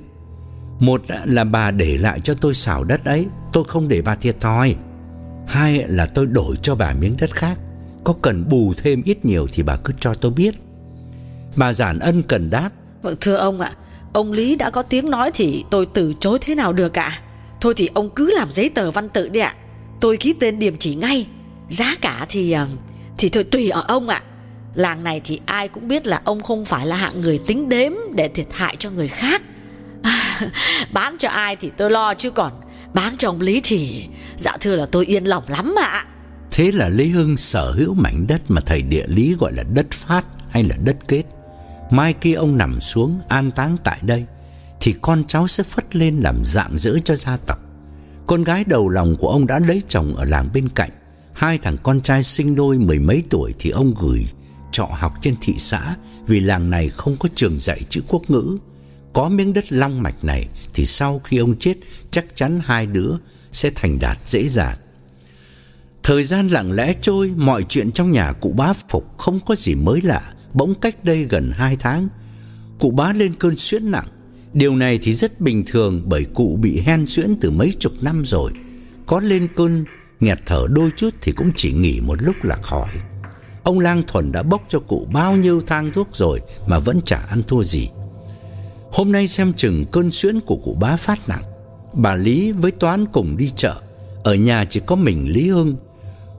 Một 0.79 1.01
là 1.25 1.43
bà 1.43 1.71
để 1.71 1.97
lại 1.97 2.19
cho 2.19 2.33
tôi 2.41 2.53
xảo 2.53 2.83
đất 2.83 3.05
ấy, 3.05 3.25
tôi 3.53 3.63
không 3.63 3.87
để 3.87 4.01
bà 4.01 4.15
thiệt 4.15 4.39
thòi. 4.39 4.75
Hai 5.47 5.83
là 5.87 6.05
tôi 6.05 6.25
đổi 6.25 6.55
cho 6.61 6.75
bà 6.75 6.93
miếng 6.93 7.15
đất 7.19 7.35
khác, 7.35 7.59
có 8.03 8.13
cần 8.21 8.45
bù 8.49 8.73
thêm 8.77 9.01
ít 9.05 9.25
nhiều 9.25 9.47
thì 9.53 9.63
bà 9.63 9.75
cứ 9.75 9.93
cho 9.99 10.13
tôi 10.13 10.31
biết. 10.31 10.55
Bà 11.55 11.73
giản 11.73 11.99
ân 11.99 12.23
cần 12.23 12.49
đáp. 12.49 12.69
Vâng 13.01 13.15
thưa 13.21 13.35
ông 13.35 13.61
ạ, 13.61 13.71
ông 14.13 14.31
Lý 14.31 14.55
đã 14.55 14.69
có 14.69 14.83
tiếng 14.83 15.09
nói 15.09 15.31
thì 15.33 15.65
tôi 15.69 15.87
từ 15.93 16.13
chối 16.19 16.39
thế 16.41 16.55
nào 16.55 16.73
được 16.73 16.97
ạ. 16.97 17.21
Thôi 17.61 17.73
thì 17.77 17.89
ông 17.93 18.09
cứ 18.09 18.33
làm 18.35 18.51
giấy 18.51 18.69
tờ 18.69 18.91
văn 18.91 19.09
tự 19.09 19.29
đi 19.29 19.39
ạ. 19.39 19.55
Tôi 19.99 20.17
ký 20.17 20.33
tên 20.33 20.59
điểm 20.59 20.75
chỉ 20.79 20.95
ngay. 20.95 21.27
Giá 21.69 21.95
cả 22.01 22.25
thì 22.29 22.51
ờ, 22.51 22.67
thì 23.17 23.29
thôi 23.29 23.43
tùy 23.43 23.69
ở 23.69 23.83
ông 23.87 24.09
ạ. 24.09 24.23
Làng 24.73 25.03
này 25.03 25.21
thì 25.23 25.39
ai 25.45 25.67
cũng 25.67 25.87
biết 25.87 26.07
là 26.07 26.21
ông 26.23 26.43
không 26.43 26.65
phải 26.65 26.85
là 26.85 26.95
hạng 26.95 27.21
người 27.21 27.39
tính 27.45 27.69
đếm 27.69 27.91
để 28.15 28.27
thiệt 28.27 28.47
hại 28.51 28.75
cho 28.79 28.89
người 28.89 29.07
khác. 29.07 29.41
bán 30.91 31.15
cho 31.19 31.29
ai 31.29 31.55
thì 31.55 31.71
tôi 31.77 31.91
lo 31.91 32.13
chứ 32.13 32.31
còn 32.31 32.53
bán 32.93 33.17
cho 33.17 33.29
ông 33.29 33.41
Lý 33.41 33.61
thì 33.63 34.07
dạ 34.37 34.57
thưa 34.59 34.75
là 34.75 34.85
tôi 34.85 35.05
yên 35.05 35.23
lòng 35.23 35.43
lắm 35.47 35.75
ạ. 35.79 36.03
Thế 36.51 36.71
là 36.71 36.89
Lý 36.89 37.09
Hưng 37.09 37.37
sở 37.37 37.71
hữu 37.71 37.93
mảnh 37.93 38.27
đất 38.27 38.41
mà 38.47 38.61
thầy 38.61 38.81
địa 38.81 39.05
lý 39.07 39.35
gọi 39.39 39.53
là 39.53 39.63
đất 39.73 39.91
phát 39.91 40.25
hay 40.49 40.63
là 40.63 40.75
đất 40.83 40.95
kết. 41.07 41.23
Mai 41.91 42.13
kia 42.13 42.33
ông 42.33 42.57
nằm 42.57 42.81
xuống 42.81 43.19
an 43.27 43.51
táng 43.51 43.77
tại 43.83 43.99
đây 44.01 44.25
thì 44.79 44.93
con 45.01 45.23
cháu 45.27 45.47
sẽ 45.47 45.63
phất 45.63 45.95
lên 45.95 46.19
làm 46.19 46.45
dạng 46.45 46.77
dỡ 46.77 46.97
cho 47.05 47.15
gia 47.15 47.37
tộc. 47.37 47.59
Con 48.27 48.43
gái 48.43 48.63
đầu 48.63 48.89
lòng 48.89 49.15
của 49.19 49.27
ông 49.27 49.47
đã 49.47 49.59
lấy 49.59 49.81
chồng 49.87 50.15
ở 50.15 50.25
làng 50.25 50.49
bên 50.53 50.69
cạnh. 50.69 50.89
Hai 51.33 51.57
thằng 51.57 51.77
con 51.83 52.01
trai 52.01 52.23
sinh 52.23 52.55
đôi 52.55 52.77
mười 52.77 52.99
mấy 52.99 53.23
tuổi 53.29 53.53
thì 53.59 53.69
ông 53.69 53.93
gửi 53.99 54.27
trọ 54.71 54.85
học 54.91 55.13
trên 55.21 55.35
thị 55.41 55.53
xã 55.57 55.95
vì 56.27 56.39
làng 56.39 56.69
này 56.69 56.89
không 56.89 57.15
có 57.19 57.29
trường 57.35 57.57
dạy 57.59 57.81
chữ 57.89 58.01
quốc 58.07 58.21
ngữ. 58.27 58.57
Có 59.13 59.29
miếng 59.29 59.53
đất 59.53 59.71
long 59.71 60.03
mạch 60.03 60.23
này 60.23 60.47
thì 60.73 60.85
sau 60.85 61.19
khi 61.19 61.37
ông 61.37 61.59
chết 61.59 61.75
chắc 62.11 62.25
chắn 62.35 62.59
hai 62.63 62.85
đứa 62.85 63.11
sẽ 63.51 63.69
thành 63.75 63.99
đạt 63.99 64.17
dễ 64.25 64.47
dàng. 64.47 64.77
Thời 66.03 66.23
gian 66.23 66.47
lặng 66.47 66.71
lẽ 66.71 66.93
trôi, 67.01 67.33
mọi 67.35 67.63
chuyện 67.63 67.91
trong 67.91 68.11
nhà 68.11 68.31
cụ 68.31 68.53
bá 68.57 68.73
Phục 68.89 69.17
không 69.17 69.39
có 69.45 69.55
gì 69.55 69.75
mới 69.75 70.01
lạ. 70.01 70.33
Bỗng 70.53 70.75
cách 70.75 71.03
đây 71.03 71.23
gần 71.23 71.51
2 71.53 71.75
tháng, 71.75 72.07
cụ 72.79 72.91
bá 72.91 73.13
lên 73.13 73.33
cơn 73.39 73.57
suyễn 73.57 73.91
nặng. 73.91 74.07
Điều 74.53 74.75
này 74.75 74.99
thì 75.01 75.13
rất 75.13 75.41
bình 75.41 75.63
thường 75.67 76.03
bởi 76.05 76.25
cụ 76.33 76.59
bị 76.61 76.79
hen 76.79 77.07
suyễn 77.07 77.35
từ 77.41 77.51
mấy 77.51 77.71
chục 77.79 77.93
năm 78.01 78.25
rồi. 78.25 78.51
Có 79.05 79.19
lên 79.19 79.47
cơn 79.55 79.85
nghẹt 80.19 80.39
thở 80.45 80.65
đôi 80.69 80.89
chút 80.95 81.09
thì 81.21 81.31
cũng 81.31 81.51
chỉ 81.55 81.71
nghỉ 81.71 81.99
một 82.01 82.21
lúc 82.21 82.35
là 82.43 82.55
khỏi. 82.55 82.89
Ông 83.63 83.79
Lang 83.79 84.03
Thuần 84.07 84.31
đã 84.31 84.43
bốc 84.43 84.61
cho 84.69 84.79
cụ 84.79 85.07
bao 85.13 85.35
nhiêu 85.35 85.61
thang 85.67 85.91
thuốc 85.93 86.07
rồi 86.13 86.41
mà 86.67 86.79
vẫn 86.79 87.01
chả 87.05 87.17
ăn 87.17 87.43
thua 87.47 87.63
gì. 87.63 87.89
Hôm 88.91 89.11
nay 89.11 89.27
xem 89.27 89.53
chừng 89.53 89.85
cơn 89.85 90.11
suyễn 90.11 90.39
của 90.39 90.55
cụ 90.55 90.77
bá 90.79 90.95
phát 90.95 91.19
nặng. 91.29 91.43
Bà 91.93 92.15
Lý 92.15 92.51
với 92.51 92.71
Toán 92.71 93.05
cùng 93.05 93.37
đi 93.37 93.51
chợ. 93.55 93.75
Ở 94.23 94.35
nhà 94.35 94.65
chỉ 94.69 94.79
có 94.85 94.95
mình 94.95 95.33
Lý 95.33 95.49
Hưng. 95.49 95.75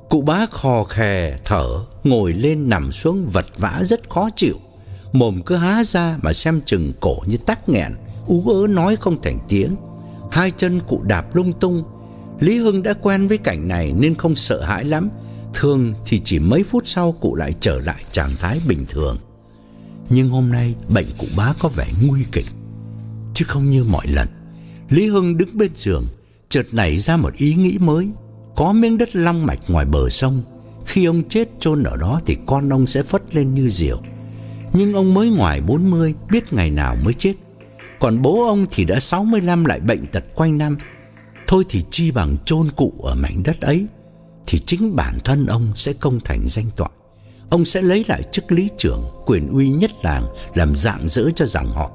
Cụ 0.09 0.23
bá 0.23 0.47
khò 0.51 0.85
khè 0.85 1.39
thở, 1.45 1.67
ngồi 2.05 2.33
lên 2.33 2.69
nằm 2.69 2.93
xuống 2.93 3.27
vật 3.27 3.47
vã 3.57 3.83
rất 3.85 4.11
khó 4.11 4.29
chịu. 4.37 4.57
Mồm 5.13 5.43
cứ 5.43 5.57
há 5.57 5.85
ra 5.85 6.19
mà 6.23 6.33
xem 6.33 6.61
chừng 6.67 6.93
cổ 7.01 7.17
như 7.27 7.37
tắc 7.37 7.69
nghẹn, 7.69 7.93
ú 8.27 8.49
ớ 8.49 8.67
nói 8.67 8.97
không 8.97 9.23
thành 9.23 9.39
tiếng. 9.49 9.77
Hai 10.31 10.53
chân 10.57 10.81
cụ 10.89 11.03
đạp 11.03 11.37
lung 11.37 11.53
tung. 11.61 11.85
Lý 12.41 12.59
Hưng 12.59 12.83
đã 12.83 12.93
quen 12.93 13.29
với 13.29 13.39
cảnh 13.39 13.69
này 13.69 13.93
nên 13.99 14.15
không 14.15 14.37
sợ 14.37 14.63
hãi 14.63 14.85
lắm. 14.85 15.11
Thường 15.55 15.95
thì 16.07 16.23
chỉ 16.25 16.39
mấy 16.39 16.63
phút 16.63 16.83
sau 16.87 17.13
cụ 17.13 17.35
lại 17.35 17.55
trở 17.61 17.81
lại 17.81 18.03
trạng 18.11 18.31
thái 18.41 18.59
bình 18.69 18.87
thường. 18.89 19.17
Nhưng 20.11 20.29
hôm 20.29 20.51
nay 20.51 20.75
bệnh 20.95 21.07
cụ 21.19 21.27
bá 21.37 21.53
có 21.61 21.69
vẻ 21.69 21.87
nguy 22.07 22.25
kịch, 22.33 22.47
chứ 23.35 23.45
không 23.49 23.71
như 23.71 23.85
mọi 23.85 24.07
lần. 24.07 24.29
Lý 24.91 25.09
Hưng 25.09 25.37
đứng 25.37 25.59
bên 25.59 25.71
giường, 25.75 26.05
chợt 26.49 26.67
nảy 26.73 26.99
ra 26.99 27.17
một 27.17 27.35
ý 27.35 27.55
nghĩ 27.55 27.79
mới. 27.79 28.09
Có 28.57 28.73
miếng 28.73 28.99
đất 28.99 29.17
long 29.17 29.47
mạch 29.47 29.59
ngoài 29.69 29.87
bờ 29.87 30.09
sông, 30.09 30.43
khi 30.87 31.05
ông 31.05 31.29
chết 31.29 31.49
chôn 31.59 31.83
ở 31.83 31.97
đó 31.97 32.21
thì 32.27 32.37
con 32.47 32.69
ông 32.69 32.87
sẽ 32.87 33.03
phất 33.03 33.35
lên 33.35 33.55
như 33.55 33.69
diều. 33.69 34.01
Nhưng 34.73 34.95
ông 34.95 35.15
mới 35.15 35.31
ngoài 35.31 35.61
40, 35.61 36.15
biết 36.31 36.53
ngày 36.53 36.71
nào 36.71 36.97
mới 36.97 37.15
chết. 37.15 37.35
Còn 38.01 38.23
bố 38.23 38.47
ông 38.47 38.67
thì 38.71 38.85
đã 38.85 39.01
65 39.01 39.65
lại 39.65 39.81
bệnh 39.81 40.07
tật 40.07 40.25
quanh 40.35 40.59
năm. 40.59 40.79
Thôi 41.47 41.65
thì 41.69 41.85
chi 41.91 42.11
bằng 42.11 42.37
chôn 42.45 42.71
cụ 42.77 42.95
ở 43.03 43.15
mảnh 43.15 43.43
đất 43.43 43.61
ấy 43.61 43.87
thì 44.47 44.59
chính 44.59 44.97
bản 44.97 45.19
thân 45.25 45.47
ông 45.47 45.73
sẽ 45.77 45.93
công 45.93 46.21
thành 46.25 46.49
danh 46.49 46.67
toại. 46.77 46.91
Ông 47.51 47.65
sẽ 47.65 47.83
lấy 47.83 48.05
lại 48.09 48.23
chức 48.33 48.53
lý 48.53 48.69
trưởng, 48.77 49.03
quyền 49.27 49.49
uy 49.49 49.69
nhất 49.69 49.91
làng 50.03 50.25
làm 50.55 50.77
dạng 50.77 51.09
dỡ 51.09 51.31
cho 51.37 51.47
dòng 51.47 51.73
họ. 51.73 51.91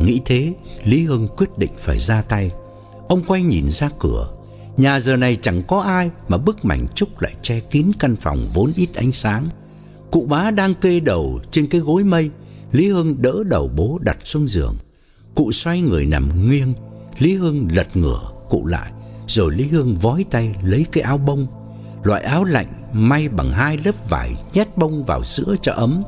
Nghĩ 0.00 0.20
thế, 0.24 0.52
Lý 0.84 1.04
Hưng 1.04 1.28
quyết 1.36 1.58
định 1.58 1.70
phải 1.78 1.98
ra 1.98 2.22
tay. 2.22 2.50
Ông 3.08 3.22
quay 3.26 3.42
nhìn 3.42 3.70
ra 3.70 3.88
cửa, 3.98 4.28
nhà 4.76 5.00
giờ 5.00 5.16
này 5.16 5.36
chẳng 5.42 5.62
có 5.68 5.80
ai 5.80 6.10
mà 6.28 6.38
bức 6.38 6.64
mảnh 6.64 6.86
trúc 6.94 7.20
lại 7.20 7.32
che 7.42 7.60
kín 7.60 7.90
căn 7.98 8.16
phòng 8.16 8.38
vốn 8.54 8.72
ít 8.76 8.88
ánh 8.94 9.12
sáng. 9.12 9.44
Cụ 10.10 10.26
bá 10.28 10.50
đang 10.50 10.74
kê 10.74 11.00
đầu 11.00 11.40
trên 11.50 11.66
cái 11.66 11.80
gối 11.80 12.04
mây, 12.04 12.30
Lý 12.72 12.88
Hưng 12.88 13.22
đỡ 13.22 13.42
đầu 13.46 13.70
bố 13.76 13.98
đặt 14.02 14.18
xuống 14.24 14.48
giường. 14.48 14.76
Cụ 15.34 15.52
xoay 15.52 15.80
người 15.80 16.06
nằm 16.06 16.50
nghiêng, 16.50 16.74
Lý 17.18 17.34
Hưng 17.34 17.68
lật 17.74 17.96
ngửa 17.96 18.20
cụ 18.48 18.66
lại, 18.66 18.92
rồi 19.26 19.52
Lý 19.52 19.64
Hưng 19.64 19.96
vói 19.96 20.24
tay 20.30 20.54
lấy 20.64 20.86
cái 20.92 21.02
áo 21.02 21.18
bông 21.18 21.46
loại 22.02 22.22
áo 22.22 22.44
lạnh 22.44 22.66
may 22.92 23.28
bằng 23.28 23.50
hai 23.50 23.78
lớp 23.84 24.08
vải 24.08 24.34
nhét 24.54 24.78
bông 24.78 25.04
vào 25.04 25.24
giữa 25.24 25.54
cho 25.62 25.72
ấm. 25.72 26.02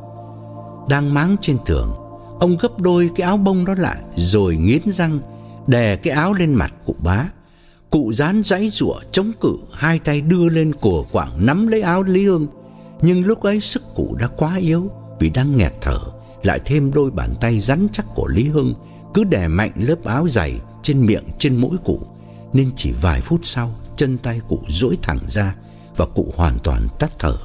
Đang 0.88 1.14
máng 1.14 1.36
trên 1.40 1.56
tường, 1.66 1.94
ông 2.40 2.56
gấp 2.56 2.80
đôi 2.80 3.10
cái 3.14 3.26
áo 3.26 3.36
bông 3.36 3.64
đó 3.64 3.74
lại 3.78 4.02
rồi 4.16 4.56
nghiến 4.56 4.82
răng 4.86 5.20
đè 5.66 5.96
cái 5.96 6.14
áo 6.14 6.32
lên 6.32 6.54
mặt 6.54 6.72
cụ 6.86 6.94
bá. 7.04 7.24
Cụ 7.90 8.12
dán 8.12 8.42
giãy 8.44 8.68
giụa 8.68 9.00
chống 9.12 9.32
cự, 9.40 9.56
hai 9.72 9.98
tay 9.98 10.20
đưa 10.20 10.48
lên 10.48 10.72
cổ 10.80 11.04
quảng 11.12 11.46
nắm 11.46 11.66
lấy 11.66 11.82
áo 11.82 12.02
Lý 12.02 12.24
Hương, 12.24 12.46
nhưng 13.02 13.24
lúc 13.24 13.42
ấy 13.42 13.60
sức 13.60 13.82
cụ 13.94 14.16
đã 14.20 14.26
quá 14.26 14.56
yếu 14.56 14.90
vì 15.20 15.30
đang 15.30 15.56
nghẹt 15.56 15.72
thở, 15.80 15.98
lại 16.42 16.60
thêm 16.64 16.92
đôi 16.92 17.10
bàn 17.10 17.34
tay 17.40 17.58
rắn 17.58 17.86
chắc 17.92 18.06
của 18.14 18.28
Lý 18.28 18.48
hương 18.48 18.74
cứ 19.14 19.24
đè 19.24 19.48
mạnh 19.48 19.72
lớp 19.76 20.04
áo 20.04 20.28
dày 20.28 20.60
trên 20.82 21.06
miệng 21.06 21.24
trên 21.38 21.56
mũi 21.56 21.76
cụ, 21.84 22.00
nên 22.52 22.70
chỉ 22.76 22.92
vài 22.92 23.20
phút 23.20 23.40
sau, 23.42 23.74
chân 23.96 24.18
tay 24.18 24.40
cụ 24.48 24.58
duỗi 24.68 24.98
thẳng 25.02 25.18
ra, 25.26 25.54
và 25.96 26.06
cụ 26.06 26.32
hoàn 26.36 26.58
toàn 26.64 26.88
tắt 26.98 27.10
thở. 27.18 27.36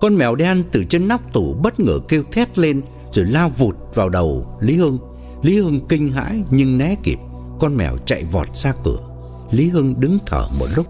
Con 0.00 0.16
mèo 0.16 0.34
đen 0.34 0.64
từ 0.72 0.84
trên 0.84 1.08
nóc 1.08 1.32
tủ 1.32 1.54
bất 1.62 1.80
ngờ 1.80 1.98
kêu 2.08 2.22
thét 2.32 2.58
lên 2.58 2.82
rồi 3.12 3.24
lao 3.24 3.48
vụt 3.48 3.76
vào 3.94 4.08
đầu 4.08 4.46
Lý 4.60 4.76
Hưng. 4.76 4.98
Lý 5.42 5.58
Hưng 5.58 5.86
kinh 5.88 6.12
hãi 6.12 6.42
nhưng 6.50 6.78
né 6.78 6.94
kịp, 7.02 7.18
con 7.60 7.76
mèo 7.76 7.96
chạy 8.06 8.24
vọt 8.24 8.56
ra 8.56 8.74
cửa. 8.84 8.98
Lý 9.50 9.68
Hưng 9.68 9.94
đứng 10.00 10.18
thở 10.26 10.46
một 10.58 10.66
lúc, 10.76 10.86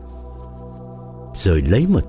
rồi 1.35 1.63
lấy 1.69 1.87
một 1.87 2.03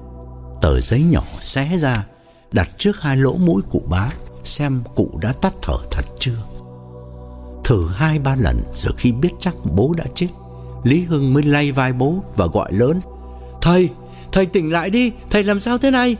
tờ 0.62 0.80
giấy 0.80 1.04
nhỏ 1.04 1.24
xé 1.40 1.78
ra, 1.78 2.06
đặt 2.52 2.70
trước 2.78 3.02
hai 3.02 3.18
lỗ 3.18 3.34
mũi 3.34 3.62
cụ 3.72 3.82
bá, 3.90 4.10
xem 4.44 4.82
cụ 4.96 5.10
đã 5.22 5.34
tắt 5.34 5.54
thở 5.62 5.78
thật 5.92 6.06
chưa. 6.20 6.38
Thử 7.64 7.88
hai 7.96 8.20
ba 8.20 8.36
lần 8.36 8.64
rồi 8.76 8.94
khi 8.98 9.12
biết 9.12 9.32
chắc 9.40 9.56
bố 9.76 9.94
đã 9.98 10.06
chết, 10.16 10.28
Lý 10.84 11.04
Hưng 11.04 11.34
mới 11.34 11.44
lay 11.44 11.72
vai 11.72 11.94
bố 11.94 12.16
và 12.36 12.46
gọi 12.46 12.74
lớn: 12.74 13.00
"Thầy, 13.62 13.90
Thầy 14.36 14.46
tỉnh 14.46 14.72
lại 14.72 14.90
đi, 14.90 15.12
Thầy 15.30 15.44
làm 15.44 15.60
sao 15.60 15.78
thế 15.78 15.92
này? 15.92 16.16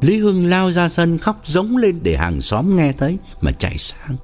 Lý 0.00 0.18
Hưng 0.18 0.46
lao 0.46 0.72
ra 0.72 0.88
sân 0.88 1.18
khóc 1.18 1.40
giống 1.44 1.76
lên 1.76 1.98
Để 2.02 2.16
hàng 2.16 2.40
xóm 2.40 2.76
nghe 2.76 2.92
thấy 2.92 3.18
mà 3.40 3.52
chạy 3.52 3.78
sang. 3.78 4.16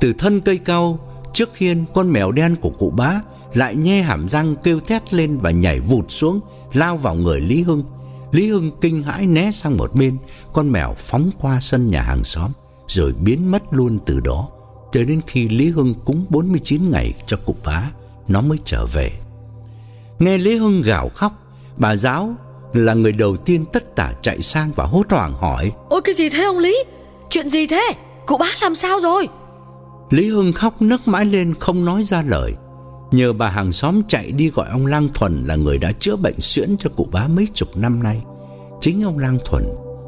Từ 0.00 0.12
thân 0.12 0.40
cây 0.40 0.58
cau 0.58 0.98
Trước 1.34 1.56
hiên 1.56 1.84
con 1.94 2.12
mèo 2.12 2.32
đen 2.32 2.56
của 2.56 2.70
cụ 2.70 2.90
bá 2.90 3.20
Lại 3.54 3.76
nhe 3.76 4.00
hàm 4.00 4.28
răng 4.28 4.56
kêu 4.62 4.80
thét 4.80 5.14
lên 5.14 5.38
Và 5.38 5.50
nhảy 5.50 5.80
vụt 5.80 6.04
xuống, 6.08 6.40
Lao 6.72 6.96
vào 6.96 7.14
người 7.14 7.40
Lý 7.40 7.62
Hưng. 7.62 7.84
Lý 8.32 8.48
Hưng 8.48 8.70
kinh 8.80 9.02
hãi 9.02 9.26
né 9.26 9.50
sang 9.50 9.76
một 9.76 9.94
bên, 9.94 10.18
Con 10.52 10.72
mèo 10.72 10.94
phóng 10.98 11.30
qua 11.40 11.60
sân 11.60 11.88
nhà 11.88 12.02
hàng 12.02 12.24
xóm, 12.24 12.50
Rồi 12.88 13.12
biến 13.12 13.50
mất 13.50 13.62
luôn 13.70 13.98
từ 14.06 14.20
đó, 14.20 14.48
Cho 14.92 15.02
đến 15.02 15.20
khi 15.26 15.48
Lý 15.48 15.68
Hưng 15.68 15.94
cúng 16.04 16.26
49 16.28 16.90
ngày 16.90 17.14
cho 17.26 17.36
cụ 17.46 17.54
bá, 17.64 17.90
Nó 18.28 18.40
mới 18.40 18.58
trở 18.64 18.86
về. 18.86 19.12
Nghe 20.18 20.38
Lý 20.38 20.56
Hưng 20.56 20.82
gào 20.82 21.08
khóc 21.08 21.45
Bà 21.76 21.96
giáo 21.96 22.34
là 22.72 22.94
người 22.94 23.12
đầu 23.12 23.36
tiên 23.36 23.64
tất 23.72 23.96
tả 23.96 24.12
chạy 24.22 24.42
sang 24.42 24.72
và 24.76 24.84
hốt 24.84 25.10
hoảng 25.10 25.34
hỏi. 25.34 25.72
Ôi 25.88 26.00
cái 26.04 26.14
gì 26.14 26.28
thế 26.28 26.44
ông 26.44 26.58
Lý? 26.58 26.84
Chuyện 27.30 27.50
gì 27.50 27.66
thế? 27.66 27.82
Cụ 28.26 28.36
bác 28.38 28.62
làm 28.62 28.74
sao 28.74 29.00
rồi? 29.00 29.28
Lý 30.10 30.28
Hưng 30.28 30.52
khóc 30.52 30.82
nấc 30.82 31.08
mãi 31.08 31.24
lên 31.24 31.54
không 31.60 31.84
nói 31.84 32.02
ra 32.02 32.22
lời. 32.22 32.54
Nhờ 33.10 33.32
bà 33.32 33.48
hàng 33.48 33.72
xóm 33.72 34.02
chạy 34.08 34.32
đi 34.32 34.50
gọi 34.50 34.68
ông 34.70 34.86
Lang 34.86 35.08
Thuần 35.14 35.44
Là 35.44 35.56
người 35.56 35.78
đã 35.78 35.92
chữa 35.92 36.16
bệnh 36.16 36.40
suyễn 36.40 36.76
cho 36.76 36.90
cụ 36.96 37.06
bá 37.12 37.28
mấy 37.28 37.48
chục 37.54 37.76
năm 37.76 38.02
nay. 38.02 38.22
Chính 38.80 39.02
ông 39.02 39.18
Lang 39.18 39.38
Thuần 39.44 39.64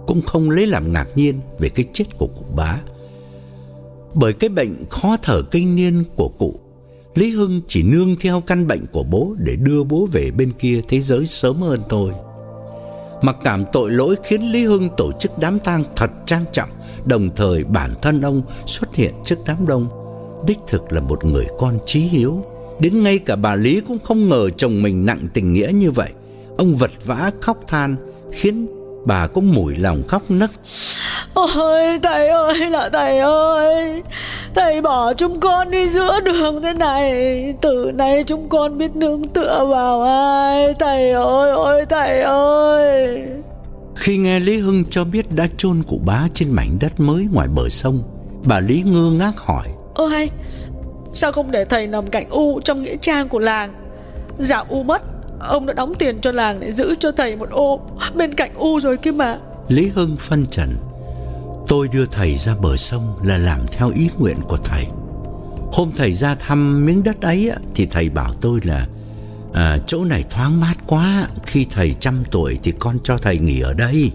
Cũng 0.07 0.23
không 0.23 0.51
lấy 0.51 0.67
làm 0.67 0.93
ngạc 0.93 1.07
nhiên 1.15 1.41
Về 1.59 1.69
cái 1.69 1.85
chết 1.93 2.05
của 2.19 2.27
cụ 2.27 2.47
bá. 2.57 2.79
Bởi 4.15 4.33
cái 4.33 4.51
bệnh 4.51 4.75
khó 4.91 5.17
thở 5.23 5.43
kinh 5.43 5.77
niên 5.77 6.05
của 6.17 6.29
cụ 6.39 6.61
Lý 7.19 7.31
Hưng 7.31 7.61
chỉ 7.67 7.83
nương 7.83 8.17
theo 8.21 8.41
căn 8.41 8.67
bệnh 8.67 8.87
của 8.93 9.03
bố 9.03 9.35
để 9.39 9.57
đưa 9.57 9.85
bố 9.85 10.09
về 10.13 10.31
bên 10.31 10.53
kia 10.59 10.81
thế 10.89 11.01
giới 11.01 11.27
sớm 11.27 11.63
hơn 11.63 11.81
thôi. 11.89 12.13
Mặc 13.23 13.37
cảm 13.45 13.65
tội 13.73 13.91
lỗi 13.91 14.17
khiến 14.25 14.53
Lý 14.53 14.65
Hưng 14.65 14.89
tổ 14.97 15.13
chức 15.21 15.39
đám 15.39 15.59
tang 15.59 15.85
thật 15.97 16.11
trang 16.27 16.45
trọng, 16.53 16.69
đồng 17.05 17.29
thời 17.37 17.65
bản 17.65 17.91
thân 18.03 18.21
ông 18.21 18.43
xuất 18.67 18.95
hiện 18.95 19.15
trước 19.25 19.37
đám 19.47 19.67
đông. 19.67 19.89
Đích 20.47 20.59
thực 20.67 20.93
là 20.93 21.01
một 21.01 21.25
người 21.25 21.47
con 21.59 21.79
trí 21.87 22.01
hiếu, 22.01 22.45
đến 22.81 23.03
ngay 23.03 23.19
cả 23.19 23.37
bà 23.37 23.55
Lý 23.55 23.81
cũng 23.81 23.99
không 24.05 24.29
ngờ 24.29 24.51
chồng 24.51 24.83
mình 24.83 25.07
nặng 25.07 25.29
tình 25.35 25.53
nghĩa 25.53 25.71
như 25.75 25.91
vậy. 25.91 26.11
Ông 26.59 26.75
vật 26.75 26.91
vã 27.05 27.31
khóc 27.41 27.61
than 27.69 27.97
khiến 28.33 28.67
bà 29.09 29.27
cũng 29.27 29.55
mủi 29.55 29.77
lòng 29.77 30.03
khóc 30.09 30.23
nấc. 30.29 30.51
Ôi 31.35 31.99
thầy 32.03 32.29
ơi 32.29 32.71
là 32.71 32.89
thầy 32.93 33.19
ơi. 33.19 34.03
Thầy 34.55 34.81
bỏ 34.81 35.15
chúng 35.15 35.41
con 35.41 35.71
đi 35.71 35.89
giữa 35.89 36.21
đường 36.21 36.63
thế 36.63 36.75
này. 36.75 37.15
Từ 37.61 37.93
nay 37.95 38.25
chúng 38.27 38.49
con 38.49 38.79
biết 38.79 38.97
nương 38.97 39.29
tựa 39.29 39.67
vào 39.69 40.03
ai. 40.03 40.75
Thầy 40.79 41.11
ơi 41.11 41.51
ôi 41.51 41.85
thầy 41.91 42.23
ơi. 42.23 43.23
Khi 43.97 44.17
nghe 44.17 44.41
Lý 44.41 44.59
Hưng 44.59 44.85
cho 44.91 45.05
biết 45.05 45.33
đã 45.33 45.47
chôn 45.57 45.83
cụ 45.89 46.01
bá 46.07 46.27
trên 46.35 46.51
mảnh 46.51 46.79
đất 46.81 47.01
mới 47.01 47.27
ngoài 47.33 47.49
bờ 47.57 47.69
sông 47.69 48.03
Bà 48.45 48.61
Lý 48.61 48.83
ngơ 48.87 49.11
ngác 49.11 49.33
hỏi. 49.37 49.67
Hay 50.11 50.31
Sao 51.13 51.33
không 51.33 51.51
để 51.51 51.65
thầy 51.65 51.87
nằm 51.87 52.07
cạnh 52.07 52.31
U 52.31 52.61
trong 52.61 52.83
nghĩa 52.83 52.97
trang 52.97 53.29
của 53.29 53.39
làng? 53.39 53.73
Dạ 54.39 54.65
U 54.69 54.83
mất 54.83 55.03
Ông 55.41 55.67
đã 55.67 55.73
đóng 55.75 55.95
tiền 55.99 56.19
cho 56.21 56.33
làng 56.33 56.61
để 56.61 56.73
giữ 56.73 56.95
cho 57.01 57.13
thầy 57.13 57.37
một 57.37 57.51
ô 57.51 57.81
Bên 58.15 58.35
cạnh 58.35 58.55
U 58.55 58.81
rồi 58.81 58.97
kia 58.97 59.13
mà 59.13 59.39
Lý 59.69 59.89
Hưng 59.95 60.17
phân 60.17 60.47
trần 60.47 60.69
Tôi 61.69 61.89
đưa 61.93 62.07
thầy 62.07 62.35
ra 62.37 62.55
bờ 62.63 62.77
sông 62.77 63.17
là 63.23 63.39
làm 63.39 63.61
theo 63.73 63.93
ý 63.95 64.09
nguyện 64.19 64.37
của 64.49 64.57
thầy. 64.57 64.87
Hôm 65.73 65.91
thầy 65.97 66.15
ra 66.15 66.35
thăm 66.35 66.87
miếng 66.87 67.03
đất 67.03 67.21
ấy 67.21 67.51
thì 67.75 67.87
thầy 67.87 68.11
bảo 68.11 68.33
tôi 68.41 68.61
là 68.65 68.87
à, 69.53 69.79
chỗ 69.87 70.05
này 70.05 70.25
thoáng 70.31 70.61
mát 70.61 70.75
quá, 70.87 71.29
khi 71.47 71.67
thầy 71.71 71.95
trăm 72.01 72.25
tuổi 72.31 72.59
thì 72.63 72.73
con 72.79 72.99
cho 73.05 73.19
thầy 73.19 73.39
nghỉ 73.39 73.61
ở 73.61 73.75
đây. 73.75 74.11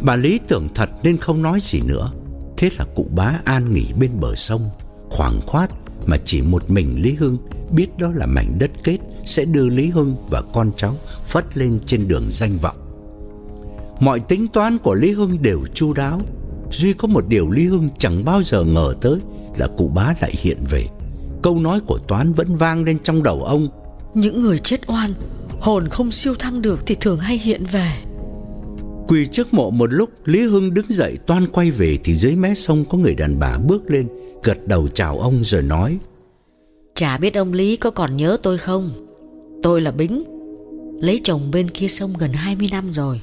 Bà 0.00 0.16
Lý 0.16 0.40
tưởng 0.48 0.68
thật 0.74 0.90
nên 1.02 1.16
không 1.16 1.42
nói 1.42 1.58
gì 1.62 1.80
nữa 1.86 2.12
Thế 2.56 2.70
là 2.78 2.84
cụ 2.94 3.06
bá 3.14 3.40
an 3.44 3.74
nghỉ 3.74 3.86
bên 4.00 4.10
bờ 4.20 4.34
sông 4.34 4.70
Khoảng 5.10 5.40
khoát 5.46 5.70
mà 6.06 6.16
chỉ 6.24 6.42
một 6.42 6.70
mình 6.70 7.02
Lý 7.02 7.14
Hưng 7.14 7.38
biết 7.72 7.98
đó 7.98 8.10
là 8.14 8.26
mảnh 8.26 8.58
đất 8.58 8.70
kết 8.84 8.98
sẽ 9.26 9.44
đưa 9.44 9.70
Lý 9.70 9.90
Hưng 9.90 10.16
và 10.30 10.42
con 10.52 10.70
cháu 10.76 10.94
phất 11.26 11.56
lên 11.56 11.78
trên 11.86 12.08
đường 12.08 12.24
danh 12.28 12.56
vọng. 12.62 12.76
Mọi 14.00 14.20
tính 14.20 14.46
toán 14.48 14.78
của 14.78 14.94
Lý 14.94 15.12
Hưng 15.12 15.42
đều 15.42 15.60
chu 15.74 15.92
đáo, 15.92 16.20
duy 16.70 16.92
có 16.92 17.08
một 17.08 17.28
điều 17.28 17.50
Lý 17.50 17.66
Hưng 17.66 17.88
chẳng 17.98 18.24
bao 18.24 18.42
giờ 18.42 18.64
ngờ 18.64 18.94
tới 19.00 19.18
là 19.56 19.66
cụ 19.66 19.88
bá 19.88 20.14
lại 20.20 20.32
hiện 20.38 20.58
về. 20.70 20.86
Câu 21.42 21.60
nói 21.60 21.80
của 21.86 21.98
Toán 22.08 22.32
vẫn 22.32 22.56
vang 22.56 22.84
lên 22.84 22.98
trong 23.02 23.22
đầu 23.22 23.42
ông. 23.42 23.68
Những 24.14 24.42
người 24.42 24.58
chết 24.58 24.80
oan, 24.86 25.14
hồn 25.60 25.88
không 25.88 26.10
siêu 26.10 26.34
thăng 26.34 26.62
được 26.62 26.86
thì 26.86 26.96
thường 27.00 27.18
hay 27.18 27.38
hiện 27.38 27.66
về. 27.72 27.92
Quỳ 29.08 29.26
trước 29.26 29.54
mộ 29.54 29.70
một 29.70 29.92
lúc, 29.92 30.10
Lý 30.24 30.42
Hưng 30.42 30.74
đứng 30.74 30.86
dậy 30.88 31.18
toan 31.26 31.46
quay 31.46 31.70
về 31.70 31.98
thì 32.04 32.14
dưới 32.14 32.36
mé 32.36 32.54
sông 32.54 32.84
có 32.84 32.98
người 32.98 33.14
đàn 33.14 33.38
bà 33.38 33.58
bước 33.58 33.90
lên, 33.90 34.08
gật 34.42 34.66
đầu 34.66 34.88
chào 34.88 35.18
ông 35.18 35.44
rồi 35.44 35.62
nói: 35.62 35.98
Chả 37.00 37.16
biết 37.16 37.34
ông 37.34 37.52
Lý 37.52 37.76
có 37.76 37.90
còn 37.90 38.16
nhớ 38.16 38.36
tôi 38.42 38.58
không? 38.58 38.90
Tôi 39.62 39.80
là 39.80 39.90
Bính, 39.90 40.24
lấy 41.00 41.20
chồng 41.24 41.50
bên 41.50 41.68
kia 41.70 41.88
sông 41.88 42.12
gần 42.18 42.32
20 42.32 42.68
năm 42.72 42.92
rồi. 42.92 43.20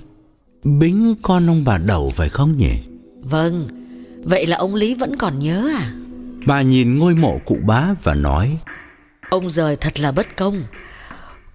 Bính 0.64 1.16
con 1.22 1.48
ông 1.48 1.64
bà 1.66 1.78
đầu 1.88 2.12
phải 2.14 2.30
không 2.30 2.58
nhỉ? 2.58 2.74
Vâng, 3.22 3.68
vậy 4.24 4.46
là 4.46 4.58
ông 4.58 4.76
Lý 4.76 4.94
vẫn 4.94 5.18
còn 5.18 5.40
nhớ 5.40 5.70
à? 5.78 5.94
Bà 6.46 6.62
nhìn 6.62 7.00
ngôi 7.00 7.16
mộ 7.16 7.40
cụ 7.46 7.58
bá 7.66 7.96
và 8.04 8.16
nói: 8.16 8.58
Ông 9.30 9.50
rời 9.50 9.76
thật 9.76 10.00
là 10.00 10.12
bất 10.12 10.28
công. 10.38 10.64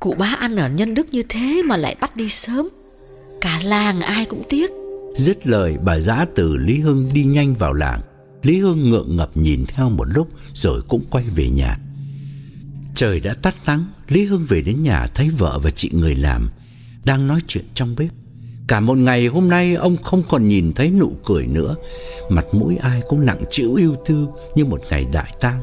Cụ 0.01 0.15
bá 0.19 0.37
ăn 0.39 0.57
ở 0.57 0.69
nhân 0.69 0.95
đức 0.95 1.07
như 1.13 1.23
thế 1.29 1.63
mà 1.65 1.77
lại 1.77 1.97
bắt 2.01 2.17
đi 2.17 2.29
sớm. 2.29 2.69
Cả 3.41 3.61
làng 3.65 4.01
ai 4.01 4.25
cũng 4.25 4.43
tiếc. 4.49 4.71
Dứt 5.17 5.47
lời 5.47 5.77
bà 5.85 5.99
giã 5.99 6.27
từ 6.35 6.57
Lý 6.57 6.81
Hưng 6.81 7.09
đi 7.15 7.25
nhanh 7.25 7.55
vào 7.55 7.73
làng. 7.73 8.01
Lý 8.43 8.59
Hưng 8.59 8.91
ngượng 8.91 9.17
ngập 9.17 9.31
nhìn 9.35 9.65
theo 9.69 9.89
một 9.91 10.07
lúc 10.15 10.29
rồi 10.53 10.81
cũng 10.89 11.03
quay 11.11 11.25
về 11.25 11.49
nhà. 11.49 11.79
Trời 12.95 13.21
đã 13.21 13.35
tắt 13.43 13.55
nắng, 13.67 13.85
Lý 14.09 14.25
Hưng 14.25 14.47
về 14.49 14.63
đến 14.63 14.83
nhà 14.83 15.07
thấy 15.15 15.31
vợ 15.31 15.59
và 15.63 15.71
chị 15.71 15.91
người 15.93 16.15
làm 16.15 16.51
đang 17.05 17.27
nói 17.27 17.41
chuyện 17.47 17.65
trong 17.75 17.95
bếp. 17.99 18.09
Cả 18.69 18.81
một 18.81 18.99
ngày 18.99 19.27
hôm 19.27 19.49
nay 19.49 19.75
ông 19.75 19.97
không 19.97 20.23
còn 20.29 20.49
nhìn 20.49 20.73
thấy 20.73 20.91
nụ 20.91 21.13
cười 21.25 21.47
nữa, 21.47 21.75
mặt 22.29 22.45
mũi 22.53 22.77
ai 22.77 23.03
cũng 23.09 23.27
nặng 23.27 23.45
trĩu 23.51 23.75
ưu 23.75 23.97
tư 24.07 24.29
như 24.55 24.65
một 24.65 24.81
ngày 24.91 25.07
đại 25.13 25.33
tang. 25.41 25.61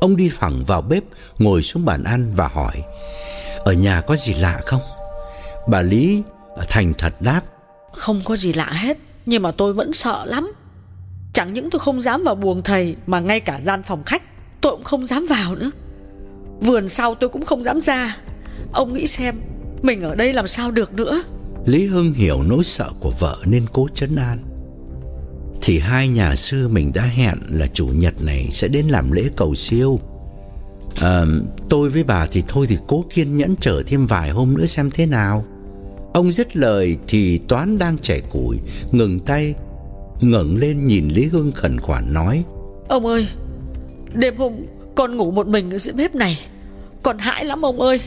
Ông 0.00 0.16
đi 0.16 0.30
thẳng 0.38 0.64
vào 0.66 0.82
bếp, 0.82 1.02
ngồi 1.38 1.62
xuống 1.62 1.84
bàn 1.84 2.04
ăn 2.04 2.32
và 2.36 2.48
hỏi: 2.48 2.82
"Ở 3.58 3.72
nhà 3.72 4.00
có 4.00 4.16
gì 4.16 4.34
lạ 4.34 4.60
không?" 4.66 4.82
Bà 5.68 5.82
Lý 5.82 6.22
thành 6.68 6.92
thật 6.98 7.14
đáp: 7.20 7.42
"Không 7.92 8.20
có 8.24 8.36
gì 8.36 8.52
lạ 8.52 8.72
hết, 8.72 8.98
nhưng 9.26 9.42
mà 9.42 9.50
tôi 9.50 9.72
vẫn 9.72 9.92
sợ 9.92 10.24
lắm. 10.24 10.52
Chẳng 11.32 11.54
những 11.54 11.70
tôi 11.70 11.80
không 11.80 12.02
dám 12.02 12.22
vào 12.24 12.34
buồng 12.34 12.62
thầy 12.62 12.96
mà 13.06 13.20
ngay 13.20 13.40
cả 13.40 13.60
gian 13.64 13.82
phòng 13.82 14.02
khách 14.04 14.22
tôi 14.60 14.72
cũng 14.72 14.84
không 14.84 15.06
dám 15.06 15.26
vào 15.30 15.54
nữa." 15.54 15.70
Vườn 16.60 16.88
sau 16.88 17.14
tôi 17.14 17.30
cũng 17.30 17.44
không 17.44 17.64
dám 17.64 17.80
ra. 17.80 18.16
Ông 18.72 18.94
nghĩ 18.94 19.06
xem 19.06 19.34
Mình 19.82 20.02
ở 20.02 20.14
đây 20.14 20.32
làm 20.32 20.46
sao 20.46 20.70
được 20.70 20.92
nữa? 20.92 21.22
Lý 21.66 21.86
Hưng 21.86 22.12
hiểu 22.12 22.42
nỗi 22.42 22.64
sợ 22.64 22.90
của 23.00 23.12
vợ 23.18 23.36
nên 23.44 23.66
cố 23.72 23.88
chấn 23.94 24.16
an. 24.16 24.38
Thì 25.62 25.78
hai 25.78 26.08
nhà 26.08 26.34
sư 26.34 26.68
mình 26.68 26.92
đã 26.94 27.02
hẹn 27.02 27.38
là 27.50 27.66
chủ 27.66 27.86
nhật 27.86 28.22
này 28.22 28.48
sẽ 28.50 28.68
đến 28.68 28.88
làm 28.88 29.12
lễ 29.12 29.22
cầu 29.36 29.54
siêu. 29.54 30.00
À, 31.00 31.24
Tôi 31.68 31.88
với 31.88 32.04
bà 32.04 32.26
thì 32.26 32.42
thôi 32.48 32.66
thì 32.68 32.76
cố 32.86 33.04
kiên 33.10 33.36
nhẫn 33.36 33.54
chờ 33.60 33.82
thêm 33.86 34.06
vài 34.06 34.30
hôm 34.30 34.56
nữa 34.56 34.66
xem 34.66 34.90
thế 34.90 35.06
nào. 35.06 35.44
Ông 36.14 36.32
dứt 36.32 36.56
lời 36.56 36.96
thì 37.08 37.38
Toán 37.38 37.78
đang 37.78 37.98
chảy 37.98 38.20
củi 38.20 38.56
Ngừng 38.92 39.18
tay 39.18 39.54
ngẩng 40.20 40.56
lên 40.56 40.86
nhìn 40.86 41.08
Lý 41.08 41.24
Hưng 41.24 41.52
khẩn 41.52 41.80
khoản 41.80 42.12
nói. 42.12 42.44
Ông 42.88 43.06
ơi 43.06 43.28
Đêm 44.14 44.36
hôm 44.36 44.52
con 45.00 45.16
ngủ 45.16 45.30
một 45.30 45.46
mình 45.46 45.70
ở 45.70 45.78
dưới 45.78 45.92
bếp 45.92 46.14
này. 46.14 46.46
Con 47.02 47.18
hãi 47.18 47.44
lắm 47.44 47.62
ông 47.64 47.80
ơi. 47.80 48.00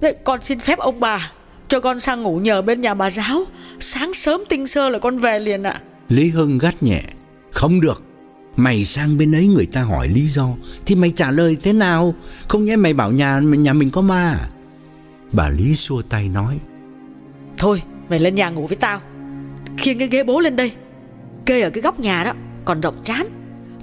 Vậy 0.00 0.14
con 0.24 0.42
xin 0.42 0.58
phép 0.58 0.78
ông 0.78 1.00
bà 1.00 1.32
Cho 1.68 1.80
con 1.80 2.00
sang 2.00 2.22
ngủ 2.22 2.38
nhờ 2.38 2.62
bên 2.62 2.80
nhà 2.80 2.94
bà 2.94 3.10
giáo. 3.10 3.44
Sáng 3.80 4.14
sớm 4.14 4.40
tinh 4.48 4.66
sơ 4.66 4.88
là 4.88 4.98
con 4.98 5.18
về 5.18 5.38
liền 5.38 5.62
ạ. 5.62 5.80
Lý 6.08 6.28
Hưng 6.30 6.58
gắt 6.58 6.82
nhẹ. 6.82 7.02
Không 7.50 7.80
được. 7.80 8.02
Mày 8.56 8.84
sang 8.84 9.18
bên 9.18 9.34
ấy 9.34 9.46
người 9.46 9.66
ta 9.66 9.82
hỏi 9.82 10.08
lý 10.08 10.26
do. 10.26 10.48
Thì 10.86 10.94
mày 10.94 11.10
trả 11.10 11.30
lời 11.30 11.56
thế 11.62 11.72
nào? 11.72 12.14
Không 12.48 12.64
nhẽ 12.64 12.76
mày 12.76 12.94
bảo 12.94 13.12
nhà 13.12 13.40
nhà 13.40 13.72
mình 13.72 13.90
có 13.90 14.00
ma 14.00 14.38
Bà 15.32 15.48
Lý 15.48 15.74
xua 15.74 16.02
tay 16.02 16.28
nói. 16.28 16.58
Thôi 17.58 17.82
mày 18.08 18.18
lên 18.18 18.34
nhà 18.34 18.50
ngủ 18.50 18.66
với 18.66 18.76
tao. 18.76 19.00
Khiêng 19.78 19.98
cái 19.98 20.08
ghế 20.08 20.24
bố 20.24 20.40
lên 20.40 20.56
đây. 20.56 20.72
Kê 21.46 21.60
ở 21.60 21.70
cái 21.70 21.82
góc 21.82 22.00
nhà 22.00 22.24
đó 22.24 22.32
Còn 22.64 22.80
rộng 22.80 22.96
chán 23.04 23.26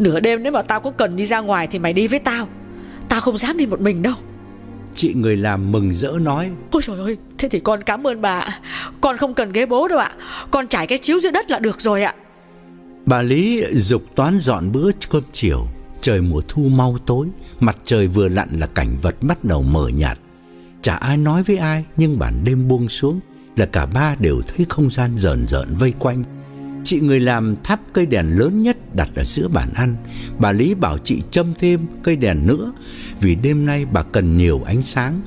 Nửa 0.02 0.20
đêm 0.20 0.43
nếu 0.43 0.52
mà 0.52 0.62
tao 0.62 0.80
có 0.80 0.91
cần 0.91 1.16
đi 1.16 1.26
ra 1.26 1.39
ngoài 1.39 1.68
Thì 1.68 1.80
mày 1.80 1.93
đi 1.93 2.08
với 2.08 2.20
tao. 2.20 2.47
Tao 3.10 3.22
không 3.22 3.38
dám 3.38 3.58
đi 3.58 3.66
một 3.66 3.82
mình 3.82 4.02
đâu. 4.02 4.14
Chị 4.95 5.14
người 5.14 5.38
làm 5.38 5.72
mừng 5.72 5.93
rỡ 5.93 6.12
nói. 6.12 6.52
Ôi 6.72 6.82
trời 6.86 6.99
ơi 6.99 7.18
Thế 7.38 7.49
thì 7.49 7.60
con 7.60 7.84
cảm 7.84 8.08
ơn 8.08 8.22
bà. 8.22 8.60
Con 9.02 9.18
không 9.18 9.34
cần 9.34 9.52
ghế 9.52 9.66
bố 9.66 9.88
đâu 9.88 9.99
ạ. 9.99 10.12
Con 10.52 10.68
trải 10.68 10.88
cái 10.88 10.97
chiếu 10.97 11.20
dưới 11.20 11.32
đất 11.32 11.52
là 11.52 11.60
được 11.60 11.82
rồi 11.82 12.04
ạ. 12.04 12.16
Bà 13.06 13.22
Lý 13.22 13.64
dục 13.72 14.04
toán 14.16 14.39
dọn 14.39 14.72
bữa 14.72 14.91
cơm 15.10 15.24
chiều. 15.32 15.66
Trời 16.02 16.22
mùa 16.22 16.41
thu 16.47 16.62
mau 16.64 16.97
tối. 17.06 17.28
Mặt 17.60 17.78
trời 17.84 18.08
vừa 18.08 18.28
lặn 18.28 18.49
là 18.60 18.68
cảnh 18.68 18.95
vật 19.02 19.16
bắt 19.22 19.43
đầu 19.43 19.64
mờ 19.64 19.88
nhạt. 19.95 20.20
Chả 20.82 20.95
ai 20.95 21.18
nói 21.18 21.43
với 21.43 21.58
ai 21.58 21.86
Nhưng 21.97 22.20
bản 22.20 22.34
đêm 22.43 22.68
buông 22.68 22.89
xuống 22.89 23.20
Là 23.56 23.66
cả 23.66 23.86
ba 23.86 24.16
đều 24.20 24.41
thấy 24.47 24.66
không 24.70 24.89
gian 24.89 25.18
rợn 25.18 25.47
rợn 25.47 25.76
vây 25.80 25.93
quanh 25.99 26.24
Chị 26.84 27.00
người 27.00 27.20
làm 27.20 27.56
thắp 27.64 27.80
cây 27.94 28.06
đèn 28.06 28.40
lớn 28.40 28.64
nhất 28.64 28.96
đặt 28.96 29.10
ở 29.16 29.24
giữa 29.24 29.48
bàn 29.48 29.70
ăn. 29.74 29.96
Bà 30.40 30.52
Lý 30.52 30.74
bảo 30.74 30.98
chị 30.98 31.22
châm 31.32 31.54
thêm 31.60 31.80
cây 32.04 32.16
đèn 32.16 32.48
nữa 32.48 32.74
vì 33.22 33.36
đêm 33.36 33.66
nay 33.66 33.86
bà 33.86 34.04
cần 34.04 34.38
nhiều 34.38 34.62
ánh 34.66 34.84
sáng. 34.84 35.22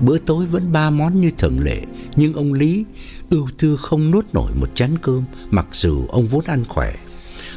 Bữa 0.00 0.18
tối 0.18 0.46
vẫn 0.46 0.72
ba 0.72 0.90
món 0.90 1.20
như 1.20 1.30
thường 1.38 1.60
lệ, 1.60 1.80
nhưng 2.16 2.34
ông 2.34 2.52
Lý 2.52 2.84
ưu 3.30 3.48
tư 3.58 3.76
không 3.76 4.10
nuốt 4.10 4.26
nổi 4.32 4.52
một 4.54 4.74
chén 4.74 4.90
cơm 5.02 5.24
mặc 5.50 5.66
dù 5.72 6.06
ông 6.06 6.26
vốn 6.28 6.44
ăn 6.46 6.64
khỏe. 6.68 6.94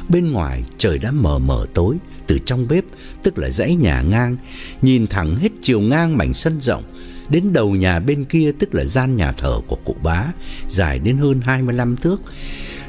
Bên 0.08 0.32
ngoài 0.32 0.64
trời 0.78 0.98
đã 0.98 1.10
mờ 1.10 1.38
mờ 1.38 1.66
tối, 1.74 1.96
từ 2.26 2.38
trong 2.44 2.68
bếp, 2.68 2.84
tức 3.22 3.38
là 3.38 3.50
dãy 3.50 3.74
nhà 3.74 4.02
ngang, 4.02 4.36
nhìn 4.82 5.06
thẳng 5.06 5.36
hết 5.36 5.52
chiều 5.62 5.80
ngang 5.80 6.16
mảnh 6.16 6.34
sân 6.34 6.60
rộng 6.60 6.82
đến 7.28 7.52
đầu 7.52 7.74
nhà 7.74 8.00
bên 8.00 8.24
kia 8.24 8.52
tức 8.58 8.74
là 8.74 8.84
gian 8.84 9.16
nhà 9.16 9.32
thờ 9.32 9.60
của 9.66 9.78
cụ 9.84 9.96
bá, 10.02 10.24
dài 10.68 10.98
đến 10.98 11.16
hơn 11.16 11.40
25 11.40 11.96
thước. 11.96 12.20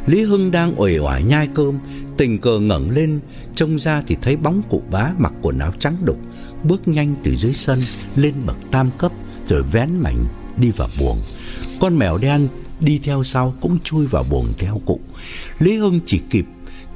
Lý 0.06 0.24
Hưng 0.24 0.52
đang 0.52 0.82
uể 0.82 1.00
oải 1.00 1.24
nhai 1.24 1.48
cơm, 1.48 1.80
tình 2.18 2.38
cờ 2.38 2.60
ngẩng 2.60 2.90
lên, 2.90 3.20
trông 3.56 3.80
ra 3.80 4.04
thì 4.08 4.16
thấy 4.22 4.36
bóng 4.36 4.62
cụ 4.70 4.82
bá 4.92 5.12
mặc 5.18 5.34
quần 5.42 5.60
áo 5.60 5.74
trắng 5.80 5.98
đục, 6.04 6.18
bước 6.64 6.88
nhanh 6.88 7.16
từ 7.24 7.36
dưới 7.36 7.54
sân 7.54 7.80
lên 8.16 8.34
bậc 8.46 8.58
tam 8.72 8.90
cấp 8.98 9.12
rồi 9.48 9.64
vén 9.72 9.90
mảnh 10.00 10.26
đi 10.58 10.72
vào 10.72 10.90
buồng. 11.00 11.18
Con 11.80 11.98
mèo 11.98 12.18
đen 12.18 12.48
đi 12.80 13.00
theo 13.04 13.24
sau 13.24 13.54
cũng 13.62 13.80
chui 13.80 14.08
vào 14.08 14.26
buồng 14.30 14.48
theo 14.58 14.82
cụ. 14.86 15.00
Lý 15.60 15.78
Hưng 15.78 16.00
chỉ 16.06 16.22
kịp 16.30 16.46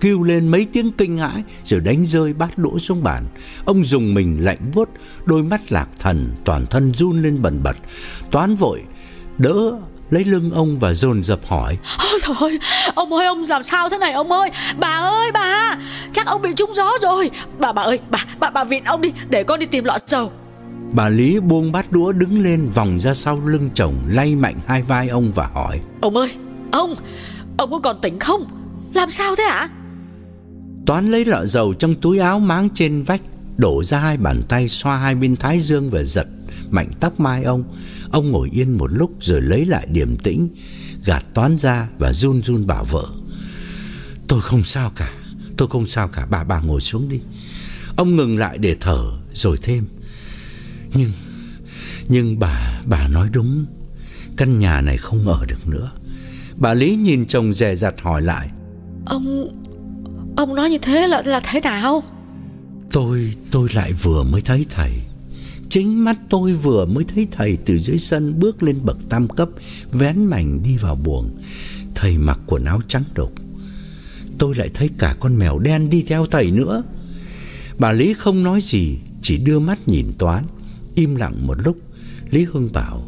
kêu 0.02 0.24
lên 0.24 0.48
mấy 0.48 0.66
tiếng 0.74 0.92
kinh 0.92 1.18
hãi 1.18 1.44
rồi 1.64 1.82
đánh 1.82 2.06
rơi 2.06 2.34
bát 2.34 2.58
đũa 2.58 2.78
xuống 2.78 3.04
bàn. 3.04 3.26
Ông 3.66 3.84
dùng 3.84 4.14
mình 4.14 4.46
lạnh 4.46 4.72
buốt, 4.74 4.90
đôi 5.26 5.44
mắt 5.44 5.72
lạc 5.72 5.88
thần, 6.00 6.36
toàn 6.46 6.66
thân 6.66 6.94
run 6.94 7.22
lên 7.22 7.42
bần 7.42 7.64
bật. 7.64 7.76
Toán 8.32 8.56
vội 8.56 8.82
đỡ 9.38 9.80
lấy 10.10 10.24
lưng 10.24 10.52
ông 10.52 10.80
và 10.80 10.94
dồn 10.94 11.24
dập 11.24 11.40
hỏi. 11.48 11.78
Ôi 12.12 12.20
trời 12.22 12.36
ơi 12.40 12.60
Ông 12.96 13.14
ơi 13.14 13.26
ông 13.26 13.44
làm 13.44 13.64
sao 13.64 13.90
thế 13.90 13.98
này 13.98 14.12
ông 14.12 14.32
ơi? 14.32 14.50
Bà 14.80 14.88
ơi 14.88 15.32
bà! 15.32 15.78
Chắc 16.14 16.28
ông 16.28 16.42
bị 16.42 16.54
trúng 16.54 16.74
gió 16.76 16.92
rồi. 17.02 17.32
Bà 17.60 17.72
bà 17.72 17.82
ơi 17.82 18.00
bà 18.10 18.20
bà 18.40 18.50
bà 18.50 18.64
vịn 18.64 18.84
ông 18.84 19.02
đi 19.02 19.14
Để 19.30 19.44
con 19.44 19.60
đi 19.60 19.66
tìm 19.66 19.84
lọ 19.84 19.98
dầu. 20.06 20.32
Bà 20.92 21.10
Lý 21.10 21.40
buông 21.40 21.72
bát 21.72 21.92
đũa 21.92 22.12
đứng 22.12 22.44
lên 22.44 22.70
vòng 22.70 23.00
ra 23.00 23.14
sau 23.14 23.42
lưng 23.46 23.70
chồng 23.74 23.94
Lay 24.08 24.36
mạnh 24.36 24.56
hai 24.68 24.82
vai 24.82 25.10
ông 25.10 25.32
và 25.36 25.48
hỏi. 25.54 25.80
Ông 26.02 26.18
ơi 26.18 26.32
Ông 26.72 26.96
Ông 27.58 27.72
có 27.72 27.80
còn 27.80 28.02
tỉnh 28.02 28.20
không? 28.20 28.46
Làm 28.94 29.10
sao 29.10 29.36
thế 29.36 29.44
hả? 29.44 29.70
Toán 30.86 31.12
lấy 31.12 31.26
lọ 31.26 31.46
dầu 31.46 31.74
trong 31.74 31.96
túi 31.96 32.20
áo 32.20 32.40
máng 32.40 32.70
trên 32.74 33.04
vách 33.04 33.22
Đổ 33.58 33.84
ra 33.84 34.00
hai 34.00 34.18
bàn 34.18 34.42
tay 34.50 34.70
xoa 34.70 34.98
hai 34.98 35.16
bên 35.16 35.36
thái 35.36 35.60
dương 35.60 35.90
và 35.90 36.04
giật 36.04 36.28
mạnh 36.72 36.88
tóc 37.00 37.20
mai 37.20 37.44
ông 37.44 37.64
Ông 38.12 38.32
ngồi 38.32 38.50
yên 38.52 38.78
một 38.78 38.92
lúc 38.92 39.12
rồi 39.20 39.42
lấy 39.42 39.66
lại 39.66 39.88
điềm 39.92 40.18
tĩnh, 40.18 40.50
gạt 41.06 41.26
toán 41.34 41.58
ra 41.58 41.90
và 41.98 42.14
run 42.14 42.44
run 42.44 42.68
bảo 42.68 42.84
vợ. 42.84 43.06
Tôi 44.28 44.42
không 44.42 44.64
sao 44.64 44.92
cả, 44.96 45.12
tôi 45.58 45.68
không 45.68 45.88
sao 45.88 46.08
cả, 46.08 46.26
bà 46.26 46.44
bà 46.44 46.62
ngồi 46.62 46.82
xuống 46.82 47.10
đi. 47.10 47.20
Ông 47.96 48.16
ngừng 48.16 48.38
lại 48.38 48.58
để 48.58 48.76
thở 48.80 49.04
rồi 49.34 49.58
thêm. 49.62 49.86
Nhưng 50.94 51.12
nhưng 52.08 52.40
bà 52.40 52.82
bà 52.86 53.08
nói 53.08 53.30
đúng, 53.34 53.66
căn 54.38 54.60
nhà 54.60 54.82
này 54.82 54.98
không 54.98 55.28
ở 55.28 55.46
được 55.46 55.68
nữa. 55.68 55.92
Bà 56.56 56.74
Lý 56.74 56.96
nhìn 56.96 57.26
chồng 57.26 57.54
dè 57.54 57.76
dặt 57.76 57.94
hỏi 58.02 58.22
lại. 58.22 58.50
Ông 59.06 59.50
ông 60.38 60.56
nói 60.56 60.70
như 60.70 60.78
thế 60.78 61.08
là 61.08 61.22
là 61.26 61.40
thế 61.40 61.60
nào? 61.60 62.04
Tôi 62.92 63.34
tôi 63.52 63.70
lại 63.74 63.94
vừa 63.94 64.24
mới 64.24 64.42
thấy 64.42 64.66
thầy. 64.70 64.92
Chính 65.70 66.04
mắt 66.04 66.18
tôi 66.30 66.54
vừa 66.54 66.86
mới 66.86 67.04
thấy 67.04 67.28
thầy 67.32 67.58
từ 67.66 67.78
dưới 67.78 67.98
sân 67.98 68.40
bước 68.40 68.64
lên 68.64 68.80
bậc 68.84 68.98
tam 69.10 69.28
cấp, 69.28 69.50
vén 69.92 70.26
mảnh 70.26 70.64
đi 70.64 70.78
vào 70.78 70.96
buồng. 70.96 71.38
Thầy 71.96 72.18
mặc 72.18 72.40
quần 72.46 72.66
áo 72.66 72.82
trắng 72.88 73.04
đục, 73.16 73.34
tôi 74.38 74.56
lại 74.56 74.70
thấy 74.74 74.90
cả 74.98 75.16
con 75.20 75.38
mèo 75.38 75.60
đen 75.60 75.90
đi 75.90 76.04
theo 76.08 76.26
thầy 76.26 76.52
nữa. 76.52 76.84
Bà 77.78 77.92
Lý 77.92 78.14
không 78.14 78.44
nói 78.44 78.62
gì, 78.62 78.98
chỉ 79.22 79.38
đưa 79.38 79.60
mắt 79.60 79.88
nhìn 79.88 80.06
Toán, 80.18 80.44
im 80.96 81.16
lặng 81.16 81.48
một 81.48 81.58
lúc. 81.66 81.78
Lý 82.30 82.46
Hưng 82.54 82.72
bảo: 82.74 83.08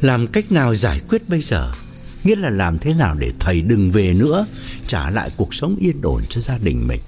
"Làm 0.00 0.26
cách 0.26 0.52
nào 0.52 0.74
giải 0.74 1.00
quyết 1.08 1.28
bây 1.28 1.42
giờ? 1.42 1.70
Nghĩa 2.24 2.36
là 2.36 2.50
làm 2.50 2.78
thế 2.78 2.94
nào 2.94 3.16
để 3.18 3.32
thầy 3.38 3.60
đừng 3.60 3.90
về 3.90 4.14
nữa, 4.14 4.46
trả 4.86 5.10
lại 5.10 5.30
cuộc 5.36 5.54
sống 5.54 5.76
yên 5.80 5.96
ổn 6.02 6.22
cho 6.28 6.40
gia 6.40 6.58
đình 6.58 6.86
mình?" 6.86 7.00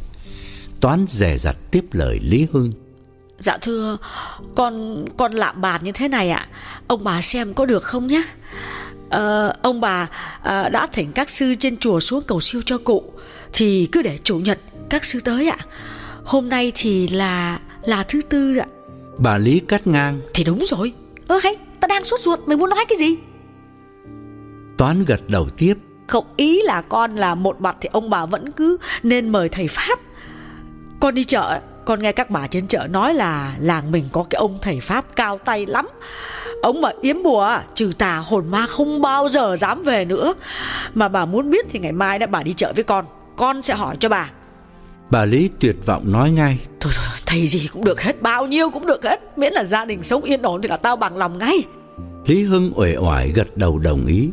Toán 0.80 1.04
dè 1.08 1.38
dặt 1.38 1.56
tiếp 1.70 1.84
lời 1.92 2.18
Lý 2.22 2.46
Hưng. 2.52 2.72
Dạ 3.40 3.56
thưa, 3.60 3.96
con 4.54 5.04
con 5.16 5.32
lạm 5.32 5.60
bàn 5.60 5.80
như 5.84 5.92
thế 5.92 6.08
này 6.08 6.30
ạ. 6.30 6.46
Ông 6.86 7.04
bà 7.04 7.22
xem 7.22 7.54
có 7.54 7.66
được 7.66 7.82
không 7.82 8.06
nhé? 8.06 8.22
Ờ, 9.10 9.54
ông 9.62 9.80
bà 9.80 10.08
à, 10.42 10.68
đã 10.68 10.86
thỉnh 10.86 11.12
các 11.12 11.30
sư 11.30 11.54
trên 11.54 11.76
chùa 11.76 12.00
xuống 12.00 12.22
cầu 12.22 12.40
siêu 12.40 12.62
cho 12.66 12.78
cụ 12.78 13.12
thì 13.52 13.88
cứ 13.92 14.02
để 14.02 14.18
chủ 14.24 14.38
nhật 14.38 14.58
các 14.90 15.04
sư 15.04 15.20
tới 15.24 15.48
ạ. 15.48 15.58
Hôm 16.24 16.48
nay 16.48 16.72
thì 16.74 17.08
là 17.08 17.60
là 17.82 18.04
thứ 18.04 18.22
tư 18.22 18.56
ạ. 18.56 18.66
Bà 19.18 19.38
Lý 19.38 19.60
cắt 19.60 19.86
ngang. 19.86 20.20
Thì 20.34 20.44
đúng 20.44 20.64
rồi. 20.66 20.92
Ơ 21.28 21.40
hay, 21.42 21.56
ta 21.80 21.88
đang 21.88 22.04
sốt 22.04 22.20
ruột, 22.20 22.38
mày 22.46 22.56
muốn 22.56 22.70
nói 22.70 22.84
cái 22.88 22.98
gì? 22.98 23.16
Toán 24.76 25.04
gật 25.04 25.20
đầu 25.28 25.48
tiếp. 25.56 25.74
Không 26.06 26.24
ý 26.36 26.62
là 26.62 26.80
con 26.80 27.16
là 27.16 27.34
một 27.34 27.60
mặt 27.60 27.76
thì 27.80 27.88
ông 27.92 28.10
bà 28.10 28.26
vẫn 28.26 28.52
cứ 28.52 28.76
nên 29.02 29.28
mời 29.28 29.48
thầy 29.48 29.68
Pháp. 29.68 29.98
Con 31.00 31.14
đi 31.14 31.24
chợ 31.24 31.60
con 31.84 32.02
nghe 32.02 32.12
các 32.12 32.30
bà 32.30 32.46
trên 32.46 32.66
chợ 32.66 32.86
nói 32.90 33.14
là 33.14 33.54
làng 33.58 33.92
mình 33.92 34.04
có 34.12 34.24
cái 34.30 34.38
ông 34.38 34.58
thầy 34.62 34.80
Pháp 34.80 35.04
cao 35.16 35.38
tay 35.44 35.66
lắm. 35.66 35.88
Ông 36.62 36.80
mà 36.80 36.90
yếm 37.02 37.22
bùa 37.22 37.58
trừ 37.74 37.90
tà 37.98 38.16
hồn 38.16 38.48
ma 38.48 38.66
không 38.66 39.02
bao 39.02 39.28
giờ 39.28 39.56
dám 39.56 39.82
về 39.82 40.04
nữa. 40.04 40.34
Mà 40.94 41.08
bà 41.08 41.24
muốn 41.24 41.50
biết 41.50 41.66
thì 41.70 41.78
ngày 41.78 41.92
mai 41.92 42.18
đã 42.18 42.26
bà 42.26 42.42
đi 42.42 42.52
chợ 42.52 42.72
với 42.74 42.84
con. 42.84 43.04
Con 43.36 43.62
sẽ 43.62 43.74
hỏi 43.74 43.96
cho 44.00 44.08
bà. 44.08 44.30
Bà 45.10 45.24
Lý 45.24 45.50
tuyệt 45.60 45.76
vọng 45.86 46.12
nói 46.12 46.30
ngay. 46.30 46.58
Thôi, 46.80 46.92
thôi 46.96 47.04
thầy 47.26 47.46
gì 47.46 47.68
cũng 47.72 47.84
được 47.84 48.00
hết 48.00 48.22
Bao 48.22 48.46
nhiêu 48.46 48.70
cũng 48.70 48.86
được 48.86 49.04
hết. 49.04 49.38
Miễn 49.38 49.52
là 49.52 49.64
gia 49.64 49.84
đình 49.84 50.02
sống 50.02 50.22
yên 50.22 50.42
ổn 50.42 50.62
thì 50.62 50.68
là 50.68 50.76
tao 50.76 50.96
bằng 50.96 51.16
lòng 51.16 51.38
ngay. 51.38 51.62
Lý 52.26 52.42
Hưng 52.42 52.72
uể 52.76 52.96
oải 52.96 53.32
gật 53.34 53.56
đầu 53.56 53.78
đồng 53.78 54.06
ý 54.06 54.28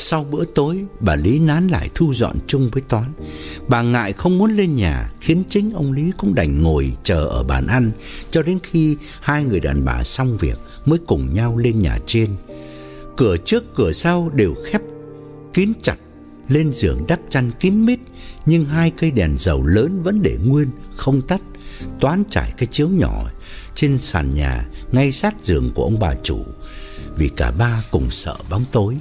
sau 0.00 0.24
bữa 0.24 0.44
tối, 0.44 0.84
bà 1.00 1.16
Lý 1.16 1.38
nán 1.38 1.68
lại 1.68 1.88
thu 1.94 2.14
dọn 2.14 2.36
chung 2.46 2.70
với 2.72 2.82
Toán. 2.88 3.12
Bà 3.68 3.82
ngại 3.82 4.12
không 4.12 4.38
muốn 4.38 4.56
lên 4.56 4.76
nhà, 4.76 5.10
khiến 5.20 5.42
chính 5.50 5.72
ông 5.72 5.92
Lý 5.92 6.12
cũng 6.16 6.34
đành 6.34 6.62
ngồi 6.62 6.92
chờ 7.02 7.24
ở 7.24 7.42
bàn 7.42 7.66
ăn 7.66 7.90
cho 8.30 8.42
đến 8.42 8.58
khi 8.62 8.96
hai 9.20 9.44
người 9.44 9.60
đàn 9.60 9.84
bà 9.84 10.04
xong 10.04 10.36
việc 10.36 10.58
mới 10.84 10.98
cùng 11.06 11.34
nhau 11.34 11.56
lên 11.56 11.82
nhà 11.82 11.98
trên. 12.06 12.28
Cửa 13.16 13.36
trước 13.36 13.74
cửa 13.74 13.92
sau 13.92 14.30
đều 14.34 14.54
khép 14.64 14.80
kín 15.52 15.72
chặt, 15.82 15.96
lên 16.48 16.72
giường 16.72 17.04
đắp 17.08 17.20
chăn 17.30 17.50
kín 17.60 17.86
mít, 17.86 17.98
nhưng 18.46 18.64
hai 18.64 18.90
cây 18.90 19.10
đèn 19.10 19.36
dầu 19.38 19.66
lớn 19.66 20.02
vẫn 20.02 20.22
để 20.22 20.38
nguyên, 20.44 20.68
không 20.96 21.22
tắt. 21.22 21.40
Toán 22.00 22.22
trải 22.30 22.52
cái 22.56 22.66
chiếu 22.66 22.88
nhỏ 22.88 23.30
trên 23.74 23.98
sàn 23.98 24.34
nhà 24.34 24.66
ngay 24.92 25.12
sát 25.12 25.34
giường 25.42 25.70
của 25.74 25.82
ông 25.82 25.98
bà 25.98 26.14
chủ, 26.22 26.38
vì 27.16 27.28
cả 27.28 27.52
ba 27.58 27.82
cùng 27.90 28.10
sợ 28.10 28.36
bóng 28.50 28.64
tối 28.72 28.96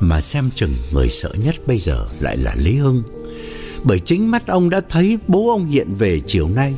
mà 0.00 0.20
xem 0.20 0.50
chừng 0.54 0.72
người 0.92 1.08
sợ 1.08 1.30
nhất 1.44 1.54
bây 1.66 1.78
giờ 1.78 2.06
lại 2.20 2.36
là 2.36 2.54
Lý 2.54 2.76
Hưng. 2.76 3.02
Bởi 3.84 3.98
chính 3.98 4.30
mắt 4.30 4.46
ông 4.46 4.70
đã 4.70 4.80
thấy 4.88 5.18
bố 5.28 5.50
ông 5.50 5.66
hiện 5.66 5.94
về 5.94 6.20
chiều 6.26 6.48
nay. 6.48 6.74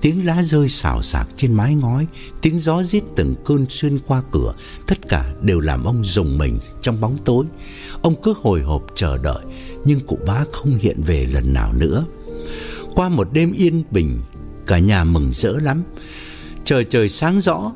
Tiếng 0.00 0.26
lá 0.26 0.42
rơi 0.42 0.68
xào 0.68 1.02
xạc 1.02 1.28
trên 1.36 1.54
mái 1.54 1.74
ngói, 1.74 2.06
tiếng 2.42 2.58
gió 2.58 2.82
rít 2.82 3.02
từng 3.16 3.34
cơn 3.44 3.66
xuyên 3.68 3.98
qua 4.06 4.22
cửa, 4.32 4.54
tất 4.86 5.08
cả 5.08 5.34
đều 5.40 5.60
làm 5.60 5.84
ông 5.84 6.04
rùng 6.04 6.38
mình 6.38 6.58
trong 6.80 7.00
bóng 7.00 7.18
tối. 7.24 7.44
Ông 8.02 8.22
cứ 8.22 8.34
hồi 8.42 8.60
hộp 8.60 8.86
chờ 8.94 9.18
đợi, 9.18 9.44
nhưng 9.84 10.00
cụ 10.00 10.18
bá 10.26 10.44
không 10.52 10.74
hiện 10.76 11.02
về 11.06 11.26
lần 11.26 11.52
nào 11.52 11.72
nữa. 11.72 12.04
Qua 12.94 13.08
một 13.08 13.28
đêm 13.32 13.52
yên 13.52 13.82
bình, 13.90 14.20
cả 14.66 14.78
nhà 14.78 15.04
mừng 15.04 15.32
rỡ 15.32 15.52
lắm. 15.52 15.82
Trời 16.64 16.84
trời 16.84 17.08
sáng 17.08 17.40
rõ, 17.40 17.72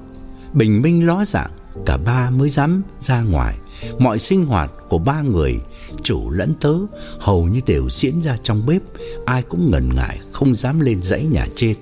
bình 0.52 0.82
minh 0.82 1.06
ló 1.06 1.24
dạng, 1.24 1.50
cả 1.86 1.96
ba 1.96 2.30
mới 2.30 2.48
dám 2.48 2.82
ra 3.00 3.22
ngoài. 3.22 3.54
Mọi 3.98 4.18
sinh 4.18 4.46
hoạt 4.46 4.70
của 4.88 4.98
ba 4.98 5.22
người, 5.22 5.60
chủ 6.02 6.30
lẫn 6.30 6.54
tớ, 6.60 6.74
hầu 7.18 7.44
như 7.44 7.60
đều 7.66 7.88
diễn 7.90 8.20
ra 8.20 8.36
trong 8.42 8.66
bếp, 8.66 8.82
ai 9.24 9.42
cũng 9.42 9.70
ngần 9.70 9.94
ngại 9.94 10.20
không 10.32 10.54
dám 10.54 10.80
lên 10.80 11.02
dãy 11.02 11.24
nhà 11.24 11.46
trên. 11.54 11.76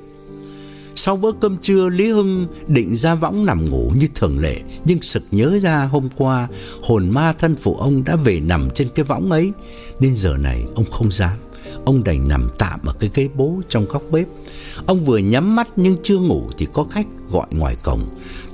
Sau 0.94 1.16
bữa 1.16 1.32
cơm 1.32 1.56
trưa, 1.56 1.88
Lý 1.88 2.08
Hưng 2.08 2.46
định 2.66 2.96
ra 2.96 3.14
võng 3.14 3.46
nằm 3.46 3.70
ngủ 3.70 3.92
như 3.96 4.06
thường 4.14 4.38
lệ, 4.38 4.56
nhưng 4.84 5.02
sực 5.02 5.22
nhớ 5.30 5.58
ra 5.62 5.84
hôm 5.84 6.08
qua 6.16 6.48
hồn 6.82 7.10
ma 7.10 7.32
thân 7.32 7.56
phụ 7.56 7.76
ông 7.76 8.04
đã 8.04 8.16
về 8.16 8.40
nằm 8.40 8.68
trên 8.74 8.88
cái 8.94 9.04
võng 9.04 9.30
ấy, 9.30 9.52
nên 10.00 10.16
giờ 10.16 10.36
này 10.36 10.64
ông 10.74 10.90
không 10.90 11.12
dám. 11.12 11.36
Ông 11.84 12.04
đành 12.04 12.28
nằm 12.28 12.50
tạm 12.58 12.80
ở 12.84 12.94
cái 13.00 13.10
ghế 13.14 13.28
bố 13.34 13.60
trong 13.68 13.84
góc 13.84 14.02
bếp. 14.10 14.26
Ông 14.86 15.04
vừa 15.04 15.18
nhắm 15.18 15.56
mắt 15.56 15.68
nhưng 15.76 15.96
chưa 16.02 16.18
ngủ 16.18 16.50
thì 16.58 16.66
có 16.72 16.84
khách 16.90 17.06
gọi 17.28 17.46
ngoài 17.50 17.76
cổng. 17.82 18.00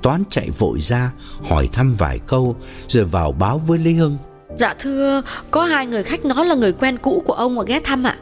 Toán 0.03 0.23
chạy 0.31 0.51
vội 0.59 0.81
ra 0.81 1.13
hỏi 1.43 1.69
thăm 1.73 1.95
vài 1.99 2.19
câu 2.27 2.57
rồi 2.89 3.05
vào 3.05 3.33
báo 3.33 3.59
với 3.59 3.79
Lý 3.79 3.95
Hưng. 3.95 4.17
Dạ 4.59 4.75
thưa, 4.79 5.23
có 5.51 5.63
hai 5.63 5.87
người 5.87 6.03
khách 6.03 6.25
nói 6.25 6.47
là 6.47 6.55
người 6.55 6.73
quen 6.73 6.97
cũ 6.97 7.23
của 7.27 7.33
ông 7.33 7.55
mà 7.55 7.63
ghé 7.67 7.81
thăm 7.85 8.05
ạ. 8.07 8.17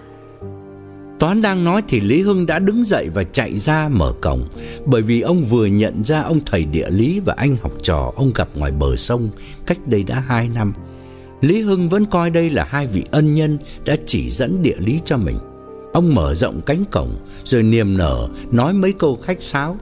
Toán 1.20 1.42
đang 1.42 1.64
nói 1.64 1.82
thì 1.88 2.00
Lý 2.00 2.22
Hưng 2.22 2.46
đã 2.46 2.58
đứng 2.58 2.84
dậy 2.84 3.08
và 3.14 3.24
chạy 3.24 3.58
ra 3.58 3.88
mở 3.88 4.12
cổng 4.20 4.48
Bởi 4.86 5.02
vì 5.02 5.20
ông 5.20 5.44
vừa 5.44 5.66
nhận 5.66 6.04
ra 6.04 6.20
ông 6.20 6.40
thầy 6.46 6.64
địa 6.64 6.90
lý 6.90 7.20
và 7.20 7.34
anh 7.36 7.56
học 7.62 7.72
trò 7.82 8.12
ông 8.16 8.32
gặp 8.34 8.48
ngoài 8.54 8.72
bờ 8.78 8.96
sông 8.96 9.28
cách 9.66 9.78
đây 9.86 10.02
đã 10.02 10.20
hai 10.20 10.48
năm 10.48 10.72
Lý 11.40 11.60
Hưng 11.60 11.88
vẫn 11.88 12.06
coi 12.06 12.30
đây 12.30 12.50
là 12.50 12.64
hai 12.64 12.86
vị 12.86 13.04
ân 13.10 13.34
nhân 13.34 13.58
đã 13.84 13.96
chỉ 14.06 14.30
dẫn 14.30 14.62
địa 14.62 14.76
lý 14.78 15.00
cho 15.04 15.16
mình 15.16 15.36
Ông 15.92 16.14
mở 16.14 16.34
rộng 16.34 16.60
cánh 16.66 16.84
cổng 16.90 17.10
rồi 17.44 17.62
niềm 17.62 17.96
nở 17.96 18.28
nói 18.50 18.72
mấy 18.72 18.92
câu 18.92 19.18
khách 19.22 19.42
sáo 19.42 19.76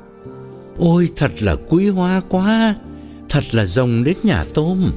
Ôi 0.78 1.08
thật 1.16 1.42
là 1.42 1.56
quý 1.68 1.88
hoa 1.88 2.20
quá. 2.28 2.74
Thật 3.28 3.54
là 3.54 3.64
rồng 3.64 4.04
đến 4.04 4.16
nhà 4.22 4.44
tôm. 4.54 4.90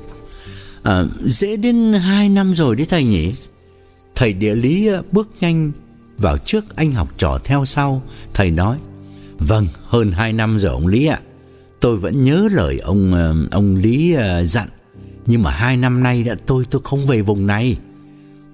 À, 0.83 1.03
Dễ 1.25 1.57
đến 1.57 1.93
2 1.93 2.29
năm 2.29 2.55
rồi 2.55 2.75
đấy 2.75 2.87
thầy 2.89 3.03
nhỉ? 3.03 3.33
Thầy 4.15 4.33
địa 4.33 4.55
lý 4.55 4.87
à, 4.87 5.01
bước 5.11 5.29
nhanh 5.39 5.71
vào 6.17 6.37
trước 6.37 6.75
anh 6.75 6.91
học 6.91 7.07
trò 7.17 7.39
theo 7.43 7.65
sau. 7.65 8.03
Thầy 8.33 8.51
nói 8.51 8.77
Vâng 9.39 9.67
hơn 9.85 10.11
2 10.11 10.33
năm 10.33 10.59
rồi 10.59 10.71
ông 10.71 10.87
Lý 10.87 11.05
ạ. 11.05 11.19
Tôi 11.79 11.97
vẫn 11.97 12.23
nhớ 12.23 12.49
lời 12.51 12.79
ông 12.79 13.13
à, 13.13 13.33
ông 13.51 13.75
Lý 13.75 14.13
à, 14.13 14.43
dặn. 14.43 14.67
Nhưng 15.25 15.43
mà 15.43 15.51
hai 15.51 15.77
năm 15.77 16.03
nay 16.03 16.23
đã 16.23 16.35
tôi 16.45 16.65
tôi 16.69 16.81
không 16.85 17.05
về 17.05 17.21
vùng 17.21 17.47
này. 17.47 17.77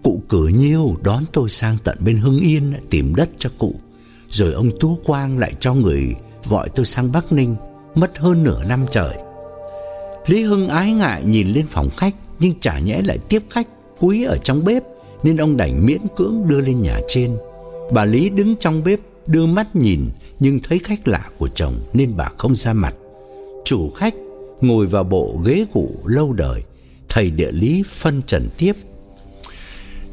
Cụ 0.03 0.23
cử 0.29 0.47
nhiêu 0.47 0.97
đón 1.03 1.23
tôi 1.33 1.49
sang 1.49 1.77
tận 1.83 1.97
bên 1.99 2.17
Hưng 2.17 2.39
Yên 2.39 2.73
tìm 2.89 3.15
đất 3.15 3.29
cho 3.37 3.49
cụ. 3.57 3.75
Rồi 4.29 4.53
ông 4.53 4.71
Tú 4.79 4.99
Quang 5.05 5.37
lại 5.37 5.53
cho 5.59 5.73
người 5.73 6.15
gọi 6.49 6.69
tôi 6.69 6.85
sang 6.85 7.11
Bắc 7.11 7.31
Ninh, 7.31 7.55
mất 7.95 8.17
hơn 8.17 8.43
nửa 8.43 8.63
năm 8.69 8.85
trời. 8.91 9.17
Lý 10.27 10.43
Hưng 10.43 10.67
ái 10.69 10.91
ngại 10.91 11.23
nhìn 11.25 11.47
lên 11.47 11.65
phòng 11.69 11.89
khách, 11.97 12.15
nhưng 12.39 12.53
chả 12.59 12.79
nhẽ 12.79 13.01
lại 13.05 13.19
tiếp 13.29 13.43
khách 13.49 13.67
quý 13.99 14.23
ở 14.23 14.37
trong 14.37 14.65
bếp, 14.65 14.83
nên 15.23 15.37
ông 15.37 15.57
đành 15.57 15.85
miễn 15.85 16.01
cưỡng 16.15 16.47
đưa 16.47 16.61
lên 16.61 16.81
nhà 16.81 16.99
trên. 17.07 17.37
Bà 17.91 18.05
Lý 18.05 18.29
đứng 18.29 18.55
trong 18.55 18.83
bếp, 18.83 18.99
đưa 19.27 19.45
mắt 19.45 19.75
nhìn, 19.75 20.09
nhưng 20.39 20.59
thấy 20.59 20.79
khách 20.79 21.07
lạ 21.07 21.29
của 21.37 21.49
chồng 21.55 21.79
nên 21.93 22.17
bà 22.17 22.29
không 22.37 22.55
ra 22.55 22.73
mặt. 22.73 22.93
Chủ 23.65 23.89
khách 23.89 24.13
ngồi 24.61 24.87
vào 24.87 25.03
bộ 25.03 25.41
ghế 25.45 25.65
cũ 25.73 25.95
lâu 26.05 26.33
đời, 26.33 26.63
thầy 27.09 27.29
địa 27.29 27.51
lý 27.51 27.83
phân 27.87 28.21
trần 28.27 28.49
tiếp. 28.57 28.73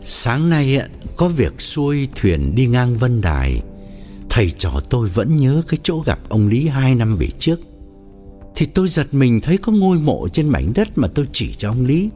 Sáng 0.02 0.50
nay 0.50 0.80
có 1.16 1.28
việc 1.28 1.60
xuôi 1.60 2.08
thuyền 2.14 2.54
đi 2.54 2.66
ngang 2.66 2.96
Vân 2.96 3.20
Đài, 3.20 3.62
Thầy 4.34 4.50
trò 4.58 4.80
tôi 4.90 5.08
vẫn 5.08 5.36
nhớ 5.36 5.62
cái 5.68 5.78
chỗ 5.82 6.02
gặp 6.06 6.18
ông 6.28 6.48
Lý 6.48 6.68
hai 6.68 6.94
năm 6.94 7.16
về 7.16 7.26
trước. 7.38 7.60
Thì 8.54 8.66
tôi 8.66 8.88
giật 8.88 9.14
mình 9.14 9.40
thấy 9.40 9.58
có 9.58 9.72
ngôi 9.72 9.98
mộ 9.98 10.28
trên 10.28 10.48
mảnh 10.48 10.72
đất 10.74 10.98
mà 10.98 11.08
tôi 11.08 11.26
chỉ 11.32 11.54
cho 11.54 11.70
ông 11.70 11.84
Lý. 11.84 12.10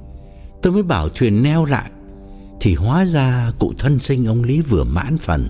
Tôi 0.62 0.72
mới 0.72 0.82
bảo 0.82 1.08
thuyền 1.08 1.42
neo 1.42 1.64
lại. 1.64 1.90
Thì 2.60 2.74
hóa 2.74 3.04
ra 3.04 3.52
cụ 3.58 3.72
thân 3.78 3.98
sinh 4.00 4.26
ông 4.26 4.44
Lý 4.44 4.60
vừa 4.60 4.84
mãn 4.84 5.18
phần. 5.18 5.48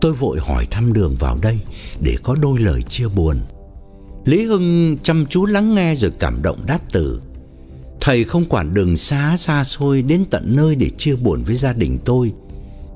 Tôi 0.00 0.12
vội 0.12 0.38
hỏi 0.40 0.66
thăm 0.70 0.92
đường 0.92 1.16
vào 1.18 1.38
đây 1.42 1.58
Để 2.00 2.16
có 2.22 2.34
đôi 2.34 2.58
lời 2.58 2.82
chia 2.82 3.08
buồn. 3.08 3.40
Lý 4.24 4.44
Hưng 4.44 4.98
chăm 5.02 5.26
chú 5.26 5.46
lắng 5.46 5.74
nghe 5.74 5.94
rồi 5.94 6.12
cảm 6.18 6.42
động 6.42 6.58
đáp 6.66 6.80
từ. 6.92 7.20
Thầy 8.00 8.24
không 8.24 8.44
quản 8.44 8.74
đường 8.74 8.96
xa 8.96 9.36
xa 9.36 9.64
xôi 9.64 10.02
đến 10.02 10.24
tận 10.30 10.56
nơi 10.56 10.74
để 10.74 10.90
chia 10.90 11.16
buồn 11.16 11.42
với 11.42 11.56
gia 11.56 11.72
đình 11.72 11.98
tôi, 12.04 12.32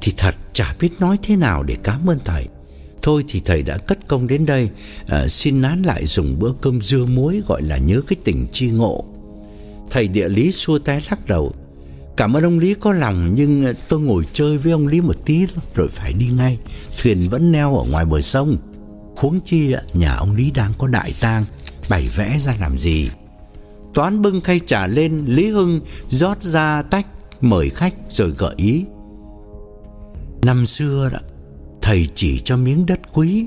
Thì 0.01 0.13
thật 0.17 0.35
chả 0.53 0.77
biết 0.81 0.91
nói 0.99 1.19
thế 1.23 1.37
nào 1.37 1.63
để 1.63 1.77
cảm 1.83 2.11
ơn 2.11 2.19
thầy. 2.25 2.49
Thôi 3.05 3.25
thì 3.29 3.41
thầy 3.45 3.63
đã 3.63 3.79
cất 3.79 4.09
công 4.09 4.27
đến 4.27 4.47
đây. 4.47 4.69
À, 5.07 5.29
Xin 5.29 5.61
nán 5.61 5.83
lại 5.83 6.07
dùng 6.07 6.39
bữa 6.39 6.53
cơm 6.61 6.81
dưa 6.81 7.05
muối 7.05 7.43
Gọi 7.47 7.63
là 7.63 7.79
nhớ 7.79 8.01
cái 8.07 8.17
tình 8.25 8.47
chi 8.53 8.71
ngộ. 8.71 9.05
Thầy 9.91 10.09
địa 10.09 10.29
lý 10.29 10.53
xua 10.53 10.79
tay 10.79 11.03
lắc 11.11 11.29
đầu. 11.29 11.53
Cảm 12.17 12.37
ơn 12.37 12.45
ông 12.45 12.59
Lý 12.59 12.75
có 12.75 12.93
lòng 12.93 13.35
Nhưng 13.35 13.75
tôi 13.89 14.01
ngồi 14.01 14.25
chơi 14.33 14.59
với 14.59 14.73
ông 14.73 14.87
Lý 14.87 15.01
một 15.01 15.25
tí 15.25 15.47
Rồi 15.75 15.89
phải 15.91 16.13
đi 16.13 16.27
ngay. 16.37 16.59
Thuyền 17.03 17.19
vẫn 17.31 17.53
neo 17.53 17.77
ở 17.77 17.85
ngoài 17.91 18.05
bờ 18.05 18.21
sông. 18.21 18.57
Huống 19.17 19.41
chi 19.41 19.75
nhà 19.95 20.15
ông 20.15 20.35
Lý 20.35 20.51
đang 20.51 20.73
có 20.79 20.87
đại 20.87 21.15
tang 21.21 21.45
Bày 21.91 22.09
vẽ 22.17 22.39
ra 22.39 22.57
làm 22.61 22.79
gì? 22.79 23.11
Toán 23.95 24.23
bưng 24.23 24.41
khay 24.41 24.61
trà 24.67 24.87
lên 24.87 25.25
Lý 25.27 25.49
Hưng 25.49 25.81
rót 26.09 26.43
ra 26.43 26.83
tách 26.83 27.07
Mời 27.41 27.71
khách 27.71 27.95
rồi 28.11 28.31
gợi 28.39 28.55
ý. 28.57 28.85
Năm 30.43 30.67
xưa 30.67 31.11
đó 31.13 31.19
Thầy 31.85 32.09
chỉ 32.15 32.39
cho 32.39 32.57
miếng 32.57 32.87
đất 32.87 33.01
quý. 33.13 33.47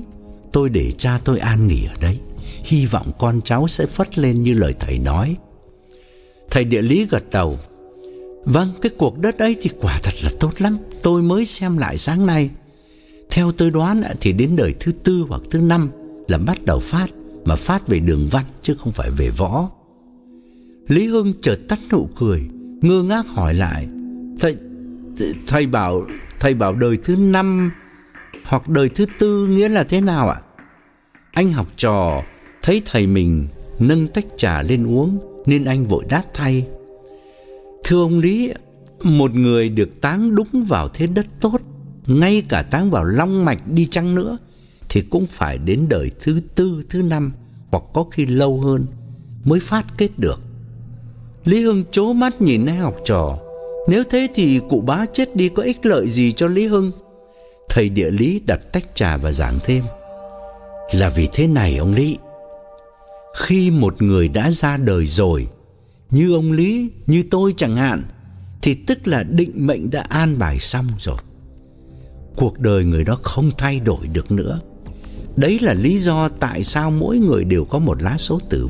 Tôi 0.52 0.68
để 0.68 0.92
cha 0.98 1.20
tôi 1.24 1.38
an 1.38 1.68
nghỉ 1.68 1.84
ở 1.84 1.94
đấy. 2.00 2.18
Hy 2.64 2.86
vọng 2.86 3.10
con 3.18 3.40
cháu 3.44 3.68
sẽ 3.68 3.86
phất 3.86 4.18
lên 4.18 4.42
như 4.42 4.54
lời 4.54 4.74
thầy 4.80 4.98
nói. 4.98 5.36
Thầy 6.50 6.64
địa 6.64 6.82
lý 6.82 7.06
gật 7.10 7.22
đầu. 7.30 7.58
Vâng 8.44 8.72
cái 8.82 8.92
cuộc 8.98 9.18
đất 9.18 9.38
ấy 9.38 9.56
thì 9.60 9.70
quả 9.80 9.98
thật 10.02 10.12
là 10.22 10.30
tốt 10.40 10.50
lắm. 10.58 10.76
Tôi 11.02 11.22
mới 11.22 11.44
xem 11.44 11.78
lại 11.78 11.98
sáng 11.98 12.26
nay. 12.26 12.50
Theo 13.30 13.52
tôi 13.52 13.70
đoán 13.70 14.02
thì 14.20 14.32
đến 14.32 14.56
đời 14.56 14.74
thứ 14.80 14.92
tư 14.92 15.24
hoặc 15.28 15.42
thứ 15.50 15.60
năm 15.60 15.90
Là 16.28 16.38
bắt 16.38 16.64
đầu 16.64 16.80
phát 16.80 17.06
Mà 17.44 17.56
phát 17.56 17.88
về 17.88 17.98
đường 18.00 18.28
văn 18.30 18.44
chứ 18.62 18.74
không 18.78 18.92
phải 18.92 19.10
về 19.10 19.30
võ. 19.30 19.70
Lý 20.88 21.06
Hưng 21.06 21.32
chợt 21.40 21.58
tắt 21.68 21.78
nụ 21.92 22.08
cười 22.16 22.48
Ngơ 22.80 23.02
ngác 23.02 23.26
hỏi 23.28 23.54
lại. 23.54 23.88
Thầy, 24.38 24.56
thầy 25.46 25.66
bảo 25.66 26.06
Thầy 26.40 26.54
bảo 26.54 26.74
đời 26.74 26.96
thứ 27.04 27.16
năm 27.16 27.70
hoặc 28.48 28.68
đời 28.68 28.88
thứ 28.88 29.06
tư 29.18 29.46
nghĩa 29.46 29.68
là 29.68 29.84
thế 29.84 30.00
nào 30.00 30.28
ạ? 30.28 30.40
Anh 31.32 31.52
học 31.52 31.66
trò 31.76 32.22
Thấy 32.62 32.82
thầy 32.86 33.06
mình 33.06 33.46
nâng 33.78 34.06
tách 34.06 34.24
trà 34.36 34.62
lên 34.62 34.86
uống 34.86 35.18
Nên 35.46 35.64
anh 35.64 35.84
vội 35.84 36.04
đáp 36.08 36.22
thay. 36.34 36.66
Thưa 37.84 38.02
ông 38.02 38.18
Lý 38.18 38.52
Một 39.02 39.34
người 39.34 39.68
được 39.68 40.00
táng 40.00 40.34
đúng 40.34 40.64
vào 40.68 40.88
thế 40.88 41.06
đất 41.06 41.26
tốt 41.40 41.58
Ngay 42.06 42.42
cả 42.48 42.62
táng 42.62 42.90
vào 42.90 43.04
long 43.04 43.44
mạch 43.44 43.68
đi 43.68 43.86
chăng 43.86 44.14
nữa 44.14 44.38
Thì 44.88 45.00
cũng 45.10 45.26
phải 45.26 45.58
đến 45.58 45.86
đời 45.88 46.10
thứ 46.20 46.40
tư, 46.54 46.82
thứ 46.90 47.02
năm 47.02 47.32
Hoặc 47.70 47.84
có 47.92 48.04
khi 48.10 48.26
lâu 48.26 48.60
hơn 48.60 48.86
Mới 49.44 49.60
phát 49.60 49.84
kết 49.96 50.10
được. 50.16 50.40
Lý 51.44 51.62
Hưng 51.62 51.84
chố 51.90 52.12
mắt 52.12 52.42
nhìn 52.42 52.66
hai 52.66 52.76
học 52.76 52.96
trò. 53.04 53.38
Nếu 53.88 54.04
thế 54.10 54.28
thì 54.34 54.60
cụ 54.68 54.80
bá 54.80 55.06
chết 55.06 55.36
đi 55.36 55.48
có 55.48 55.62
ích 55.62 55.86
lợi 55.86 56.08
gì 56.08 56.32
cho 56.32 56.46
Lý 56.46 56.66
Hưng? 56.66 56.92
Thầy 57.68 57.88
địa 57.88 58.10
lý 58.10 58.40
đặt 58.46 58.60
tách 58.72 58.94
trà 58.94 59.16
và 59.16 59.32
giảng 59.32 59.58
thêm. 59.64 59.82
Là 60.92 61.08
vì 61.08 61.28
thế 61.32 61.46
này 61.46 61.76
ông 61.76 61.94
Lý 61.94 62.18
Khi 63.36 63.70
một 63.70 64.02
người 64.02 64.28
đã 64.28 64.50
ra 64.50 64.76
đời 64.76 65.06
rồi 65.06 65.48
Như 66.10 66.34
ông 66.34 66.52
Lý, 66.52 66.90
như 67.06 67.24
tôi 67.30 67.54
chẳng 67.56 67.76
hạn 67.76 68.02
Thì 68.62 68.74
tức 68.74 69.08
là 69.08 69.22
định 69.22 69.52
mệnh 69.54 69.90
đã 69.90 70.00
an 70.00 70.38
bài 70.38 70.58
xong 70.58 70.86
rồi. 70.98 71.16
Cuộc 72.36 72.58
đời 72.58 72.84
người 72.84 73.04
đó 73.04 73.18
không 73.22 73.50
thay 73.58 73.80
đổi 73.80 74.08
được 74.12 74.32
nữa. 74.32 74.60
Đấy 75.36 75.58
là 75.62 75.74
lý 75.74 75.98
do 75.98 76.28
tại 76.28 76.62
sao 76.62 76.90
mỗi 76.90 77.18
người 77.18 77.44
đều 77.44 77.64
có 77.64 77.78
một 77.78 78.02
lá 78.02 78.16
số 78.18 78.38
tử. 78.50 78.68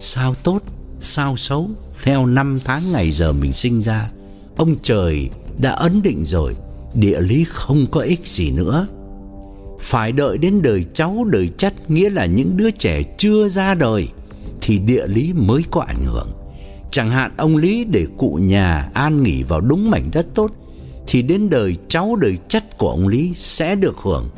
Sao 0.00 0.34
tốt 0.44 0.62
sao 1.00 1.36
xấu 1.36 1.70
theo 2.02 2.26
năm 2.26 2.58
tháng 2.64 2.92
ngày 2.92 3.10
giờ 3.10 3.32
mình 3.32 3.52
sinh 3.52 3.82
ra. 3.82 4.10
Ông 4.56 4.76
trời 4.82 5.30
đã 5.58 5.70
ấn 5.70 6.02
định 6.02 6.24
rồi, 6.24 6.54
địa 7.00 7.20
lý 7.20 7.44
không 7.44 7.86
có 7.90 8.00
ích 8.00 8.26
gì 8.26 8.50
nữa. 8.50 8.86
Phải 9.80 10.12
đợi 10.12 10.38
đến 10.38 10.62
đời 10.62 10.84
cháu, 10.94 11.24
đời 11.24 11.48
chắt 11.58 11.90
nghĩa 11.90 12.10
là 12.10 12.26
những 12.26 12.56
đứa 12.56 12.70
trẻ 12.70 13.02
chưa 13.18 13.48
ra 13.48 13.74
đời, 13.74 14.08
thì 14.60 14.78
địa 14.78 15.06
lý 15.06 15.32
mới 15.32 15.62
có 15.70 15.80
ảnh 15.80 16.02
hưởng. 16.02 16.28
Chẳng 16.90 17.10
hạn 17.10 17.30
ông 17.36 17.56
Lý 17.56 17.84
để 17.84 18.06
cụ 18.18 18.38
nhà 18.42 18.90
an 18.94 19.22
nghỉ 19.22 19.42
vào 19.42 19.60
đúng 19.60 19.90
mảnh 19.90 20.10
đất 20.12 20.26
tốt, 20.34 20.50
thì 21.06 21.22
đến 21.22 21.50
đời 21.50 21.76
cháu, 21.88 22.16
đời 22.16 22.38
chắt 22.48 22.78
của 22.78 22.90
ông 22.90 23.08
Lý 23.08 23.32
sẽ 23.34 23.74
được 23.74 23.96
hưởng. 24.02 24.28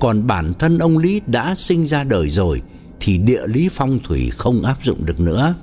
Còn 0.00 0.26
bản 0.26 0.52
thân 0.58 0.78
ông 0.78 0.98
Lý 0.98 1.20
đã 1.26 1.54
sinh 1.54 1.86
ra 1.86 2.04
đời 2.04 2.28
rồi, 2.28 2.62
thì 3.00 3.18
địa 3.18 3.46
lý 3.46 3.68
phong 3.68 3.98
thủy 4.04 4.30
không 4.30 4.62
áp 4.62 4.76
dụng 4.82 5.06
được 5.06 5.20
nữa. 5.20 5.54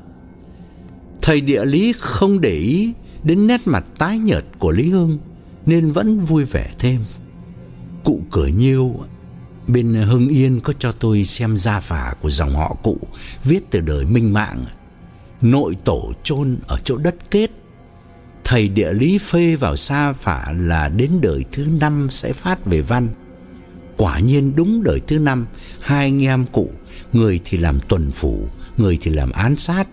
Thầy 1.21 1.41
địa 1.41 1.65
lý 1.65 1.93
không 1.99 2.41
để 2.41 2.53
ý 2.53 2.93
đến 3.23 3.47
nét 3.47 3.61
mặt 3.65 3.85
tái 3.97 4.17
nhợt 4.19 4.43
của 4.59 4.71
Lý 4.71 4.89
Hưng 4.89 5.17
nên 5.65 5.91
vẫn 5.91 6.19
vui 6.19 6.45
vẻ 6.45 6.71
thêm. 6.79 7.01
Cụ 8.03 8.23
cửa 8.31 8.47
nhiêu 8.47 8.95
bên 9.67 9.93
Hưng 9.93 10.27
Yên 10.27 10.59
có 10.59 10.73
cho 10.79 10.91
tôi 10.91 11.25
xem 11.25 11.57
gia 11.57 11.79
phả 11.79 12.13
của 12.21 12.29
dòng 12.29 12.55
họ 12.55 12.75
cụ 12.83 12.97
viết 13.43 13.59
từ 13.69 13.79
đời 13.79 14.05
Minh 14.05 14.33
Mạng. 14.33 14.65
Nội 15.41 15.77
tổ 15.83 16.13
chôn 16.23 16.57
ở 16.67 16.77
chỗ 16.83 16.97
đất 16.97 17.15
kết. 17.31 17.51
Thầy 18.43 18.69
địa 18.69 18.93
lý 18.93 19.17
phê 19.17 19.55
vào 19.55 19.75
gia 19.75 20.13
phả 20.13 20.53
là 20.57 20.89
đến 20.89 21.11
đời 21.21 21.45
thứ 21.51 21.65
năm 21.79 22.07
sẽ 22.11 22.33
phát 22.33 22.65
về 22.65 22.81
văn. 22.81 23.07
Quả 23.97 24.19
nhiên 24.19 24.55
đúng 24.55 24.83
đời 24.83 24.99
thứ 25.07 25.19
năm, 25.19 25.47
hai 25.81 26.05
anh 26.05 26.23
em 26.23 26.45
cụ, 26.51 26.69
người 27.13 27.39
thì 27.45 27.57
làm 27.57 27.79
tuần 27.87 28.11
phủ, 28.11 28.47
người 28.77 28.97
thì 29.01 29.11
làm 29.11 29.31
án 29.31 29.55
sát 29.55 29.87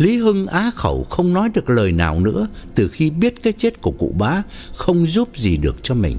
Lý 0.00 0.16
Hưng 0.16 0.46
á 0.46 0.70
khẩu 0.74 1.06
không 1.10 1.32
nói 1.32 1.50
được 1.54 1.70
lời 1.70 1.92
nào 1.92 2.20
nữa 2.20 2.48
từ 2.74 2.88
khi 2.88 3.10
biết 3.10 3.42
cái 3.42 3.52
chết 3.52 3.80
của 3.80 3.90
cụ 3.90 4.14
bá 4.18 4.42
không 4.74 5.06
giúp 5.06 5.28
gì 5.36 5.56
được 5.56 5.76
cho 5.82 5.94
mình. 5.94 6.18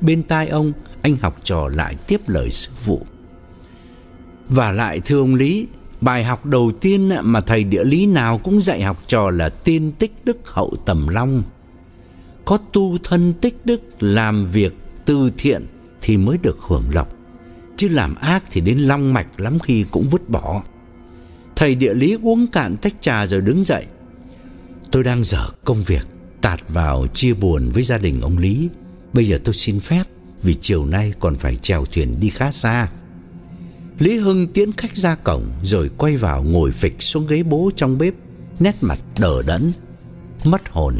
Bên 0.00 0.22
tai 0.22 0.48
ông, 0.48 0.72
anh 1.02 1.16
học 1.16 1.40
trò 1.44 1.68
lại 1.68 1.96
tiếp 2.06 2.20
lời 2.26 2.50
sư 2.50 2.70
phụ. 2.84 3.00
Và 4.48 4.72
lại 4.72 5.00
thưa 5.04 5.18
ông 5.18 5.34
Lý, 5.34 5.66
bài 6.00 6.24
học 6.24 6.46
đầu 6.46 6.72
tiên 6.80 7.10
mà 7.22 7.40
thầy 7.40 7.64
địa 7.64 7.84
lý 7.84 8.06
nào 8.06 8.38
cũng 8.38 8.62
dạy 8.62 8.82
học 8.82 9.02
trò 9.06 9.30
là 9.30 9.48
tiên 9.48 9.92
tích 9.98 10.12
đức 10.24 10.38
hậu 10.44 10.76
tầm 10.84 11.08
long. 11.08 11.42
Có 12.44 12.58
tu 12.72 12.98
thân 13.04 13.32
tích 13.32 13.56
đức 13.64 13.80
làm 14.00 14.46
việc 14.46 14.76
từ 15.04 15.30
thiện 15.38 15.66
thì 16.00 16.16
mới 16.16 16.38
được 16.42 16.58
hưởng 16.60 16.84
lộc, 16.94 17.12
chứ 17.76 17.88
làm 17.88 18.14
ác 18.14 18.44
thì 18.50 18.60
đến 18.60 18.78
long 18.78 19.12
mạch 19.12 19.40
lắm 19.40 19.58
khi 19.58 19.84
cũng 19.90 20.08
vứt 20.10 20.28
bỏ. 20.28 20.62
Thầy 21.58 21.74
địa 21.74 21.94
lý 21.94 22.16
uống 22.22 22.46
cạn 22.46 22.76
tách 22.76 22.94
trà 23.00 23.26
rồi 23.26 23.40
đứng 23.40 23.64
dậy. 23.64 23.84
Tôi 24.90 25.04
đang 25.04 25.24
dở 25.24 25.48
công 25.64 25.82
việc, 25.82 26.06
tạt 26.40 26.60
vào 26.68 27.06
chia 27.14 27.34
buồn 27.34 27.70
với 27.74 27.82
gia 27.82 27.98
đình 27.98 28.20
ông 28.20 28.38
Lý. 28.38 28.68
Bây 29.12 29.26
giờ 29.26 29.38
tôi 29.44 29.54
xin 29.54 29.80
phép 29.80 30.02
vì 30.42 30.54
chiều 30.54 30.86
nay 30.86 31.12
còn 31.20 31.36
phải 31.36 31.56
chèo 31.56 31.84
thuyền 31.84 32.20
đi 32.20 32.30
khá 32.30 32.50
xa. 32.52 32.88
Lý 33.98 34.16
Hưng 34.16 34.46
tiến 34.46 34.72
khách 34.72 34.96
ra 34.96 35.14
cổng 35.14 35.50
rồi 35.62 35.90
quay 35.96 36.16
vào 36.16 36.42
ngồi 36.42 36.72
phịch 36.72 37.02
xuống 37.02 37.26
ghế 37.26 37.42
bố 37.42 37.70
trong 37.76 37.98
bếp, 37.98 38.14
nét 38.60 38.74
mặt 38.82 38.98
đờ 39.20 39.42
đẫn, 39.46 39.72
mất 40.44 40.68
hồn. 40.68 40.94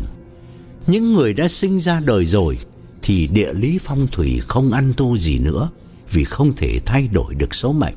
Những 0.87 1.15
người 1.15 1.35
đã 1.35 1.49
sinh 1.49 1.81
ra 1.81 2.01
đời 2.07 2.27
rồi 2.27 2.59
thì 3.03 3.29
địa 3.33 3.53
lý 3.53 3.79
phong 3.83 4.07
thủy 4.13 4.41
không 4.49 4.73
ăn 4.73 4.93
tu 4.97 5.17
gì 5.17 5.39
nữa 5.39 5.71
vì 6.13 6.25
không 6.25 6.57
thể 6.57 6.81
thay 6.87 7.09
đổi 7.09 7.35
được 7.35 7.55
số 7.55 7.73
mệnh. 7.73 7.95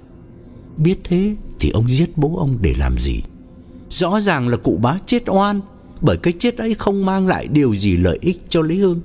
Biết 0.84 1.00
thế 1.04 1.36
thì 1.60 1.70
ông 1.70 1.90
giết 1.90 2.18
bố 2.18 2.38
ông 2.38 2.58
để 2.62 2.74
làm 2.78 2.98
gì? 2.98 3.22
Rõ 3.90 4.20
ràng 4.20 4.48
là 4.48 4.58
cụ 4.58 4.80
bá 4.82 4.98
chết 5.06 5.24
oan, 5.28 5.62
bởi 6.02 6.18
cái 6.18 6.34
chết 6.40 6.58
ấy 6.58 6.74
không 6.74 7.06
mang 7.06 7.28
lại 7.28 7.48
điều 7.48 7.76
gì 7.76 7.98
lợi 7.98 8.18
ích 8.22 8.42
cho 8.50 8.62
Lý 8.62 8.80
Hưng. 8.80 9.02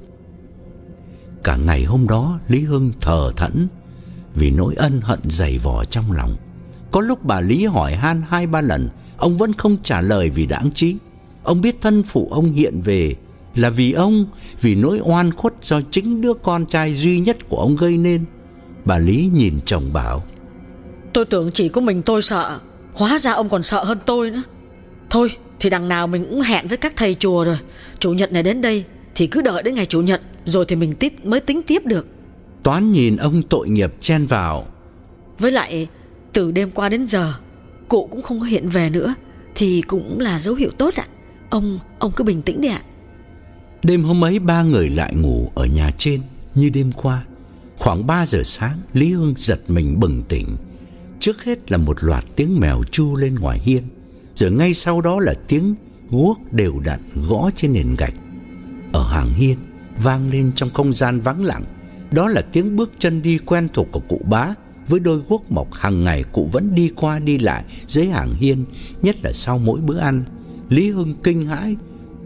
Cả 1.45 1.57
ngày 1.57 1.85
hôm 1.85 2.07
đó 2.09 2.39
Lý 2.49 2.61
Hưng 2.61 2.93
thờ 3.01 3.33
thẫn 3.37 3.69
vì 4.35 4.51
nỗi 4.51 4.75
ân 4.75 5.01
hận 5.01 5.19
dày 5.25 5.59
vò 5.59 5.85
trong 5.85 6.13
lòng. 6.13 6.37
Có 6.91 7.01
lúc 7.01 7.25
bà 7.25 7.41
Lý 7.41 7.65
hỏi 7.65 7.95
han 7.95 8.23
hai 8.29 8.47
ba 8.47 8.61
lần, 8.61 8.89
ông 9.17 9.37
vẫn 9.37 9.53
không 9.53 9.77
trả 9.83 10.01
lời 10.01 10.31
vì 10.31 10.47
đáng 10.47 10.71
trí. 10.75 10.97
Ông 11.43 11.61
biết 11.61 11.81
thân 11.81 12.03
phụ 12.03 12.29
ông 12.31 12.53
hiện 12.53 12.81
về 12.81 13.15
là 13.55 13.71
vì 13.71 13.93
ông, 13.93 14.27
vì 14.61 14.75
nỗi 14.75 15.01
oan 15.05 15.31
khuất 15.31 15.55
do 15.63 15.81
chính 15.91 16.21
đứa 16.21 16.33
con 16.35 16.67
trai 16.67 16.95
duy 16.95 17.21
nhất 17.21 17.49
của 17.49 17.57
ông 17.57 17.77
gây 17.77 17.99
nên. 17.99 18.25
Bà 18.85 18.99
Lý 18.99 19.31
nhìn 19.35 19.55
chồng 19.65 19.85
bảo: 19.93 20.23
Tôi 21.17 21.25
tưởng 21.25 21.51
chỉ 21.51 21.69
có 21.69 21.81
mình 21.81 22.03
tôi 22.03 22.23
sợ. 22.23 22.59
Hóa 22.93 23.19
ra 23.19 23.33
ông 23.33 23.49
còn 23.49 23.63
sợ 23.63 23.85
hơn 23.85 23.99
tôi 24.07 24.31
nữa. 24.31 24.43
Thôi 25.11 25.31
thì 25.61 25.71
đằng 25.71 25.89
nào 25.89 26.07
mình 26.07 26.27
cũng 26.31 26.41
hẹn 26.41 26.69
với 26.69 26.77
các 26.77 26.93
thầy 26.97 27.15
chùa 27.15 27.45
rồi. 27.45 27.59
Chủ 27.99 28.13
nhật 28.13 28.33
này 28.33 28.43
đến 28.43 28.61
đây 28.61 28.85
Thì 29.15 29.27
cứ 29.27 29.43
đợi 29.43 29.63
đến 29.63 29.75
ngày 29.75 29.87
chủ 29.87 30.01
nhật 30.01 30.21
Rồi 30.45 30.65
thì 30.69 30.77
mình 30.77 30.95
tít 30.95 31.25
mới 31.25 31.41
tính 31.41 31.63
tiếp 31.63 31.87
được. 31.87 32.07
Toán 32.63 32.93
nhìn 32.93 33.17
ông 33.17 33.43
tội 33.43 33.69
nghiệp 33.69 33.95
chen 34.01 34.27
vào. 34.27 34.65
Với 35.39 35.53
lại 35.53 35.89
từ 36.33 36.51
đêm 36.51 36.71
qua 36.71 36.89
đến 36.89 37.09
giờ 37.09 37.33
Cụ 37.89 38.09
cũng 38.11 38.23
không 38.23 38.41
có 38.41 38.47
hiện 38.47 38.69
về 38.69 38.91
nữa 38.91 39.15
Thì 39.55 39.83
cũng 39.83 40.21
là 40.21 40.39
dấu 40.39 40.55
hiệu 40.55 40.71
tốt 40.79 40.95
ạ. 40.95 41.07
Ông 41.51 41.79
ông 41.99 42.13
cứ 42.17 42.25
bình 42.25 42.43
tĩnh 42.43 42.61
đi 42.61 42.69
ạ. 42.69 42.83
Đêm 43.83 44.05
hôm 44.05 44.25
ấy 44.25 44.39
ba 44.39 44.63
người 44.63 44.91
lại 44.91 45.15
ngủ 45.15 45.51
ở 45.55 45.67
nhà 45.67 45.91
trên 45.99 46.21
Như 46.55 46.71
đêm 46.71 46.93
qua. 46.93 47.25
Khoảng 47.77 48.07
3 48.07 48.27
giờ 48.27 48.43
sáng 48.45 48.79
Lý 48.93 49.13
Hương 49.13 49.35
giật 49.37 49.61
mình 49.69 50.01
bừng 50.01 50.23
tỉnh 50.29 50.47
Trước 51.21 51.45
hết 51.45 51.73
là 51.73 51.79
một 51.79 52.05
loạt 52.05 52.25
tiếng 52.37 52.61
mèo 52.61 52.83
chu 52.91 53.17
lên 53.17 53.35
ngoài 53.35 53.61
hiên, 53.63 53.83
rồi 54.35 54.51
ngay 54.51 54.75
sau 54.75 55.01
đó 55.01 55.21
là 55.21 55.35
tiếng 55.49 55.75
guốc 56.11 56.53
đều 56.53 56.81
đặn 56.85 57.01
gõ 57.29 57.51
trên 57.57 57.73
nền 57.73 57.95
gạch. 57.99 58.15
Ở 58.93 59.09
hàng 59.09 59.33
hiên 59.35 59.59
vang 60.03 60.31
lên 60.31 60.53
trong 60.55 60.71
không 60.71 60.93
gian 60.93 61.21
vắng 61.21 61.45
lặng, 61.45 61.65
đó 62.11 62.29
là 62.29 62.43
tiếng 62.43 62.77
bước 62.77 62.93
chân 62.99 63.23
đi 63.23 63.39
quen 63.39 63.69
thuộc 63.75 63.89
của 63.93 64.01
cụ 64.09 64.21
bá 64.31 64.55
với 64.89 65.01
đôi 65.01 65.23
guốc 65.29 65.51
mộc 65.51 65.75
hàng 65.75 66.05
ngày 66.05 66.25
cụ 66.33 66.49
vẫn 66.53 66.75
đi 66.75 66.91
qua 66.97 67.19
đi 67.19 67.39
lại 67.39 67.65
dưới 67.87 68.07
hàng 68.07 68.35
hiên, 68.35 68.65
nhất 69.03 69.17
là 69.23 69.33
sau 69.33 69.59
mỗi 69.59 69.81
bữa 69.81 69.99
ăn. 69.99 70.23
Lý 70.69 70.91
Hưng 70.91 71.15
kinh 71.23 71.47
hãi, 71.47 71.77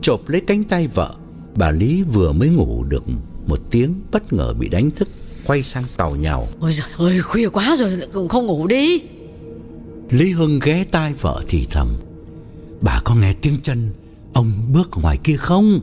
chộp 0.00 0.28
lấy 0.28 0.40
cánh 0.40 0.64
tay 0.64 0.86
vợ. 0.86 1.14
Bà 1.56 1.70
Lý 1.70 2.02
vừa 2.02 2.32
mới 2.32 2.48
ngủ 2.48 2.84
được 2.88 3.04
một 3.46 3.58
tiếng 3.70 3.94
bất 4.12 4.32
ngờ 4.32 4.54
bị 4.58 4.68
đánh 4.68 4.90
thức 4.90 5.08
quay 5.46 5.62
sang 5.62 5.84
tàu 5.96 6.16
nhàu 6.16 6.46
Ôi 6.60 6.72
giời 6.72 6.86
ơi 6.98 7.22
khuya 7.22 7.48
quá 7.48 7.76
rồi 7.78 7.98
cũng 8.12 8.28
không 8.28 8.46
ngủ 8.46 8.66
đi. 8.66 9.00
Lý 10.10 10.32
Hưng 10.32 10.58
ghé 10.58 10.84
tai 10.84 11.12
vợ 11.12 11.42
thì 11.48 11.66
thầm 11.70 11.88
Bà 12.80 13.00
có 13.04 13.14
nghe 13.14 13.32
tiếng 13.32 13.58
chân 13.62 13.90
Ông 14.32 14.52
bước 14.72 14.90
ngoài 15.02 15.18
kia 15.24 15.36
không? 15.36 15.80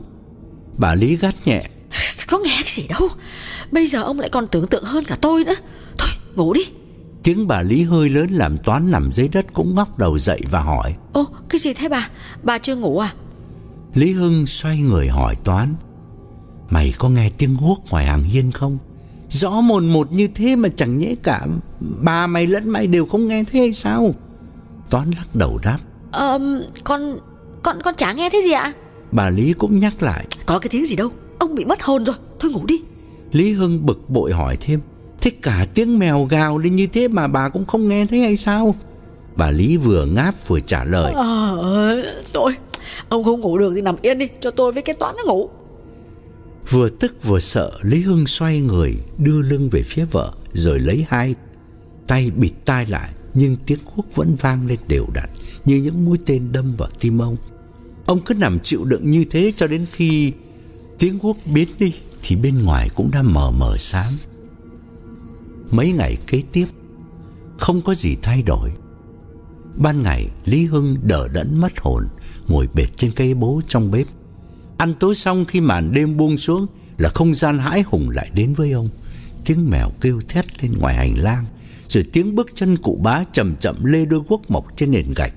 Bà 0.76 0.94
Lý 0.94 1.16
gắt 1.16 1.34
nhẹ 1.46 1.62
có 2.28 2.38
nghe 2.38 2.56
cái 2.64 2.72
gì 2.72 2.86
đâu 2.88 3.08
Bây 3.70 3.86
giờ 3.86 4.02
ông 4.02 4.20
lại 4.20 4.28
còn 4.28 4.46
tưởng 4.46 4.66
tượng 4.66 4.84
hơn 4.84 5.04
cả 5.04 5.16
tôi 5.20 5.44
nữa. 5.44 5.54
Thôi 5.98 6.10
ngủ 6.34 6.52
đi. 6.52 6.60
Tiếng 7.22 7.46
bà 7.46 7.62
Lý 7.62 7.82
hơi 7.82 8.10
lớn 8.10 8.30
làm 8.30 8.58
Toán 8.58 8.90
nằm 8.90 9.10
dưới 9.12 9.28
đất 9.28 9.46
cũng 9.52 9.74
ngóc 9.74 9.98
đầu 9.98 10.18
dậy 10.18 10.40
và 10.50 10.60
hỏi 10.60 10.94
Ô 11.12 11.26
cái 11.48 11.58
gì 11.58 11.74
thế 11.74 11.88
bà? 11.88 12.08
Bà 12.42 12.58
chưa 12.58 12.76
ngủ 12.76 12.98
à? 12.98 13.14
Lý 13.94 14.12
Hưng 14.12 14.46
xoay 14.46 14.78
người 14.78 15.08
hỏi 15.08 15.34
Toán 15.44 15.74
Mày 16.70 16.94
có 16.98 17.08
nghe 17.08 17.30
tiếng 17.38 17.56
guốc 17.60 17.78
ngoài 17.90 18.06
hàng 18.06 18.22
hiên 18.22 18.52
không 18.52 18.78
Rõ 19.28 19.60
mồn 19.60 19.86
một 19.92 20.12
như 20.12 20.28
thế 20.34 20.56
mà 20.56 20.68
chẳng 20.76 20.98
nhẽ 20.98 21.14
cả 21.22 21.46
Bà 21.80 22.26
mày 22.26 22.46
lẫn 22.46 22.68
mày 22.70 22.86
đều 22.86 23.06
không 23.06 23.28
nghe 23.28 23.44
thế 23.44 23.60
hay 23.60 23.72
sao? 23.72 24.14
Toán 24.90 25.10
lắc 25.10 25.26
đầu 25.34 25.58
đáp. 25.64 25.78
Ờ 26.12 26.38
con 26.84 27.18
Con 27.62 27.82
con 27.82 27.94
chả 27.94 28.12
nghe 28.12 28.30
thế 28.30 28.40
gì 28.44 28.52
ạ? 28.52 28.72
Bà 29.12 29.30
Lý 29.30 29.52
cũng 29.52 29.78
nhắc 29.78 30.02
lại. 30.02 30.26
Có 30.46 30.58
cái 30.58 30.68
tiếng 30.68 30.84
gì 30.86 30.96
đâu 30.96 31.08
Ông 31.38 31.54
bị 31.54 31.64
mất 31.64 31.82
hồn 31.82 32.04
rồi 32.04 32.16
Thôi 32.40 32.50
ngủ 32.50 32.66
đi. 32.66 32.82
Lý 33.32 33.52
Hưng 33.52 33.86
bực 33.86 34.10
bội 34.10 34.32
hỏi 34.32 34.56
thêm. 34.60 34.80
Thế 35.20 35.30
cả 35.42 35.66
tiếng 35.74 35.98
mèo 35.98 36.24
gào 36.24 36.58
lên 36.58 36.76
như 36.76 36.86
thế 36.86 37.08
mà 37.08 37.28
bà 37.28 37.48
cũng 37.48 37.66
không 37.66 37.88
nghe 37.88 38.06
thấy 38.06 38.20
hay 38.20 38.36
sao? 38.36 38.74
Bà 39.36 39.50
Lý 39.50 39.76
vừa 39.76 40.04
ngáp 40.04 40.48
vừa 40.48 40.60
trả 40.60 40.84
lời. 40.84 41.12
À, 41.16 41.50
Tôi 42.32 42.56
Ông 43.08 43.24
không 43.24 43.40
ngủ 43.40 43.58
được 43.58 43.72
thì 43.74 43.80
nằm 43.80 43.96
yên 44.02 44.18
đi 44.18 44.28
Cho 44.40 44.50
tôi 44.50 44.72
với 44.72 44.82
cái 44.82 44.94
toán 44.94 45.14
nó 45.16 45.22
ngủ 45.32 45.50
Vừa 46.70 46.88
tức 46.88 47.24
vừa 47.24 47.38
sợ, 47.38 47.72
Lý 47.82 48.00
Hưng 48.00 48.26
xoay 48.26 48.60
người, 48.60 48.96
Đưa 49.18 49.42
lưng 49.42 49.68
về 49.68 49.82
phía 49.82 50.04
vợ, 50.04 50.32
Rồi 50.52 50.80
lấy 50.80 51.06
hai 51.08 51.34
tay 52.06 52.30
bịt 52.30 52.52
tai 52.64 52.86
lại, 52.86 53.12
Nhưng 53.34 53.56
tiếng 53.66 53.78
cuốc 53.94 54.06
vẫn 54.14 54.36
vang 54.40 54.66
lên 54.66 54.78
đều 54.88 55.06
đặn, 55.14 55.28
Như 55.64 55.76
những 55.76 56.04
mũi 56.04 56.18
tên 56.26 56.52
đâm 56.52 56.76
vào 56.76 56.88
tim 57.00 57.18
ông. 57.18 57.36
Ông 58.06 58.20
cứ 58.24 58.34
nằm 58.34 58.58
chịu 58.64 58.84
đựng 58.84 59.10
như 59.10 59.24
thế 59.30 59.52
Cho 59.56 59.66
đến 59.66 59.84
khi 59.92 60.32
tiếng 60.98 61.18
cuốc 61.18 61.36
biến 61.54 61.68
đi, 61.78 61.92
Thì 62.22 62.36
bên 62.36 62.64
ngoài 62.64 62.90
cũng 62.94 63.10
đã 63.12 63.22
mờ 63.22 63.50
mờ 63.50 63.76
sáng. 63.76 64.12
Mấy 65.70 65.92
ngày 65.92 66.16
kế 66.26 66.42
tiếp, 66.52 66.66
Không 67.58 67.82
có 67.82 67.94
gì 67.94 68.16
thay 68.22 68.42
đổi. 68.42 68.70
Ban 69.76 70.02
ngày, 70.02 70.28
Lý 70.44 70.66
Hưng 70.66 70.96
đỡ 71.02 71.28
đẫn 71.28 71.60
mất 71.60 71.72
hồn, 71.80 72.08
Ngồi 72.48 72.68
bệt 72.74 72.96
trên 72.96 73.12
cây 73.12 73.34
bố 73.34 73.60
trong 73.68 73.90
bếp. 73.90 74.06
Ăn 74.78 74.94
tối 74.94 75.14
xong 75.14 75.44
khi 75.44 75.60
màn 75.60 75.92
đêm 75.92 76.16
buông 76.16 76.38
xuống 76.38 76.66
Là 76.98 77.08
không 77.08 77.34
gian 77.34 77.58
hãi 77.58 77.84
hùng 77.86 78.10
lại 78.10 78.30
đến 78.34 78.54
với 78.54 78.72
ông. 78.72 78.88
Tiếng 79.44 79.70
mèo 79.70 79.90
kêu 80.00 80.20
thét 80.28 80.62
lên 80.62 80.72
ngoài 80.78 80.94
hành 80.94 81.14
lang, 81.18 81.44
Rồi 81.88 82.04
tiếng 82.12 82.34
bước 82.34 82.50
chân 82.54 82.76
cụ 82.76 82.98
bá 83.02 83.24
chậm 83.32 83.56
chậm 83.56 83.84
lê 83.84 84.04
đôi 84.04 84.20
guốc 84.28 84.50
mộc 84.50 84.66
trên 84.76 84.90
nền 84.90 85.06
gạch. 85.16 85.32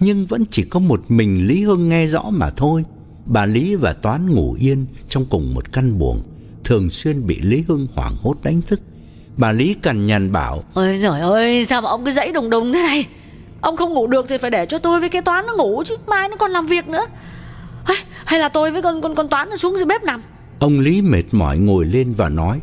Nhưng 0.00 0.26
vẫn 0.26 0.44
chỉ 0.50 0.62
có 0.62 0.80
một 0.80 1.00
mình 1.08 1.46
Lý 1.46 1.62
Hưng 1.62 1.88
nghe 1.88 2.06
rõ 2.06 2.22
mà 2.30 2.50
thôi. 2.50 2.84
Bà 3.26 3.46
Lý 3.46 3.74
và 3.74 3.92
Toán 3.92 4.30
ngủ 4.30 4.56
yên 4.60 4.86
trong 5.08 5.26
cùng 5.26 5.54
một 5.54 5.72
căn 5.72 5.98
buồng, 5.98 6.22
Thường 6.64 6.90
xuyên 6.90 7.26
bị 7.26 7.40
Lý 7.40 7.64
Hưng 7.68 7.86
hoảng 7.94 8.14
hốt 8.20 8.34
đánh 8.42 8.60
thức. 8.66 8.80
Bà 9.36 9.52
Lý 9.52 9.74
cằn 9.74 10.06
nhằn 10.06 10.32
bảo, 10.32 10.62
Ôi 10.74 10.98
giời 10.98 11.20
ơi, 11.20 11.64
sao 11.64 11.80
mà 11.80 11.88
ông 11.90 12.04
cứ 12.04 12.12
dãy 12.12 12.32
đùng 12.32 12.50
đùng 12.50 12.72
thế 12.72 12.82
này? 12.82 13.06
Ông 13.60 13.76
không 13.76 13.94
ngủ 13.94 14.06
được 14.06 14.26
thì 14.28 14.38
phải 14.38 14.50
để 14.50 14.66
cho 14.66 14.78
tôi 14.78 15.00
với 15.00 15.08
cái 15.08 15.22
toán 15.22 15.46
nó 15.46 15.56
ngủ 15.56 15.82
chứ, 15.86 15.96
Mai 16.06 16.28
nó 16.28 16.36
còn 16.36 16.50
làm 16.50 16.66
việc 16.66 16.88
nữa 16.88 17.06
hay, 17.88 17.96
hay 18.24 18.40
là 18.40 18.48
tôi 18.48 18.70
với 18.70 18.82
con 18.82 19.02
con 19.02 19.14
con 19.14 19.28
toán 19.28 19.50
nó 19.50 19.56
xuống 19.56 19.76
dưới 19.76 19.86
bếp 19.86 20.02
nằm? 20.02 20.22
Ông 20.58 20.80
Lý 20.80 21.02
mệt 21.02 21.24
mỏi 21.32 21.58
ngồi 21.58 21.84
lên 21.84 22.12
và 22.12 22.28
nói 22.28 22.60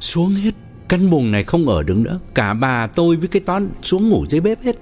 Xuống 0.00 0.30
hết 0.30 0.50
Căn 0.88 1.10
buồng 1.10 1.30
này 1.30 1.44
không 1.44 1.68
ở 1.68 1.82
được 1.82 1.96
nữa. 1.96 2.18
Cả 2.34 2.54
bà 2.54 2.86
tôi 2.86 3.16
với 3.16 3.28
cái 3.28 3.42
toán 3.46 3.70
xuống 3.82 4.08
ngủ 4.08 4.24
dưới 4.28 4.40
bếp 4.40 4.62
hết. 4.62 4.76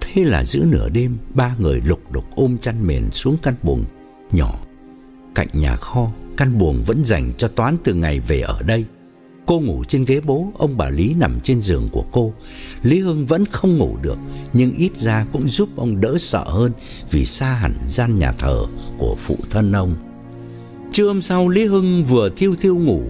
Thế 0.00 0.24
là 0.24 0.44
giữa 0.44 0.64
nửa 0.66 0.88
đêm 0.88 1.18
Ba 1.34 1.54
người 1.58 1.80
lục 1.84 2.12
đục 2.12 2.24
ôm 2.34 2.58
chăn 2.58 2.86
mền 2.86 3.10
xuống 3.10 3.36
căn 3.42 3.54
buồng 3.62 3.84
nhỏ. 4.32 4.54
Cạnh 5.34 5.48
nhà 5.52 5.76
kho 5.76 6.08
Căn 6.36 6.58
buồng 6.58 6.82
vẫn 6.86 7.04
dành 7.04 7.32
cho 7.38 7.48
toán 7.48 7.76
từ 7.84 7.94
ngày 7.94 8.20
về 8.20 8.40
ở 8.40 8.62
đây. 8.66 8.84
Cô 9.50 9.60
ngủ 9.60 9.84
trên 9.88 10.04
ghế 10.04 10.20
bố, 10.24 10.52
ông 10.58 10.76
bà 10.76 10.90
Lý 10.90 11.14
nằm 11.14 11.40
trên 11.42 11.62
giường 11.62 11.88
của 11.92 12.04
cô. 12.12 12.32
Lý 12.82 13.00
Hưng 13.00 13.26
vẫn 13.26 13.46
không 13.46 13.78
ngủ 13.78 13.96
được, 14.02 14.18
nhưng 14.52 14.74
ít 14.74 14.96
ra 14.96 15.26
cũng 15.32 15.48
giúp 15.48 15.68
ông 15.76 16.00
đỡ 16.00 16.18
sợ 16.18 16.44
hơn 16.44 16.72
vì 17.10 17.24
xa 17.24 17.46
hẳn 17.46 17.72
gian 17.88 18.18
nhà 18.18 18.32
thờ 18.32 18.62
của 18.98 19.16
phụ 19.18 19.36
thân 19.50 19.72
ông. 19.72 19.94
Trưa 20.92 21.06
hôm 21.06 21.22
sau 21.22 21.48
Lý 21.48 21.66
Hưng 21.66 22.04
vừa 22.04 22.30
thiêu 22.36 22.54
thiêu 22.60 22.78
ngủ 22.78 23.02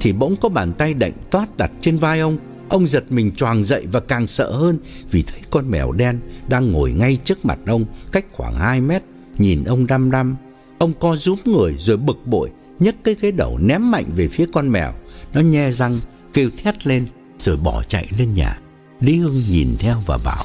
thì 0.00 0.12
bỗng 0.12 0.36
có 0.36 0.48
bàn 0.48 0.72
tay 0.72 0.94
đạnh 0.94 1.12
toát 1.30 1.56
đặt 1.56 1.70
trên 1.80 1.98
vai 1.98 2.20
ông. 2.20 2.38
Ông 2.68 2.86
giật 2.86 3.04
mình 3.10 3.32
choàng 3.32 3.64
dậy 3.64 3.86
và 3.92 4.00
càng 4.00 4.26
sợ 4.26 4.52
hơn 4.52 4.78
vì 5.10 5.22
thấy 5.22 5.40
con 5.50 5.70
mèo 5.70 5.92
đen 5.92 6.20
đang 6.48 6.72
ngồi 6.72 6.92
ngay 6.92 7.18
trước 7.24 7.44
mặt 7.44 7.58
ông, 7.66 7.84
cách 8.12 8.26
khoảng 8.32 8.54
2 8.54 8.80
mét, 8.80 9.02
nhìn 9.38 9.64
ông 9.64 9.86
đăm 9.86 10.10
đăm. 10.10 10.36
Ông 10.78 10.92
co 11.00 11.16
rúm 11.16 11.38
người 11.44 11.74
rồi 11.78 11.96
bực 11.96 12.26
bội, 12.26 12.50
nhấc 12.78 12.94
cái 13.04 13.16
ghế 13.20 13.30
đầu 13.30 13.58
ném 13.58 13.90
mạnh 13.90 14.04
về 14.16 14.28
phía 14.28 14.46
con 14.52 14.68
mèo. 14.68 14.92
Nó 15.36 15.42
nhe 15.42 15.70
răng 15.70 15.98
kêu 16.32 16.50
thét 16.56 16.86
lên 16.86 17.06
Rồi 17.38 17.56
bỏ 17.64 17.82
chạy 17.82 18.08
lên 18.18 18.34
nhà. 18.34 18.58
Lý 19.00 19.16
Hưng 19.16 19.40
nhìn 19.50 19.68
theo 19.78 19.96
và 20.06 20.18
bảo 20.24 20.44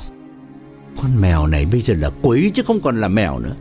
Con 1.01 1.21
mèo 1.21 1.47
này 1.47 1.65
bây 1.71 1.81
giờ 1.81 1.93
là 1.97 2.09
quỷ 2.21 2.51
chứ 2.53 2.63
không 2.63 2.79
còn 2.79 3.01
là 3.01 3.07
mèo 3.07 3.39
nữa. 3.39 3.55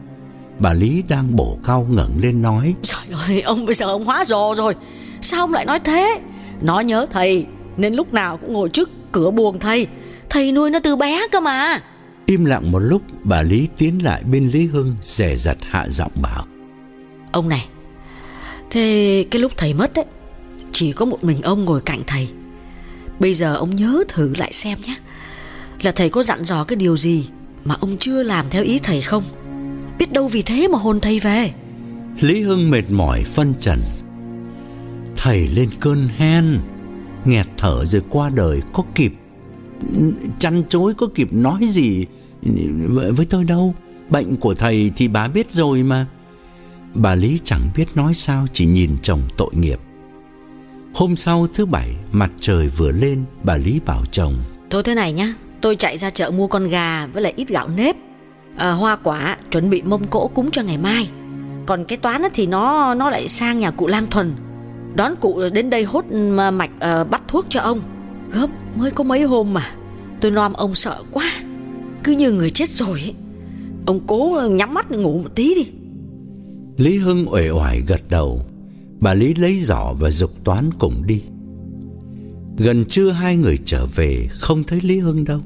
Bà 0.58 0.72
Lý 0.72 1.02
đang 1.08 1.36
bổ 1.36 1.58
cao 1.64 1.86
ngẩng 1.90 2.18
lên 2.22 2.42
nói 2.42 2.74
Trời 2.82 3.00
ơi 3.26 3.42
ông 3.42 3.66
bây 3.66 3.74
giờ 3.74 3.86
ông 3.86 4.04
hóa 4.04 4.24
rồ 4.24 4.54
rồi. 4.54 4.74
Sao 5.20 5.40
ông 5.40 5.52
lại 5.52 5.64
nói 5.64 5.78
thế? 5.78 6.20
Nó 6.62 6.80
nhớ 6.80 7.06
thầy 7.10 7.46
Nên 7.76 7.94
lúc 7.94 8.12
nào 8.12 8.36
cũng 8.36 8.52
ngồi 8.52 8.68
trước 8.68 8.90
cửa 9.12 9.30
buồng 9.30 9.58
thầy. 9.58 9.86
Thầy 10.28 10.52
nuôi 10.52 10.70
nó 10.70 10.78
từ 10.78 10.96
bé 10.96 11.20
cơ 11.32 11.40
mà. 11.40 11.82
Im 12.26 12.44
lặng 12.44 12.72
một 12.72 12.78
lúc 12.78 13.02
bà 13.22 13.42
Lý 13.42 13.68
tiến 13.76 14.04
lại 14.04 14.22
bên 14.30 14.48
Lý 14.48 14.66
Hưng 14.66 14.96
Rẻ 15.02 15.36
giật 15.36 15.56
hạ 15.70 15.86
giọng 15.88 16.12
bảo 16.22 16.44
Ông 17.32 17.48
này 17.48 17.68
Thế 18.70 19.26
cái 19.30 19.42
lúc 19.42 19.52
thầy 19.56 19.74
mất 19.74 19.98
ấy 19.98 20.04
chỉ 20.72 20.92
có 20.92 21.04
một 21.04 21.24
mình 21.24 21.42
ông 21.42 21.64
ngồi 21.64 21.80
cạnh 21.80 22.02
thầy. 22.06 22.28
Bây 23.20 23.34
giờ 23.34 23.54
ông 23.54 23.76
nhớ 23.76 24.04
thử 24.08 24.34
lại 24.36 24.52
xem 24.52 24.78
nhé. 24.86 24.96
Là 25.82 25.92
thầy 25.92 26.10
có 26.10 26.22
dặn 26.22 26.44
dò 26.44 26.64
cái 26.64 26.76
điều 26.76 26.96
gì 26.96 27.26
Mà 27.64 27.74
ông 27.80 27.96
chưa 27.96 28.22
làm 28.22 28.46
theo 28.50 28.64
ý 28.64 28.78
thầy 28.78 29.02
không? 29.02 29.22
Biết 29.98 30.12
đâu 30.12 30.28
vì 30.28 30.42
thế 30.42 30.68
mà 30.68 30.78
hồn 30.78 31.00
thầy 31.00 31.20
về. 31.20 31.52
Lý 32.20 32.42
Hưng 32.42 32.70
mệt 32.70 32.90
mỏi 32.90 33.24
phân 33.24 33.54
trần. 33.60 33.78
Thầy 35.16 35.48
lên 35.48 35.70
cơn 35.80 36.08
hen, 36.16 36.58
Nghẹt 37.24 37.46
thở 37.56 37.84
rồi 37.84 38.02
qua 38.08 38.30
đời 38.30 38.62
Có 38.72 38.82
kịp. 38.94 39.12
Chăn 40.38 40.62
chối 40.68 40.94
có 40.94 41.06
kịp 41.14 41.32
nói 41.32 41.60
gì 41.66 42.06
Với 42.88 43.26
tôi 43.26 43.44
đâu. 43.44 43.74
Bệnh 44.08 44.36
của 44.36 44.54
thầy 44.54 44.90
thì 44.96 45.08
bà 45.08 45.28
biết 45.28 45.52
rồi 45.52 45.82
mà. 45.82 46.06
Bà 46.94 47.14
Lý 47.14 47.38
chẳng 47.44 47.70
biết 47.76 47.86
nói 47.94 48.14
sao, 48.14 48.46
Chỉ 48.52 48.66
nhìn 48.66 48.96
chồng 49.02 49.20
tội 49.36 49.50
nghiệp. 49.52 49.80
Hôm 50.94 51.16
sau 51.16 51.46
thứ 51.54 51.66
bảy 51.66 51.88
Mặt 52.12 52.30
trời 52.40 52.68
vừa 52.68 52.92
lên 52.92 53.24
Bà 53.44 53.56
Lý 53.56 53.80
bảo 53.86 54.04
chồng. 54.10 54.34
Thôi 54.70 54.82
thế 54.82 54.94
này 54.94 55.12
nhá 55.12 55.34
Tôi 55.60 55.76
chạy 55.76 55.98
ra 55.98 56.10
chợ 56.10 56.30
mua 56.30 56.46
con 56.46 56.68
gà 56.68 57.06
với 57.06 57.22
lại 57.22 57.32
ít 57.36 57.48
gạo 57.48 57.68
nếp. 57.68 57.96
À, 58.56 58.70
Hoa 58.70 58.96
quả 58.96 59.36
chuẩn 59.50 59.70
bị 59.70 59.82
mâm 59.82 60.06
cỗ 60.06 60.28
cúng 60.28 60.50
cho 60.50 60.62
ngày 60.62 60.78
mai. 60.78 61.08
Còn 61.66 61.84
cái 61.84 61.98
toán 61.98 62.22
thì 62.34 62.46
nó 62.46 62.94
nó 62.94 63.10
lại 63.10 63.28
sang 63.28 63.58
nhà 63.58 63.70
cụ 63.70 63.86
Lang 63.86 64.06
Thuần. 64.10 64.32
Đón 64.94 65.14
cụ 65.20 65.42
đến 65.52 65.70
đây 65.70 65.84
hốt 65.84 66.04
mạch 66.52 66.70
uh, 67.02 67.10
bắt 67.10 67.22
thuốc 67.28 67.46
cho 67.48 67.60
ông. 67.60 67.80
Gấp 68.32 68.46
mới 68.76 68.90
có 68.90 69.04
mấy 69.04 69.22
hôm 69.22 69.54
mà. 69.54 69.70
Tôi 70.20 70.30
nom 70.30 70.52
ông 70.52 70.74
sợ 70.74 70.96
quá. 71.10 71.32
Cứ 72.04 72.12
như 72.12 72.32
người 72.32 72.50
chết 72.50 72.68
rồi 72.68 73.00
ấy. 73.00 73.14
Ông 73.86 74.00
cố 74.06 74.40
nhắm 74.50 74.74
mắt 74.74 74.90
ngủ 74.90 75.20
một 75.22 75.30
tí 75.34 75.54
đi. 75.54 75.66
Lý 76.76 76.98
Hưng 76.98 77.32
uể 77.32 77.50
oải 77.50 77.82
gật 77.86 78.00
đầu 78.10 78.42
Bà 79.00 79.14
Lý 79.14 79.34
lấy 79.34 79.58
giỏ 79.58 79.92
và 79.98 80.10
dục 80.10 80.30
toán 80.44 80.70
cùng 80.78 81.06
đi. 81.06 81.22
Gần 82.58 82.84
trưa 82.84 83.10
hai 83.10 83.36
người 83.36 83.58
trở 83.64 83.86
về 83.86 84.28
Không 84.30 84.64
thấy 84.64 84.80
Lý 84.82 84.98
Hưng 84.98 85.24
đâu. 85.24 85.40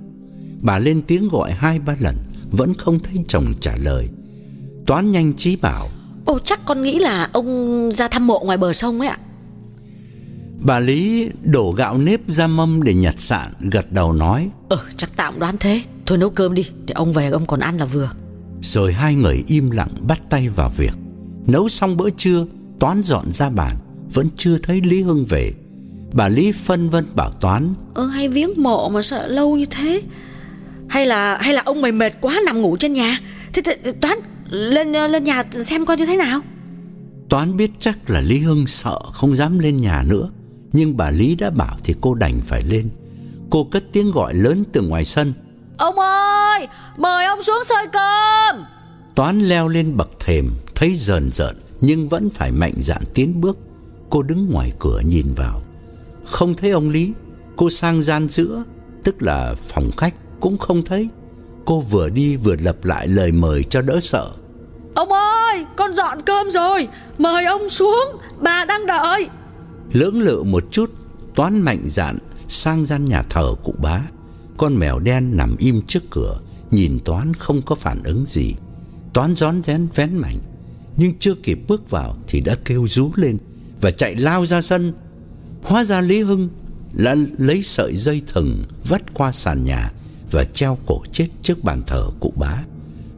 Bà 0.61 0.79
lên 0.79 1.03
tiếng 1.03 1.29
gọi 1.29 1.53
hai 1.53 1.79
ba 1.79 1.97
lần 2.01 2.17
Vẫn 2.51 2.75
không 2.75 2.99
thấy 2.99 3.25
chồng 3.29 3.47
trả 3.61 3.77
lời. 3.77 4.09
Toán 4.87 5.13
nhanh 5.13 5.35
trí 5.35 5.57
bảo 5.57 5.87
Ồ 6.25 6.39
chắc 6.39 6.61
con 6.67 6.83
nghĩ 6.83 6.99
là 6.99 7.31
ông 7.33 7.91
ra 7.93 8.09
thăm 8.09 8.27
mộ 8.27 8.41
ngoài 8.45 8.59
bờ 8.59 8.73
sông 8.73 9.01
ấy 9.01 9.09
ạ. 9.09 9.19
Bà 10.61 10.79
Lý 10.79 11.29
đổ 11.43 11.75
gạo 11.77 11.99
nếp 11.99 12.21
ra 12.29 12.47
mâm 12.47 12.83
để 12.83 12.95
nhặt 12.95 13.15
sạn 13.19 13.53
Gật 13.61 13.93
đầu 13.93 14.13
nói 14.13 14.49
Ừ 14.69 14.79
chắc 14.97 15.17
tạm 15.17 15.39
đoán 15.39 15.57
thế. 15.61 15.83
Thôi 16.07 16.19
nấu 16.19 16.31
cơm 16.31 16.55
đi 16.55 16.67
Để 16.87 16.93
ông 16.93 17.13
về 17.13 17.31
ông 17.31 17.47
còn 17.47 17.61
ăn 17.61 17.77
là 17.77 17.85
vừa. 17.85 18.11
Rồi 18.61 18.93
hai 18.93 19.15
người 19.15 19.45
im 19.47 19.71
lặng 19.71 19.91
bắt 20.09 20.23
tay 20.31 20.49
vào 20.49 20.73
việc. 20.77 20.95
Nấu 21.47 21.69
xong 21.69 21.97
bữa 21.97 22.11
trưa 22.11 22.47
Toán 22.85 23.03
dọn 23.03 23.33
ra 23.33 23.51
bàn 23.51 23.77
Vẫn 24.15 24.29
chưa 24.37 24.59
thấy 24.59 24.81
Lý 24.81 25.03
Hưng 25.03 25.25
về. 25.25 25.53
Bà 26.13 26.29
Lý 26.29 26.53
phân 26.53 26.91
vân 26.91 27.07
bảo 27.15 27.31
Toán 27.31 27.75
Ơ 27.95 28.07
hay 28.07 28.29
viếng 28.29 28.63
mộ 28.63 28.89
mà 28.89 29.03
sợ 29.03 29.27
lâu 29.27 29.57
như 29.57 29.65
thế. 29.65 30.03
Hay 30.89 31.07
là 31.07 31.39
hay 31.41 31.55
là 31.55 31.63
ông 31.65 31.83
mày 31.83 31.93
mệt 31.93 32.13
quá 32.21 32.41
nằm 32.47 32.63
ngủ 32.63 32.77
trên 32.77 32.93
nhà? 32.93 33.19
Thế, 33.53 33.63
thế 33.63 33.93
Toán 34.01 34.19
lên 34.51 34.93
lên 34.93 35.25
nhà 35.25 35.45
xem 35.51 35.87
coi 35.87 35.97
như 35.97 36.07
thế 36.07 36.17
nào. 36.17 36.41
Toán 37.29 37.57
biết 37.57 37.71
chắc 37.79 38.11
là 38.11 38.21
Lý 38.21 38.39
Hưng 38.39 38.67
sợ 38.67 38.99
không 39.13 39.37
dám 39.37 39.59
lên 39.59 39.81
nhà 39.81 40.05
nữa. 40.09 40.31
Nhưng 40.73 40.97
bà 40.97 41.11
Lý 41.11 41.35
đã 41.35 41.51
bảo 41.51 41.77
thì 41.85 41.95
cô 42.01 42.15
đành 42.15 42.41
phải 42.47 42.63
lên. 42.63 42.89
Cô 43.51 43.65
cất 43.65 43.85
tiếng 43.93 44.11
gọi 44.11 44.35
lớn 44.35 44.65
từ 44.73 44.83
ngoài 44.83 45.05
sân. 45.05 45.33
Ông 45.79 45.99
ơi 45.99 46.67
Mời 46.99 47.27
ông 47.27 47.43
xuống 47.43 47.63
xơi 47.69 47.87
cơm. 47.93 48.65
Toán 49.15 49.41
leo 49.41 49.69
lên 49.69 49.97
bậc 49.97 50.11
thềm 50.21 50.51
Thấy 50.75 50.95
rờn 50.95 51.33
rợn 51.33 51.57
nhưng 51.81 52.09
vẫn 52.09 52.31
phải 52.31 52.53
mạnh 52.53 52.75
dạn 52.77 53.03
tiến 53.15 53.41
bước. 53.41 53.59
Cô 54.11 54.23
đứng 54.23 54.51
ngoài 54.51 54.73
cửa 54.79 55.01
nhìn 55.05 55.27
vào. 55.37 55.63
Không 56.25 56.55
thấy 56.55 56.71
ông 56.71 56.91
Lý. 56.91 57.13
Cô 57.57 57.71
sang 57.71 58.03
gian 58.03 58.29
giữa 58.29 58.65
Tức 59.05 59.23
là 59.23 59.55
phòng 59.55 59.91
khách 59.97 60.15
cũng 60.41 60.59
không 60.59 60.85
thấy. 60.85 61.09
Cô 61.65 61.81
vừa 61.81 62.09
đi 62.09 62.37
vừa 62.37 62.57
lặp 62.61 62.85
lại 62.85 63.09
lời 63.09 63.33
mời 63.33 63.65
cho 63.65 63.83
đỡ 63.83 64.01
sợ. 64.01 64.31
Ông 64.95 65.13
ơi 65.13 65.65
con 65.77 65.95
dọn 65.95 66.23
cơm 66.23 66.51
rồi. 66.51 66.89
Mời 67.19 67.45
ông 67.45 67.69
xuống. 67.69 68.09
Bà 68.39 68.65
đang 68.65 68.87
đợi. 68.87 69.29
Lưỡng 69.93 70.21
lự 70.21 70.43
một 70.43 70.65
chút 70.71 70.91
Toán 71.35 71.61
mạnh 71.61 71.81
dạn 71.87 72.19
sang 72.49 72.85
gian 72.85 73.05
nhà 73.05 73.23
thờ 73.23 73.55
cụ 73.65 73.75
bá. 73.83 74.01
Con 74.57 74.75
mèo 74.75 74.99
đen 74.99 75.37
nằm 75.37 75.57
im 75.59 75.81
trước 75.87 76.03
cửa 76.11 76.39
Nhìn 76.71 76.99
Toán 77.05 77.35
không 77.35 77.63
có 77.63 77.75
phản 77.75 78.03
ứng 78.03 78.25
gì. 78.27 78.55
Toán 79.13 79.37
rón 79.37 79.63
rén 79.63 79.87
vén 79.95 80.17
mảnh 80.17 80.39
Nhưng 80.97 81.19
chưa 81.19 81.35
kịp 81.35 81.59
bước 81.69 81.91
vào 81.91 82.17
Thì 82.29 82.41
đã 82.41 82.55
kêu 82.65 82.87
rú 82.89 83.11
lên 83.17 83.39
Và 83.81 83.91
chạy 83.91 84.15
lao 84.15 84.47
ra 84.47 84.61
sân. 84.61 84.93
Hóa 85.63 85.85
ra 85.85 86.01
Lý 86.01 86.23
Hưng 86.23 86.49
là 86.95 87.17
lấy 87.39 87.63
sợi 87.63 87.97
dây 87.97 88.23
thừng 88.27 88.65
Vắt 88.89 89.03
qua 89.15 89.33
sàn 89.33 89.65
nhà 89.65 89.93
Và 90.31 90.45
treo 90.45 90.79
cổ 90.87 91.03
chết 91.13 91.27
trước 91.43 91.65
bàn 91.65 91.83
thờ 91.87 92.05
cụ 92.21 92.33
bá. 92.37 92.63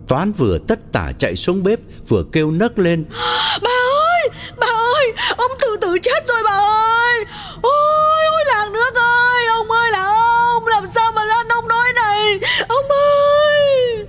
Toán 0.09 0.33
vừa 0.33 0.59
tất 0.59 0.93
tả 0.93 1.12
chạy 1.18 1.37
xuống 1.37 1.62
bếp 1.62 1.81
Vừa 2.09 2.24
kêu 2.33 2.51
nấc 2.51 2.79
lên. 2.79 3.05
Bà 3.62 3.70
ơi 4.11 4.29
Bà 4.59 4.66
ơi 4.66 5.12
Ông 5.37 5.51
tự 5.61 5.77
tử 5.81 5.99
chết 6.03 6.24
rồi 6.29 6.43
bà 6.45 6.55
ơi. 6.55 7.24
Ôi 7.62 8.24
ôi 8.31 8.45
làng 8.47 8.72
nước 8.72 8.95
ơi 8.95 9.47
Ông 9.47 9.70
ơi 9.70 9.91
là 9.91 10.05
ông 10.05 10.66
Làm 10.66 10.85
sao 10.95 11.12
mà 11.12 11.24
ra 11.24 11.45
nông 11.49 11.68
nỗi 11.68 11.93
này? 11.95 12.39
Ông 12.68 12.85
ơi! 12.85 14.07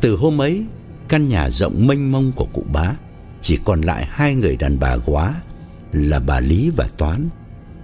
Từ 0.00 0.16
hôm 0.16 0.40
ấy 0.40 0.64
Căn 1.08 1.28
nhà 1.28 1.50
rộng 1.50 1.86
mênh 1.86 2.12
mông 2.12 2.32
của 2.36 2.46
cụ 2.52 2.64
bá. 2.72 2.92
Chỉ 3.40 3.58
còn 3.64 3.80
lại 3.80 4.06
hai 4.10 4.34
người 4.34 4.56
đàn 4.56 4.78
bà 4.80 4.96
quá 5.06 5.34
Là 5.92 6.18
bà 6.18 6.40
Lý 6.40 6.70
và 6.76 6.88
Toán. 6.96 7.28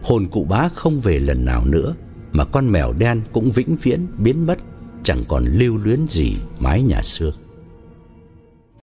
Hồn 0.03 0.27
cụ 0.31 0.45
bá 0.45 0.69
không 0.75 1.01
về 1.01 1.21
lần 1.21 1.45
nào 1.45 1.65
nữa, 1.65 1.95
Mà 2.33 2.45
con 2.45 2.73
mèo 2.73 2.93
đen 2.93 3.23
cũng 3.33 3.51
vĩnh 3.51 3.77
viễn 3.77 4.07
biến 4.19 4.47
mất, 4.47 4.59
Chẳng 5.03 5.25
còn 5.29 5.45
lưu 5.45 5.77
luyến 5.77 6.07
gì 6.09 6.37
mái 6.59 6.83
nhà 6.83 7.03
xưa. 7.03 7.31